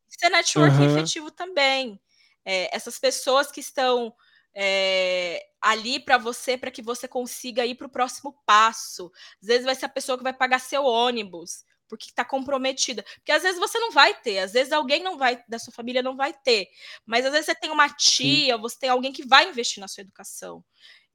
Isso 0.10 0.26
é 0.26 0.30
networking 0.30 0.88
uhum. 0.88 0.98
efetivo 0.98 1.32
também. 1.32 2.00
É, 2.44 2.76
essas 2.76 3.00
pessoas 3.00 3.52
que 3.52 3.62
estão 3.62 4.14
é, 4.62 5.42
ali 5.62 6.02
para 6.02 6.18
você, 6.18 6.58
para 6.58 6.70
que 6.70 6.82
você 6.82 7.08
consiga 7.08 7.66
ir 7.66 7.76
para 7.76 7.88
o 7.88 7.90
próximo 7.90 8.38
passo. 8.46 9.10
Às 9.42 9.48
vezes 9.48 9.66
vai 9.66 9.74
ser 9.74 9.86
a 9.86 9.90
pessoa 9.90 10.18
que 10.18 10.24
vai 10.24 10.34
pagar 10.34 10.60
seu 10.60 10.84
ônibus 10.84 11.64
porque 11.88 12.10
está 12.10 12.26
comprometida. 12.26 13.04
Porque 13.16 13.32
às 13.32 13.42
vezes 13.42 13.58
você 13.58 13.80
não 13.80 13.90
vai 13.92 14.14
ter, 14.14 14.40
às 14.40 14.52
vezes 14.52 14.74
alguém 14.74 15.02
não 15.02 15.18
vai 15.18 15.42
da 15.48 15.58
sua 15.58 15.74
família 15.74 16.04
não 16.04 16.16
vai 16.16 16.34
ter, 16.34 16.68
mas 17.06 17.26
às 17.26 17.32
vezes 17.32 17.46
você 17.46 17.56
tem 17.56 17.72
uma 17.72 17.90
tia, 17.90 18.56
Sim. 18.56 18.62
você 18.62 18.78
tem 18.78 18.90
alguém 18.90 19.14
que 19.14 19.26
vai 19.26 19.50
investir 19.50 19.80
na 19.80 19.88
sua 19.88 20.02
educação. 20.02 20.64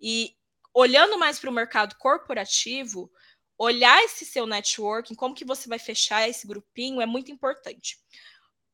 E 0.00 0.34
olhando 0.72 1.18
mais 1.18 1.38
para 1.38 1.50
o 1.50 1.52
mercado 1.52 1.94
corporativo, 1.98 3.10
olhar 3.58 4.02
esse 4.02 4.24
seu 4.24 4.46
networking, 4.46 5.14
como 5.14 5.34
que 5.34 5.44
você 5.44 5.68
vai 5.68 5.78
fechar 5.78 6.28
esse 6.28 6.46
grupinho 6.46 7.00
é 7.00 7.06
muito 7.06 7.30
importante. 7.30 7.98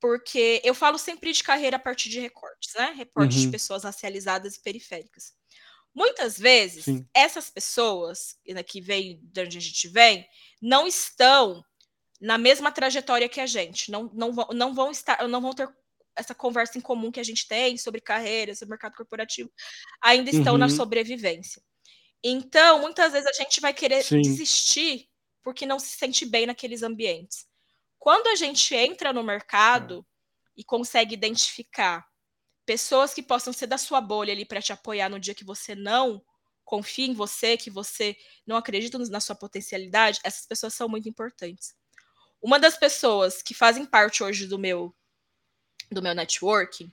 Porque 0.00 0.60
eu 0.64 0.74
falo 0.74 0.98
sempre 0.98 1.32
de 1.32 1.42
carreira 1.42 1.76
a 1.76 1.80
partir 1.80 2.08
de 2.08 2.20
recortes, 2.20 2.72
né? 2.74 2.94
Recortes 2.96 3.38
uhum. 3.38 3.44
de 3.44 3.50
pessoas 3.50 3.84
racializadas 3.84 4.56
e 4.56 4.62
periféricas. 4.62 5.34
Muitas 5.94 6.38
vezes, 6.38 6.84
Sim. 6.84 7.06
essas 7.12 7.50
pessoas 7.50 8.36
que 8.66 8.80
vêm 8.80 9.20
de 9.22 9.42
onde 9.42 9.58
a 9.58 9.60
gente 9.60 9.88
vem 9.88 10.26
não 10.62 10.86
estão 10.86 11.62
na 12.20 12.38
mesma 12.38 12.70
trajetória 12.70 13.28
que 13.28 13.40
a 13.40 13.46
gente, 13.46 13.90
não, 13.90 14.10
não, 14.14 14.32
vão, 14.32 14.48
não 14.52 14.74
vão 14.74 14.90
estar, 14.90 15.26
não 15.26 15.40
vão 15.40 15.52
ter 15.52 15.68
essa 16.16 16.34
conversa 16.34 16.76
em 16.76 16.80
comum 16.80 17.10
que 17.10 17.20
a 17.20 17.24
gente 17.24 17.48
tem 17.48 17.76
sobre 17.78 18.00
carreira, 18.00 18.54
sobre 18.54 18.70
mercado 18.70 18.94
corporativo, 18.94 19.50
ainda 20.02 20.30
estão 20.30 20.52
uhum. 20.52 20.58
na 20.58 20.68
sobrevivência. 20.68 21.62
Então, 22.22 22.80
muitas 22.80 23.12
vezes 23.12 23.26
a 23.26 23.32
gente 23.32 23.60
vai 23.60 23.72
querer 23.72 24.04
Sim. 24.04 24.20
desistir 24.20 25.08
porque 25.42 25.64
não 25.64 25.78
se 25.78 25.96
sente 25.96 26.26
bem 26.26 26.46
naqueles 26.46 26.82
ambientes. 26.82 27.46
Quando 28.00 28.28
a 28.28 28.34
gente 28.34 28.74
entra 28.74 29.12
no 29.12 29.22
mercado 29.22 30.04
é. 30.08 30.52
e 30.56 30.64
consegue 30.64 31.14
identificar 31.14 32.04
pessoas 32.64 33.12
que 33.12 33.22
possam 33.22 33.52
ser 33.52 33.66
da 33.66 33.76
sua 33.76 34.00
bolha 34.00 34.32
ali 34.32 34.46
para 34.46 34.62
te 34.62 34.72
apoiar 34.72 35.10
no 35.10 35.20
dia 35.20 35.34
que 35.34 35.44
você 35.44 35.74
não 35.74 36.24
confia 36.64 37.06
em 37.06 37.14
você, 37.14 37.56
que 37.56 37.70
você 37.70 38.16
não 38.46 38.56
acredita 38.56 38.96
na 38.98 39.20
sua 39.20 39.34
potencialidade, 39.34 40.20
essas 40.22 40.46
pessoas 40.46 40.72
são 40.72 40.88
muito 40.88 41.08
importantes. 41.08 41.74
Uma 42.40 42.58
das 42.58 42.76
pessoas 42.76 43.42
que 43.42 43.52
fazem 43.52 43.84
parte 43.84 44.22
hoje 44.22 44.46
do 44.46 44.58
meu 44.58 44.94
do 45.90 46.00
meu 46.00 46.14
network 46.14 46.88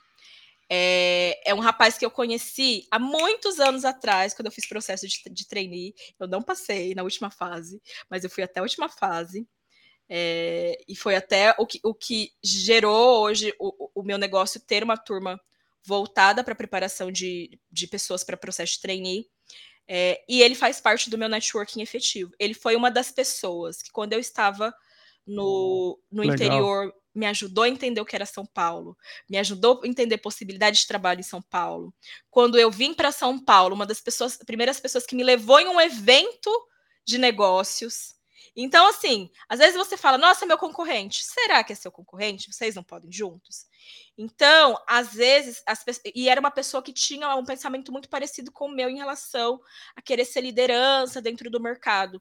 é, 0.70 1.50
é, 1.50 1.54
um 1.54 1.60
rapaz 1.60 1.98
que 1.98 2.06
eu 2.06 2.12
conheci 2.12 2.88
há 2.92 3.00
muitos 3.00 3.60
anos 3.60 3.86
atrás, 3.86 4.34
quando 4.34 4.48
eu 4.48 4.52
fiz 4.52 4.68
processo 4.68 5.08
de, 5.08 5.22
de 5.30 5.48
trainee. 5.48 5.94
Eu 6.20 6.28
não 6.28 6.42
passei 6.42 6.94
na 6.94 7.04
última 7.04 7.30
fase, 7.30 7.82
mas 8.10 8.24
eu 8.24 8.30
fui 8.30 8.44
até 8.44 8.60
a 8.60 8.64
última 8.64 8.90
fase. 8.90 9.48
É, 10.10 10.78
e 10.88 10.96
foi 10.96 11.16
até 11.16 11.54
o 11.58 11.66
que, 11.66 11.80
o 11.84 11.94
que 11.94 12.32
gerou 12.44 13.22
hoje 13.22 13.54
o, 13.60 13.90
o 13.96 14.04
meu 14.04 14.18
negócio 14.18 14.62
ter 14.62 14.84
uma 14.84 14.98
turma 14.98 15.40
voltada 15.86 16.44
para 16.44 16.56
preparação 16.56 17.12
de, 17.12 17.60
de 17.72 17.88
pessoas 17.88 18.24
para 18.24 18.38
processo 18.38 18.74
de 18.74 18.82
trainee. 18.82 19.26
É, 19.88 20.22
e 20.28 20.42
ele 20.42 20.56
faz 20.56 20.82
parte 20.82 21.10
do 21.10 21.18
meu 21.18 21.30
networking 21.30 21.82
efetivo. 21.82 22.32
Ele 22.38 22.54
foi 22.54 22.76
uma 22.76 22.92
das 22.92 23.12
pessoas 23.12 23.82
que, 23.82 23.92
quando 23.92 24.14
eu 24.14 24.20
estava 24.20 24.74
no, 25.26 25.98
no 26.12 26.24
interior, 26.24 26.94
me 27.18 27.26
ajudou 27.26 27.64
a 27.64 27.70
entender 27.70 28.00
o 28.00 28.06
que 28.06 28.16
era 28.16 28.26
São 28.26 28.46
Paulo, 28.46 28.96
me 29.30 29.38
ajudou 29.38 29.82
a 29.84 29.88
entender 29.88 30.18
possibilidade 30.20 30.80
de 30.80 30.88
trabalho 30.88 31.20
em 31.20 31.24
São 31.24 31.42
Paulo. 31.42 31.94
Quando 32.30 32.60
eu 32.60 32.70
vim 32.70 32.94
para 32.94 33.12
São 33.12 33.44
Paulo, 33.44 33.74
uma 33.74 33.86
das 33.86 34.00
pessoas, 34.00 34.38
primeiras 34.38 34.80
pessoas 34.80 35.06
que 35.06 35.16
me 35.16 35.24
levou 35.24 35.60
em 35.60 35.68
um 35.68 35.82
evento 35.82 36.52
de 37.06 37.18
negócios. 37.18 38.14
Então, 38.60 38.88
assim, 38.90 39.30
às 39.48 39.60
vezes 39.60 39.76
você 39.78 39.96
fala, 39.96 40.18
nossa, 40.18 40.44
meu 40.44 40.58
concorrente, 40.58 41.24
será 41.24 41.64
que 41.64 41.72
é 41.74 41.76
seu 41.76 41.92
concorrente? 41.92 42.52
Vocês 42.52 42.74
não 42.74 42.84
podem 42.84 43.12
juntos? 43.12 43.68
Então, 44.18 44.76
às 44.88 45.14
vezes, 45.14 45.62
as 45.68 45.86
e 46.16 46.28
era 46.28 46.40
uma 46.42 46.50
pessoa 46.50 46.82
que 46.82 46.92
tinha 46.92 47.36
um 47.36 47.46
pensamento 47.46 47.92
muito 47.92 48.10
parecido 48.10 48.52
com 48.52 48.66
o 48.66 48.72
meu 48.72 48.90
em 48.90 48.98
relação 48.98 49.62
a 49.96 50.02
querer 50.02 50.26
ser 50.26 50.42
liderança 50.42 51.22
dentro 51.22 51.52
do 51.52 51.62
mercado. 51.62 52.20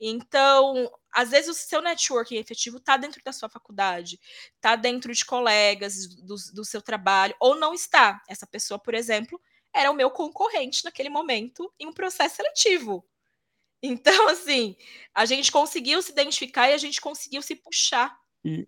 Então, 0.00 0.90
às 1.12 1.30
vezes 1.30 1.50
o 1.50 1.54
seu 1.54 1.82
networking 1.82 2.36
efetivo 2.36 2.78
está 2.78 2.96
dentro 2.96 3.20
da 3.22 3.32
sua 3.32 3.48
faculdade, 3.50 4.18
está 4.56 4.76
dentro 4.76 5.12
de 5.12 5.24
colegas 5.24 6.08
do, 6.16 6.34
do 6.54 6.64
seu 6.64 6.80
trabalho, 6.80 7.34
ou 7.38 7.54
não 7.56 7.74
está. 7.74 8.22
Essa 8.28 8.46
pessoa, 8.46 8.78
por 8.78 8.94
exemplo, 8.94 9.40
era 9.72 9.90
o 9.90 9.94
meu 9.94 10.10
concorrente 10.10 10.82
naquele 10.84 11.10
momento 11.10 11.70
em 11.78 11.86
um 11.86 11.92
processo 11.92 12.36
seletivo. 12.36 13.04
Então, 13.84 14.28
assim, 14.30 14.76
a 15.14 15.26
gente 15.26 15.52
conseguiu 15.52 16.02
se 16.02 16.12
identificar 16.12 16.70
e 16.70 16.74
a 16.74 16.78
gente 16.78 17.00
conseguiu 17.00 17.42
se 17.42 17.56
puxar. 17.56 18.18
E, 18.44 18.66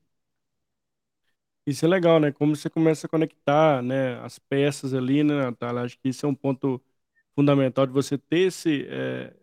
Isso 1.66 1.84
é 1.84 1.88
legal, 1.88 2.20
né, 2.20 2.30
como 2.32 2.54
você 2.54 2.70
começa 2.70 3.06
a 3.06 3.10
conectar, 3.10 3.82
né, 3.82 4.18
as 4.20 4.38
peças 4.38 4.94
ali, 4.94 5.24
né, 5.24 5.34
Natália, 5.34 5.82
acho 5.82 5.98
que 5.98 6.08
isso 6.08 6.24
é 6.24 6.28
um 6.28 6.34
ponto 6.34 6.80
fundamental 7.34 7.86
de 7.86 7.92
você 7.92 8.16
ter 8.18 8.40
esse, 8.48 8.86
eh, 8.88 9.34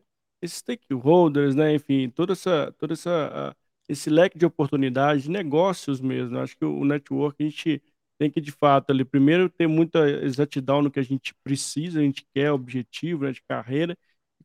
esses 0.42 0.58
stakeholders, 0.60 1.54
né, 1.56 1.74
enfim, 1.76 2.10
toda 2.10 2.32
essa 2.34 2.72
toda 2.80 2.94
essa 2.94 3.56
esse 3.90 4.10
leque 4.10 4.38
de 4.38 4.46
oportunidades, 4.46 5.24
de 5.24 5.30
negócios 5.32 6.00
mesmo, 6.02 6.40
acho 6.40 6.56
que 6.58 6.64
o 6.66 6.86
network 6.86 7.44
a 7.44 7.50
gente 7.50 7.82
tem 8.18 8.32
que 8.32 8.40
de 8.42 8.52
fato 8.52 8.92
ali 8.92 9.04
primeiro 9.06 9.50
ter 9.50 9.68
muita 9.68 10.10
exatidão 10.24 10.82
no 10.82 10.90
que 10.92 11.00
a 11.00 11.04
gente 11.04 11.34
precisa, 11.44 12.00
a 12.00 12.04
gente 12.04 12.26
quer, 12.34 12.52
objetivo, 12.52 13.26
né, 13.26 13.32
de 13.34 13.42
carreira, 13.44 13.98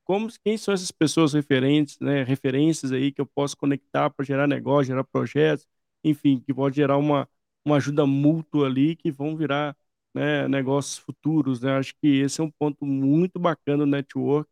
como 0.08 0.28
quem 0.44 0.58
são 0.58 0.74
essas 0.74 0.90
pessoas 0.92 1.34
referentes, 1.34 1.98
né, 2.00 2.24
referências 2.24 2.92
aí 2.92 3.12
que 3.12 3.20
eu 3.20 3.26
posso 3.26 3.56
conectar 3.58 4.10
para 4.10 4.24
gerar 4.26 4.48
negócio, 4.48 4.86
gerar 4.86 5.04
projetos, 5.04 5.66
enfim, 6.04 6.40
que 6.40 6.54
pode 6.54 6.76
gerar 6.76 6.98
uma 6.98 7.28
uma 7.66 7.76
ajuda 7.76 8.06
mútua 8.06 8.66
ali 8.66 8.96
que 8.96 9.10
vão 9.12 9.36
virar, 9.36 9.76
né, 10.14 10.48
negócios 10.48 10.96
futuros, 10.98 11.60
né, 11.60 11.72
acho 11.78 11.94
que 12.00 12.08
esse 12.20 12.40
é 12.40 12.44
um 12.44 12.50
ponto 12.50 12.86
muito 12.86 13.38
bacana 13.38 13.78
do 13.84 13.86
network, 13.86 14.48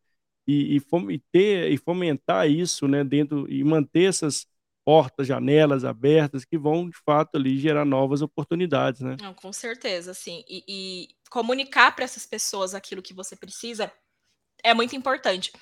e 0.47 0.77
e 0.77 1.19
ter 1.33 1.73
e 1.73 1.79
fomentar 1.79 2.49
isso, 2.51 2.87
né, 2.87 3.03
dentro 3.03 3.51
e 3.51 3.65
manter 3.65 4.05
essas 4.11 4.47
portas, 4.85 5.27
janelas 5.27 5.85
abertas 5.85 6.45
que 6.45 6.59
vão 6.59 6.89
de 6.91 6.97
fato 7.05 7.37
ali 7.37 7.59
gerar 7.59 7.85
novas 7.85 8.23
oportunidades, 8.23 9.01
né. 9.01 9.17
Não, 9.21 9.35
com 9.35 9.53
certeza, 9.53 10.13
assim, 10.13 10.45
e 10.49 10.63
e 10.69 11.09
comunicar 11.31 11.95
para 11.97 12.05
essas 12.05 12.27
pessoas 12.27 12.75
aquilo 12.75 13.03
que 13.03 13.15
você 13.15 13.35
precisa, 13.35 13.91
é 14.71 14.75
muito 14.75 14.97
importante. 14.97 15.53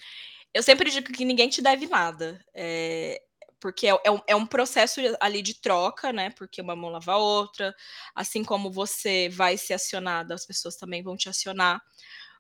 Eu 0.55 0.63
sempre 0.63 0.91
digo 0.91 1.13
que 1.13 1.25
ninguém 1.25 1.49
te 1.49 1.63
deve 1.63 1.87
nada, 1.87 2.41
eh, 2.55 3.21
porque 3.61 3.87
é 3.89 4.11
um 4.11 4.21
é 4.29 4.37
um 4.37 4.47
processo 4.47 5.01
ali 5.21 5.43
de 5.43 5.55
troca, 5.61 6.13
né, 6.13 6.31
porque 6.31 6.61
uma 6.63 6.77
mão 6.77 6.91
lava 6.91 7.13
a 7.15 7.19
outra, 7.19 7.75
assim 8.15 8.45
como 8.45 8.71
você 8.71 9.29
vai 9.31 9.57
ser 9.57 9.75
acionada, 9.75 10.35
as 10.35 10.47
pessoas 10.47 10.77
também 10.77 11.03
vão 11.03 11.17
te 11.17 11.29
acionar. 11.29 11.81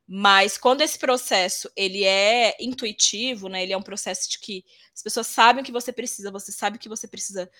Mas 0.06 0.58
quando 0.58 0.82
esse 0.82 0.98
processo 0.98 1.70
ele 1.76 2.04
é 2.04 2.54
intuitivo, 2.60 3.48
né, 3.48 3.62
ele 3.62 3.72
é 3.72 3.76
um 3.78 3.82
processo 3.82 4.30
de 4.30 4.38
que 4.40 4.64
as 4.94 5.02
pessoas 5.02 5.26
sabem 5.28 5.62
o 5.62 5.66
que 5.66 5.72
você 5.72 5.92
precisa, 5.92 6.30
você 6.30 6.52
sabe 6.52 6.76
o 6.76 6.80
que 6.80 6.88
você 6.90 7.08
precisa 7.08 7.50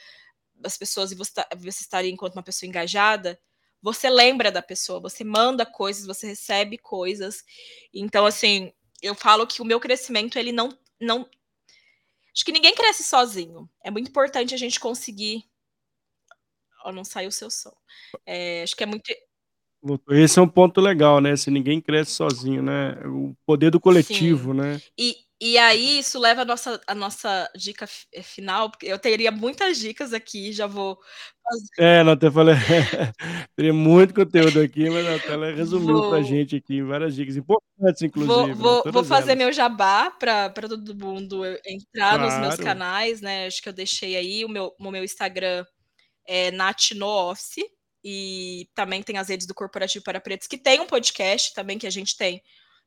das 0.55 0.77
pessoas 0.79 1.13
e 1.13 1.15
você 1.17 1.33
tá 1.35 1.49
você 1.57 1.83
estaria 1.83 2.11
enquanto 2.11 2.35
uma 2.37 2.43
pessoa 2.43 2.69
engajada, 2.69 3.39
você 3.83 4.09
lembra 4.11 4.51
da 4.53 4.63
pessoa, 4.63 5.01
você 5.01 5.25
manda 5.25 5.67
coisas, 5.67 6.07
você 6.07 6.27
recebe 6.29 6.79
coisas. 6.79 7.45
Então, 7.93 8.25
assim, 8.27 8.73
eu 9.05 9.15
falo 9.15 9.47
que 9.47 9.61
o 9.61 9.65
meu 9.65 9.79
crescimento 9.79 10.39
ele 10.39 10.53
não 10.53 10.71
não 11.01 11.29
acho 12.35 12.45
que 12.45 12.53
ninguém 12.53 12.75
cresce 12.75 13.05
sozinho, 13.05 13.69
é 13.85 13.91
muito 13.91 14.09
importante 14.09 14.55
a 14.55 14.59
gente 14.59 14.81
conseguir 14.81 15.45
Ó, 16.85 16.93
não 16.93 17.03
saiu 17.05 17.31
o 17.31 17.33
seu 17.33 17.51
som. 17.51 17.73
Eh, 18.27 18.63
acho 18.63 18.77
que 18.77 18.83
é 18.85 18.87
muito 18.87 19.11
esse 20.09 20.39
é 20.39 20.43
um 20.43 20.49
ponto 20.49 20.81
legal, 20.81 21.21
né, 21.21 21.37
se 21.37 21.51
ninguém 21.51 21.79
cresce 21.79 22.13
sozinho, 22.13 22.63
né, 22.63 22.97
o 23.07 23.37
poder 23.45 23.71
do 23.71 23.77
Sim. 23.77 23.83
coletivo, 23.83 24.55
né. 24.55 24.81
E 24.99 25.15
e 25.45 25.59
aí 25.59 25.99
isso 26.01 26.19
leva 26.19 26.43
a 26.43 26.45
nossa 26.45 26.81
a 26.87 26.95
nossa 26.95 27.51
dica 27.57 27.87
fi 27.87 28.07
final, 28.23 28.71
porque 28.71 28.87
eu 28.87 28.99
teria 28.99 29.31
muitas 29.33 29.79
dicas 29.79 30.13
aqui, 30.13 30.53
já 30.53 30.67
vou 30.67 30.99
fazer 31.45 31.69
É, 31.77 32.05
não, 32.05 32.13
até 32.13 32.31
falei 32.31 32.55
teria 33.57 33.73
muito 33.75 34.15
conteúdo 34.15 34.61
aqui, 34.61 34.89
mas 34.91 35.05
a 35.07 35.13
Natália 35.15 35.55
resumiu 35.55 36.05
pra 36.05 36.23
Vou 36.23 36.23
gente 36.23 36.55
aqui 36.55 36.81
várias 36.83 37.17
dicas 37.17 37.37
importantes 37.37 38.03
Vou 38.17 38.49
inclusive, 38.49 38.63
né, 38.65 38.77
vou 38.77 38.85
vou 38.91 39.03
todas 39.03 39.09
fazer 39.09 39.33
elas. 39.33 39.37
meu 39.37 39.53
jabá 39.53 40.11
pra 40.11 40.51
todo 40.51 40.95
mundo 40.95 41.43
entrar 41.67 42.19
nos 42.19 42.39
meus 42.39 42.57
Claro. 42.57 42.59
canais, 42.59 43.21
né, 43.21 43.47
acho 43.47 43.63
que 43.63 43.69
eu 43.69 43.73
deixei 43.73 44.17
aí 44.17 44.45
o 44.45 44.49
meu 44.49 44.73
o 44.79 44.91
meu 44.91 45.03
Instagram 45.05 45.65
é 46.27 46.51
Nath 46.53 46.93
no 46.97 47.07
Office, 47.09 47.65
e 48.05 48.69
também 48.75 49.03
tem 49.03 49.19
as 49.19 49.29
redes 49.31 49.47
do 49.47 49.55
Corporativo 49.55 50.05
para 50.05 50.21
Pretos, 50.21 50.47
que 50.49 50.59
tem 50.59 50.81
um 50.81 50.87
podcast 50.87 51.55
também 51.55 51.79
que 51.79 51.87
a 51.87 51.91
gente 51.91 52.17
tem, 52.17 52.43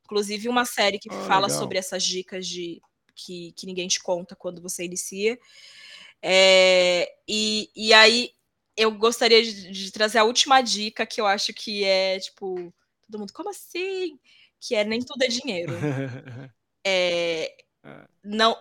inclusive 0.08 0.48
uma 0.48 0.64
série 0.66 0.98
que 0.98 1.10
Ah, 1.10 1.12
fala 1.12 1.50
sobre 1.50 1.78
legal. 1.78 1.78
essas 1.78 2.02
dicas 2.04 2.46
de 2.48 2.80
que 3.16 3.52
que 3.54 3.66
ninguém 3.66 3.88
te 3.88 4.00
conta 4.02 4.36
quando 4.36 4.62
você 4.62 4.84
inicia. 4.86 5.38
Eh, 6.22 7.08
e 7.28 7.70
e 7.76 7.92
aí 7.94 8.32
eu 8.76 8.92
gostaria 8.92 9.42
de 9.44 9.70
de 9.72 9.92
trazer 9.92 10.18
a 10.20 10.24
última 10.24 10.62
dica 10.62 11.06
que 11.06 11.20
eu 11.20 11.26
acho 11.28 11.52
que 11.54 11.84
é, 11.84 12.20
tipo, 12.20 12.72
todo 13.10 13.20
mundo: 13.20 13.32
"Como 13.34 13.50
assim?", 13.50 14.18
que 14.60 14.74
é 14.76 14.84
nem 14.84 15.00
tudo 15.00 15.22
é 15.24 15.28
dinheiro. 15.28 15.88
É. 16.86 17.56
não 18.24 18.56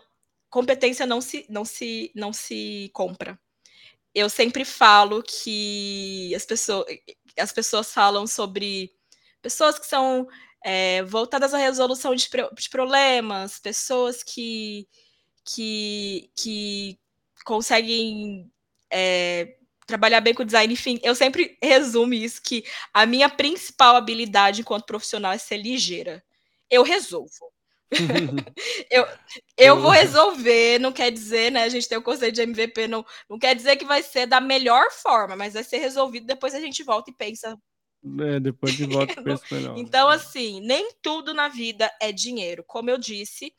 competência 0.49 1.05
não 1.07 1.21
se 1.21 1.45
não 1.49 1.65
se 1.65 2.11
não 2.15 2.33
se 2.33 2.89
compra. 2.93 3.39
Eu 4.15 4.29
sempre 4.29 4.65
falo 4.65 5.23
que 5.23 6.33
as 6.35 6.45
pesso 6.45 6.85
as 7.39 7.51
pessoas 7.53 7.93
falam 7.93 8.27
sobre 8.27 8.93
pessoas 9.41 9.79
que 9.79 9.85
são, 9.87 10.27
eh, 10.67 11.03
voltadas 11.03 11.53
à 11.53 11.57
resolução 11.57 12.13
de 12.15 12.29
de 12.29 12.69
problemas, 12.69 13.59
pessoas 13.59 14.23
que 14.23 14.87
que 15.45 16.29
que 16.35 16.99
conseguem, 17.45 18.51
eh, 18.91 19.55
trabalhar 19.87 20.21
bem 20.21 20.33
com 20.33 20.43
design, 20.45 20.73
enfim, 20.73 20.99
eu 21.03 21.15
sempre 21.15 21.57
resumo 21.63 22.13
isso, 22.13 22.41
que 22.43 22.65
a 22.93 23.05
minha 23.05 23.29
principal 23.29 23.95
habilidade 23.95 24.61
enquanto 24.61 24.85
profissional 24.85 25.31
é 25.33 25.37
ser 25.37 25.57
ligeira. 25.57 26.23
Eu 26.69 26.83
resolvo. 26.83 27.51
Eu 28.91 29.07
eu 29.57 29.81
vou 29.81 29.91
resolver, 29.91 30.79
não 30.79 30.91
quer 30.93 31.11
dizer, 31.11 31.51
né, 31.51 31.63
a 31.63 31.69
gente 31.69 31.87
tem 31.89 31.97
o 31.97 32.01
conceito 32.03 32.35
de 32.35 32.41
MVP, 32.43 32.87
não 32.87 33.05
não 33.29 33.39
quer 33.39 33.55
dizer 33.55 33.77
que 33.77 33.85
vai 33.85 34.03
ser 34.03 34.25
da 34.27 34.41
melhor 34.41 34.91
forma, 34.91 35.35
mas 35.37 35.53
vai 35.55 35.63
ser 35.63 35.77
resolvido, 35.79 36.25
depois 36.27 36.53
a 36.55 36.59
gente 36.61 36.83
volta 36.83 37.09
e 37.11 37.13
pensa 37.15 37.57
É, 38.03 38.39
depois 38.39 38.73
de 38.73 38.85
volta 38.85 39.19
melhor, 39.21 39.39
né, 39.51 39.73
então, 39.75 40.11
é. 40.11 40.15
assim, 40.15 40.61
nem 40.61 40.91
tudo 41.01 41.33
na 41.33 41.49
vida 41.49 41.91
é 42.01 42.11
dinheiro, 42.11 42.63
como 42.63 42.89
eu 42.89 42.97
disse 42.97 43.53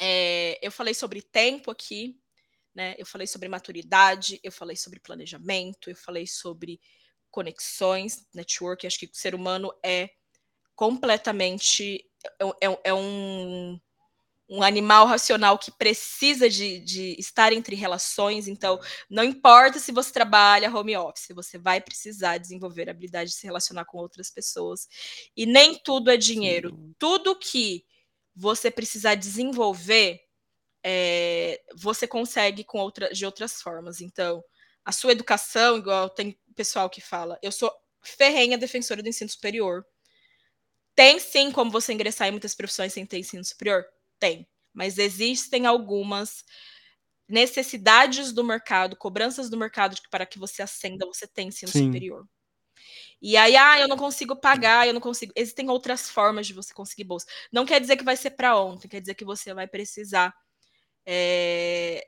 eh, 0.00 0.58
eu 0.60 0.72
falei 0.72 0.94
sobre 0.94 1.22
tempo 1.22 1.70
aqui, 1.70 2.18
né, 2.74 2.94
eu 2.98 3.06
falei 3.06 3.26
sobre 3.26 3.48
maturidade, 3.48 4.40
eu 4.42 4.50
falei 4.50 4.76
sobre 4.76 4.98
planejamento, 4.98 5.90
eu 5.90 5.96
falei 5.96 6.26
sobre 6.26 6.80
conexões, 7.30 8.26
network, 8.34 8.86
acho 8.86 8.98
que 8.98 9.06
o 9.06 9.10
ser 9.12 9.34
humano 9.34 9.72
é 9.84 10.10
completamente 10.74 12.04
é 12.40 12.68
é 12.68 12.80
é 12.86 12.94
um 12.94 13.80
um 14.52 14.62
animal 14.62 15.06
racional 15.06 15.58
que 15.58 15.70
precisa 15.72 16.48
de 16.50 16.80
de 16.80 17.16
estar 17.18 17.52
entre 17.52 17.76
relações, 17.76 18.48
então, 18.48 18.78
É. 18.82 18.88
não 19.10 19.24
importa 19.24 19.78
se 19.80 19.92
você 19.92 20.12
trabalha 20.12 20.70
home 20.74 20.96
office, 20.96 21.28
você 21.34 21.58
vai 21.58 21.80
precisar 21.80 22.38
desenvolver 22.38 22.88
a 22.88 22.92
habilidade 22.92 23.30
de 23.30 23.36
se 23.36 23.46
relacionar 23.46 23.84
com 23.86 23.98
outras 23.98 24.30
pessoas. 24.30 24.88
E 25.36 25.46
nem 25.46 25.76
tudo 25.78 26.10
é 26.10 26.16
dinheiro, 26.18 26.70
dúvida. 26.70 26.94
tudo 26.98 27.38
que 27.38 27.84
você 28.36 28.70
precisar 28.70 29.14
desenvolver, 29.16 30.20
eh, 30.84 31.60
você 31.76 32.06
consegue 32.08 32.64
com 32.64 32.78
outra 32.80 33.10
de 33.12 33.26
outras 33.26 33.62
formas, 33.62 34.00
então, 34.02 34.42
a 34.84 34.92
sua 34.92 35.12
educação, 35.12 35.78
igual 35.78 36.10
tem 36.10 36.38
pessoal 36.56 36.90
que 36.90 37.00
fala 37.02 37.38
eu 37.42 37.52
sou 37.52 37.72
ferrenha 38.02 38.58
defensora 38.58 39.02
do 39.02 39.08
ensino 39.10 39.30
superior. 39.30 39.84
Tem 40.96 41.18
sim 41.18 41.50
como 41.50 41.70
você 41.70 41.92
ingressar 41.92 42.28
em 42.28 42.32
muitas 42.32 42.54
profissões 42.54 42.92
sem 42.92 43.06
ter 43.06 43.18
ensino 43.18 43.44
superior? 43.44 43.84
Tem, 44.22 44.46
mas 44.72 44.98
existem 44.98 45.66
algumas 45.66 46.44
necessidades 47.28 48.32
do 48.32 48.44
mercado, 48.44 48.96
cobranças 48.96 49.50
do 49.50 49.56
mercado 49.58 49.94
de 49.96 50.02
que 50.02 50.10
para 50.10 50.26
que 50.26 50.38
você 50.38 50.62
ascenda, 50.62 51.06
você 51.06 51.26
tem 51.26 51.48
ensino 51.48 51.72
Sim. 51.72 51.74
superior. 51.74 52.26
E 53.22 53.36
aí: 53.36 53.56
"Ah, 53.56 53.80
eu 53.80 53.88
não 53.88 53.96
consigo 53.98 54.36
pagar, 54.36 54.86
eu 54.88 54.94
não 54.94 55.00
consigo", 55.00 55.32
existem 55.36 55.70
outras 55.70 56.10
formas 56.10 56.46
de 56.46 56.54
você 56.54 56.74
conseguir 56.74 57.04
bolsa. 57.04 57.26
Não 57.52 57.66
quer 57.66 57.80
dizer 57.80 57.96
que 57.98 58.04
vai 58.04 58.16
ser 58.16 58.32
pra 58.32 58.58
ontem, 58.58 58.88
quer 58.88 59.00
dizer 59.00 59.14
que 59.16 59.24
você 59.24 59.54
vai 59.54 59.68
precisar, 59.68 60.34
eh, 61.06 62.04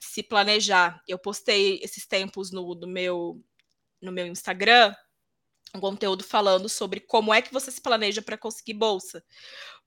se 0.00 0.22
planejar. 0.22 1.02
Eu 1.08 1.18
postei 1.18 1.80
esses 1.82 2.06
tempos 2.06 2.52
no 2.52 2.74
no 2.76 2.88
meu 2.88 3.42
no 4.02 4.12
meu 4.12 4.26
Instagram, 4.28 4.94
um 5.74 5.80
conteúdo 5.80 6.24
falando 6.24 6.68
sobre 6.68 7.00
como 7.00 7.32
é 7.34 7.42
que 7.42 7.52
você 7.52 7.70
se 7.70 7.80
planeja 7.80 8.22
pra 8.22 8.38
conseguir 8.38 8.74
bolsa. 8.74 9.22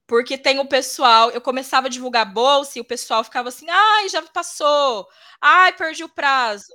Porque 0.07 0.37
tem 0.37 0.59
o 0.59 0.67
pessoal 0.67 1.31
eu 1.31 1.41
começava 1.41 1.87
a 1.87 1.89
divulgar 1.89 2.31
bolsa 2.33 2.77
e 2.79 2.81
o 2.81 2.85
pessoal 2.85 3.23
ficava 3.23 3.49
assim: 3.49 3.67
"Ai, 3.69 4.09
já 4.09 4.21
passou. 4.23 5.07
Ai, 5.41 5.73
perdi 5.75 6.03
o 6.03 6.09
prazo". 6.09 6.73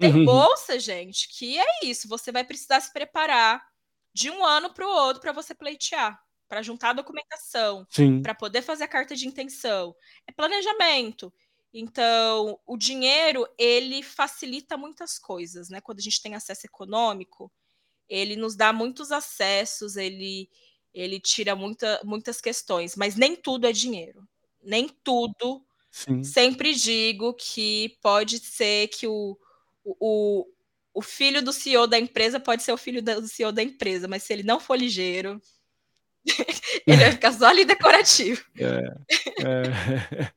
Tem 0.00 0.20
bolsa, 0.22 0.78
gente, 0.78 1.28
que 1.28 1.58
é 1.58 1.64
isso, 1.84 2.08
você 2.08 2.30
vai 2.32 2.44
precisar 2.44 2.80
se 2.80 2.92
preparar 2.92 3.62
de 4.14 4.30
um 4.30 4.44
ano 4.44 4.72
para 4.72 4.86
o 4.86 4.90
outro 4.90 5.20
pra 5.20 5.32
você 5.32 5.54
pleitear, 5.54 6.18
pra 6.48 6.62
juntar 6.62 6.90
a 6.90 6.92
documentação, 6.94 7.86
pra 8.22 8.34
poder 8.34 8.62
fazer 8.62 8.84
a 8.84 8.88
carta 8.88 9.16
de 9.16 9.26
intenção, 9.28 9.94
é 10.28 10.32
planejamento. 10.32 11.32
Então, 11.74 12.58
o 12.66 12.76
dinheiro, 12.76 13.46
ele 13.58 14.02
facilita 14.02 14.76
muitas 14.76 15.18
coisas, 15.18 15.68
né, 15.70 15.80
quando 15.80 15.98
a 15.98 16.02
gente 16.02 16.22
tem 16.22 16.34
acesso 16.34 16.66
econômico, 16.66 17.52
ele 18.08 18.36
nos 18.36 18.56
dá 18.56 18.72
muitos 18.72 19.12
acessos, 19.12 19.96
ele 19.96 20.48
ele 20.94 21.20
tira 21.20 21.54
muita 21.54 22.00
muitas 22.04 22.40
questões, 22.40 22.96
mas 22.96 23.14
nem 23.16 23.36
tudo 23.36 23.66
é 23.66 23.72
dinheiro, 23.72 24.26
nem 24.62 24.88
tudo 25.04 25.64
Sim. 25.90 26.22
sempre 26.24 26.74
digo 26.74 27.34
que 27.34 27.96
pode 28.02 28.38
ser 28.38 28.88
que 28.88 29.06
o 29.06 29.38
o 29.84 30.46
o 30.94 31.02
filho 31.02 31.42
do 31.42 31.52
CEO 31.52 31.86
da 31.86 31.98
empresa 31.98 32.40
pode 32.40 32.62
ser 32.64 32.72
o 32.72 32.76
filho 32.78 33.00
do 33.02 33.28
CEO 33.28 33.52
da 33.52 33.62
empresa, 33.62 34.08
mas 34.08 34.24
se 34.24 34.32
ele 34.32 34.42
não 34.42 34.58
for 34.58 34.76
ligeiro, 34.76 35.40
ele 36.86 36.96
vai 36.98 37.12
ficar 37.12 37.32
só 37.32 37.46
ali 37.46 37.64
decorativo. 37.64 38.44
É, 38.58 38.80
é. 39.44 40.32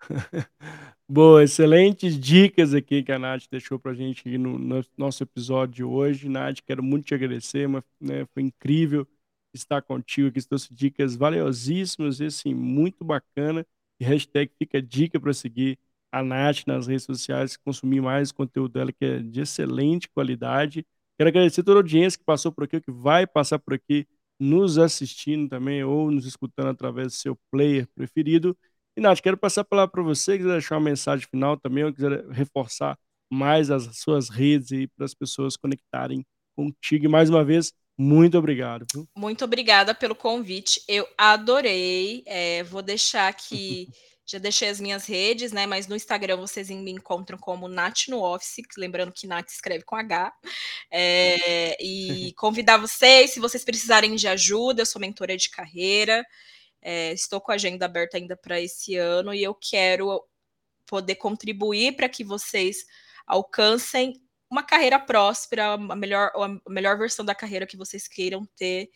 Boa, 1.08 1.44
excelentes 1.44 2.18
dicas 2.18 2.74
aqui 2.74 3.00
que 3.02 3.12
a 3.12 3.18
Nath 3.18 3.44
deixou 3.48 3.78
pra 3.78 3.94
gente 3.94 4.36
no, 4.36 4.58
no 4.58 4.84
nosso 4.96 5.22
episódio 5.22 5.74
de 5.76 5.84
hoje. 5.84 6.28
Nath, 6.28 6.58
quero 6.66 6.82
muito 6.82 7.06
te 7.06 7.14
agradecer, 7.14 7.68
mas, 7.68 7.84
né, 8.00 8.26
foi 8.34 8.42
incrível 8.42 9.06
estar 9.54 9.80
contigo 9.82 10.28
aqui, 10.28 10.44
trouxe 10.46 10.74
dicas 10.74 11.14
valiosíssimas 11.14 12.18
e 12.18 12.24
assim, 12.26 12.52
muito 12.54 13.04
bacana. 13.04 13.64
E 14.00 14.04
hashtag 14.04 14.50
fica 14.58 14.82
dica 14.82 15.18
para 15.20 15.32
seguir 15.32 15.78
a 16.10 16.22
Nath 16.24 16.66
nas 16.66 16.86
redes 16.88 17.04
sociais, 17.04 17.56
consumir 17.56 18.00
mais 18.00 18.32
conteúdo 18.32 18.72
dela, 18.72 18.92
que 18.92 19.04
é 19.04 19.18
de 19.20 19.40
excelente 19.40 20.08
qualidade. 20.08 20.84
Quero 21.16 21.28
agradecer 21.28 21.62
toda 21.62 21.78
a 21.78 21.82
audiência 21.82 22.18
que 22.18 22.24
passou 22.24 22.50
por 22.52 22.64
aqui, 22.64 22.80
que 22.80 22.90
vai 22.90 23.26
passar 23.28 23.58
por 23.60 23.74
aqui, 23.74 24.06
nos 24.40 24.76
assistindo 24.76 25.48
também, 25.48 25.84
ou 25.84 26.10
nos 26.10 26.26
escutando 26.26 26.68
através 26.68 27.08
do 27.08 27.12
seu 27.14 27.38
player 27.50 27.86
preferido. 27.94 28.56
E, 28.96 29.00
Nath, 29.00 29.20
quero 29.20 29.36
passar 29.36 29.60
a 29.60 29.64
palavra 29.64 29.92
para 29.92 30.02
você, 30.02 30.38
quiser 30.38 30.52
deixar 30.52 30.76
uma 30.76 30.88
mensagem 30.88 31.26
final 31.26 31.56
também, 31.56 31.84
ou 31.84 31.92
quiser 31.92 32.26
reforçar 32.30 32.98
mais 33.30 33.70
as 33.70 33.98
suas 33.98 34.28
redes 34.30 34.72
aí 34.72 34.86
para 34.88 35.04
as 35.04 35.12
pessoas 35.12 35.56
conectarem 35.56 36.24
contigo. 36.56 37.04
E 37.04 37.08
mais 37.08 37.28
uma 37.28 37.44
vez, 37.44 37.72
muito 37.98 38.38
obrigado. 38.38 38.86
Viu? 38.92 39.06
Muito 39.14 39.44
obrigada 39.44 39.94
pelo 39.94 40.14
convite. 40.14 40.82
Eu 40.88 41.06
adorei. 41.16 42.22
É, 42.26 42.62
vou 42.62 42.82
deixar 42.82 43.28
aqui. 43.28 43.88
Já 44.28 44.38
deixei 44.38 44.68
as 44.68 44.80
minhas 44.80 45.06
redes, 45.06 45.52
né? 45.52 45.66
Mas 45.66 45.86
no 45.86 45.94
Instagram 45.94 46.36
vocês 46.38 46.68
me 46.68 46.90
encontram 46.90 47.38
como 47.38 47.68
Nath 47.68 48.08
no 48.08 48.24
Office, 48.24 48.56
lembrando 48.76 49.12
que 49.12 49.24
Nath 49.24 49.50
escreve 49.50 49.84
com 49.84 49.94
H. 49.94 50.32
É, 50.90 51.80
e 51.80 52.32
convidar 52.36 52.76
vocês, 52.76 53.30
se 53.30 53.38
vocês 53.38 53.64
precisarem 53.64 54.16
de 54.16 54.26
ajuda, 54.26 54.82
eu 54.82 54.86
sou 54.86 55.00
mentora 55.00 55.36
de 55.36 55.48
carreira. 55.48 56.26
É, 56.88 57.12
estou 57.12 57.40
com 57.40 57.50
a 57.50 57.56
agenda 57.56 57.84
aberta 57.84 58.16
ainda 58.16 58.36
para 58.36 58.60
esse 58.60 58.94
ano 58.94 59.34
e 59.34 59.42
eu 59.42 59.52
quero 59.52 60.22
poder 60.86 61.16
contribuir 61.16 61.96
para 61.96 62.08
que 62.08 62.22
vocês 62.22 62.86
alcancem 63.26 64.22
uma 64.48 64.62
carreira 64.62 64.96
próspera, 64.96 65.72
a 65.72 65.96
melhor, 65.96 66.30
a 66.36 66.70
melhor 66.70 66.96
versão 66.96 67.24
da 67.24 67.34
carreira 67.34 67.66
que 67.66 67.76
vocês 67.76 68.06
queiram 68.06 68.46
ter. 68.56 68.88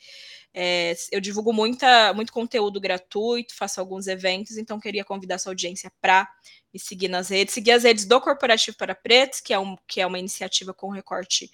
É, 0.55 0.95
eu 1.11 1.20
divulgo 1.20 1.53
muita, 1.53 2.14
muito 2.14 2.32
conteúdo 2.32 2.80
gratuito, 2.80 3.57
faço 3.57 3.80
alguns 3.80 4.07
eventos, 4.07 4.57
então 4.57 4.78
queria 4.78 5.05
convidar 5.05 5.38
sua 5.38 5.51
audiência 5.51 5.91
para 6.01 6.28
me 6.72 6.78
seguir 6.78 7.09
nas 7.09 7.30
redes, 7.30 7.55
seguir 7.55 7.72
as 7.72 7.82
redes 7.82 8.05
do 8.05 8.20
Corporativo 8.20 8.76
para 8.76 8.95
Pretos, 8.95 9.41
que 9.41 9.53
é, 9.53 9.59
um, 9.59 9.76
que 9.88 10.01
é 10.01 10.07
uma 10.07 10.20
iniciativa 10.20 10.72
com 10.72 10.91
recorte 10.91 11.51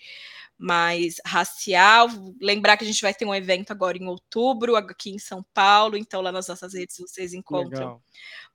mais 0.58 1.16
racial. 1.24 2.08
Lembrar 2.40 2.76
que 2.76 2.84
a 2.84 2.86
gente 2.86 3.02
vai 3.02 3.12
ter 3.12 3.24
um 3.24 3.34
evento 3.34 3.70
agora 3.70 3.98
em 3.98 4.06
outubro, 4.06 4.76
aqui 4.76 5.10
em 5.10 5.18
São 5.18 5.44
Paulo, 5.52 5.96
então 5.96 6.20
lá 6.20 6.32
nas 6.32 6.48
nossas 6.48 6.74
redes 6.74 6.96
vocês 6.98 7.34
encontram 7.34 7.78
Legal. 7.78 8.02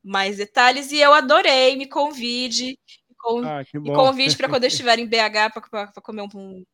mais 0.04 0.38
detalhes. 0.38 0.92
E 0.92 0.98
eu 0.98 1.14
adorei, 1.14 1.76
me 1.76 1.88
convide. 1.88 2.78
Com, 3.18 3.44
ah, 3.46 3.62
e 3.62 3.94
convide 3.94 4.36
para 4.36 4.50
quando 4.50 4.64
eu 4.64 4.68
estiver 4.70 4.98
em 4.98 5.06
BH 5.06 5.54
para 5.54 6.02
comer 6.02 6.24
um, 6.24 6.30
um, 6.34 6.66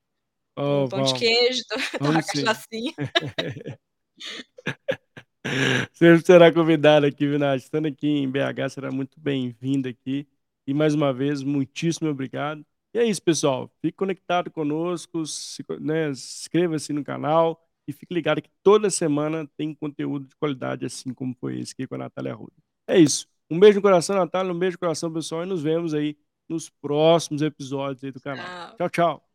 oh, 0.55 0.85
um 0.85 0.87
pão 0.87 1.03
de 1.03 1.13
queijo, 1.13 1.61
uma 1.99 2.23
cachaçinha. 2.23 2.93
Você 5.93 6.19
será 6.19 6.51
convidado 6.51 7.05
aqui, 7.05 7.25
Vinati. 7.25 7.63
Estando 7.63 7.87
aqui 7.87 8.07
em 8.07 8.29
BH, 8.29 8.69
será 8.69 8.91
muito 8.91 9.19
bem-vindo 9.19 9.87
aqui. 9.87 10.27
E 10.65 10.73
mais 10.73 10.93
uma 10.93 11.13
vez, 11.13 11.41
muitíssimo 11.41 12.09
obrigado. 12.09 12.65
E 12.93 12.99
é 12.99 13.05
isso, 13.05 13.21
pessoal. 13.21 13.69
Fique 13.81 13.97
conectado 13.97 14.49
conosco, 14.49 15.25
se, 15.25 15.63
né, 15.79 16.09
inscreva-se 16.09 16.93
no 16.93 17.03
canal 17.03 17.61
e 17.87 17.93
fique 17.93 18.13
ligado 18.13 18.41
que 18.41 18.49
toda 18.63 18.89
semana 18.89 19.49
tem 19.57 19.73
conteúdo 19.73 20.27
de 20.27 20.35
qualidade, 20.35 20.85
assim 20.85 21.13
como 21.13 21.35
foi 21.39 21.59
esse 21.59 21.73
aqui 21.73 21.87
com 21.87 21.95
a 21.95 21.99
Natália 21.99 22.33
Arruda. 22.33 22.53
É 22.87 22.99
isso. 22.99 23.27
Um 23.49 23.59
beijo 23.59 23.77
no 23.77 23.81
coração, 23.81 24.15
Natália, 24.15 24.51
um 24.51 24.59
beijo 24.59 24.75
no 24.75 24.79
coração, 24.79 25.11
pessoal, 25.11 25.43
e 25.43 25.45
nos 25.45 25.61
vemos 25.61 25.93
aí 25.93 26.17
nos 26.49 26.69
próximos 26.69 27.41
episódios 27.41 28.03
aí 28.03 28.11
do 28.11 28.21
canal. 28.21 28.45
Tchau, 28.75 28.89
tchau. 28.89 28.89
tchau. 28.89 29.26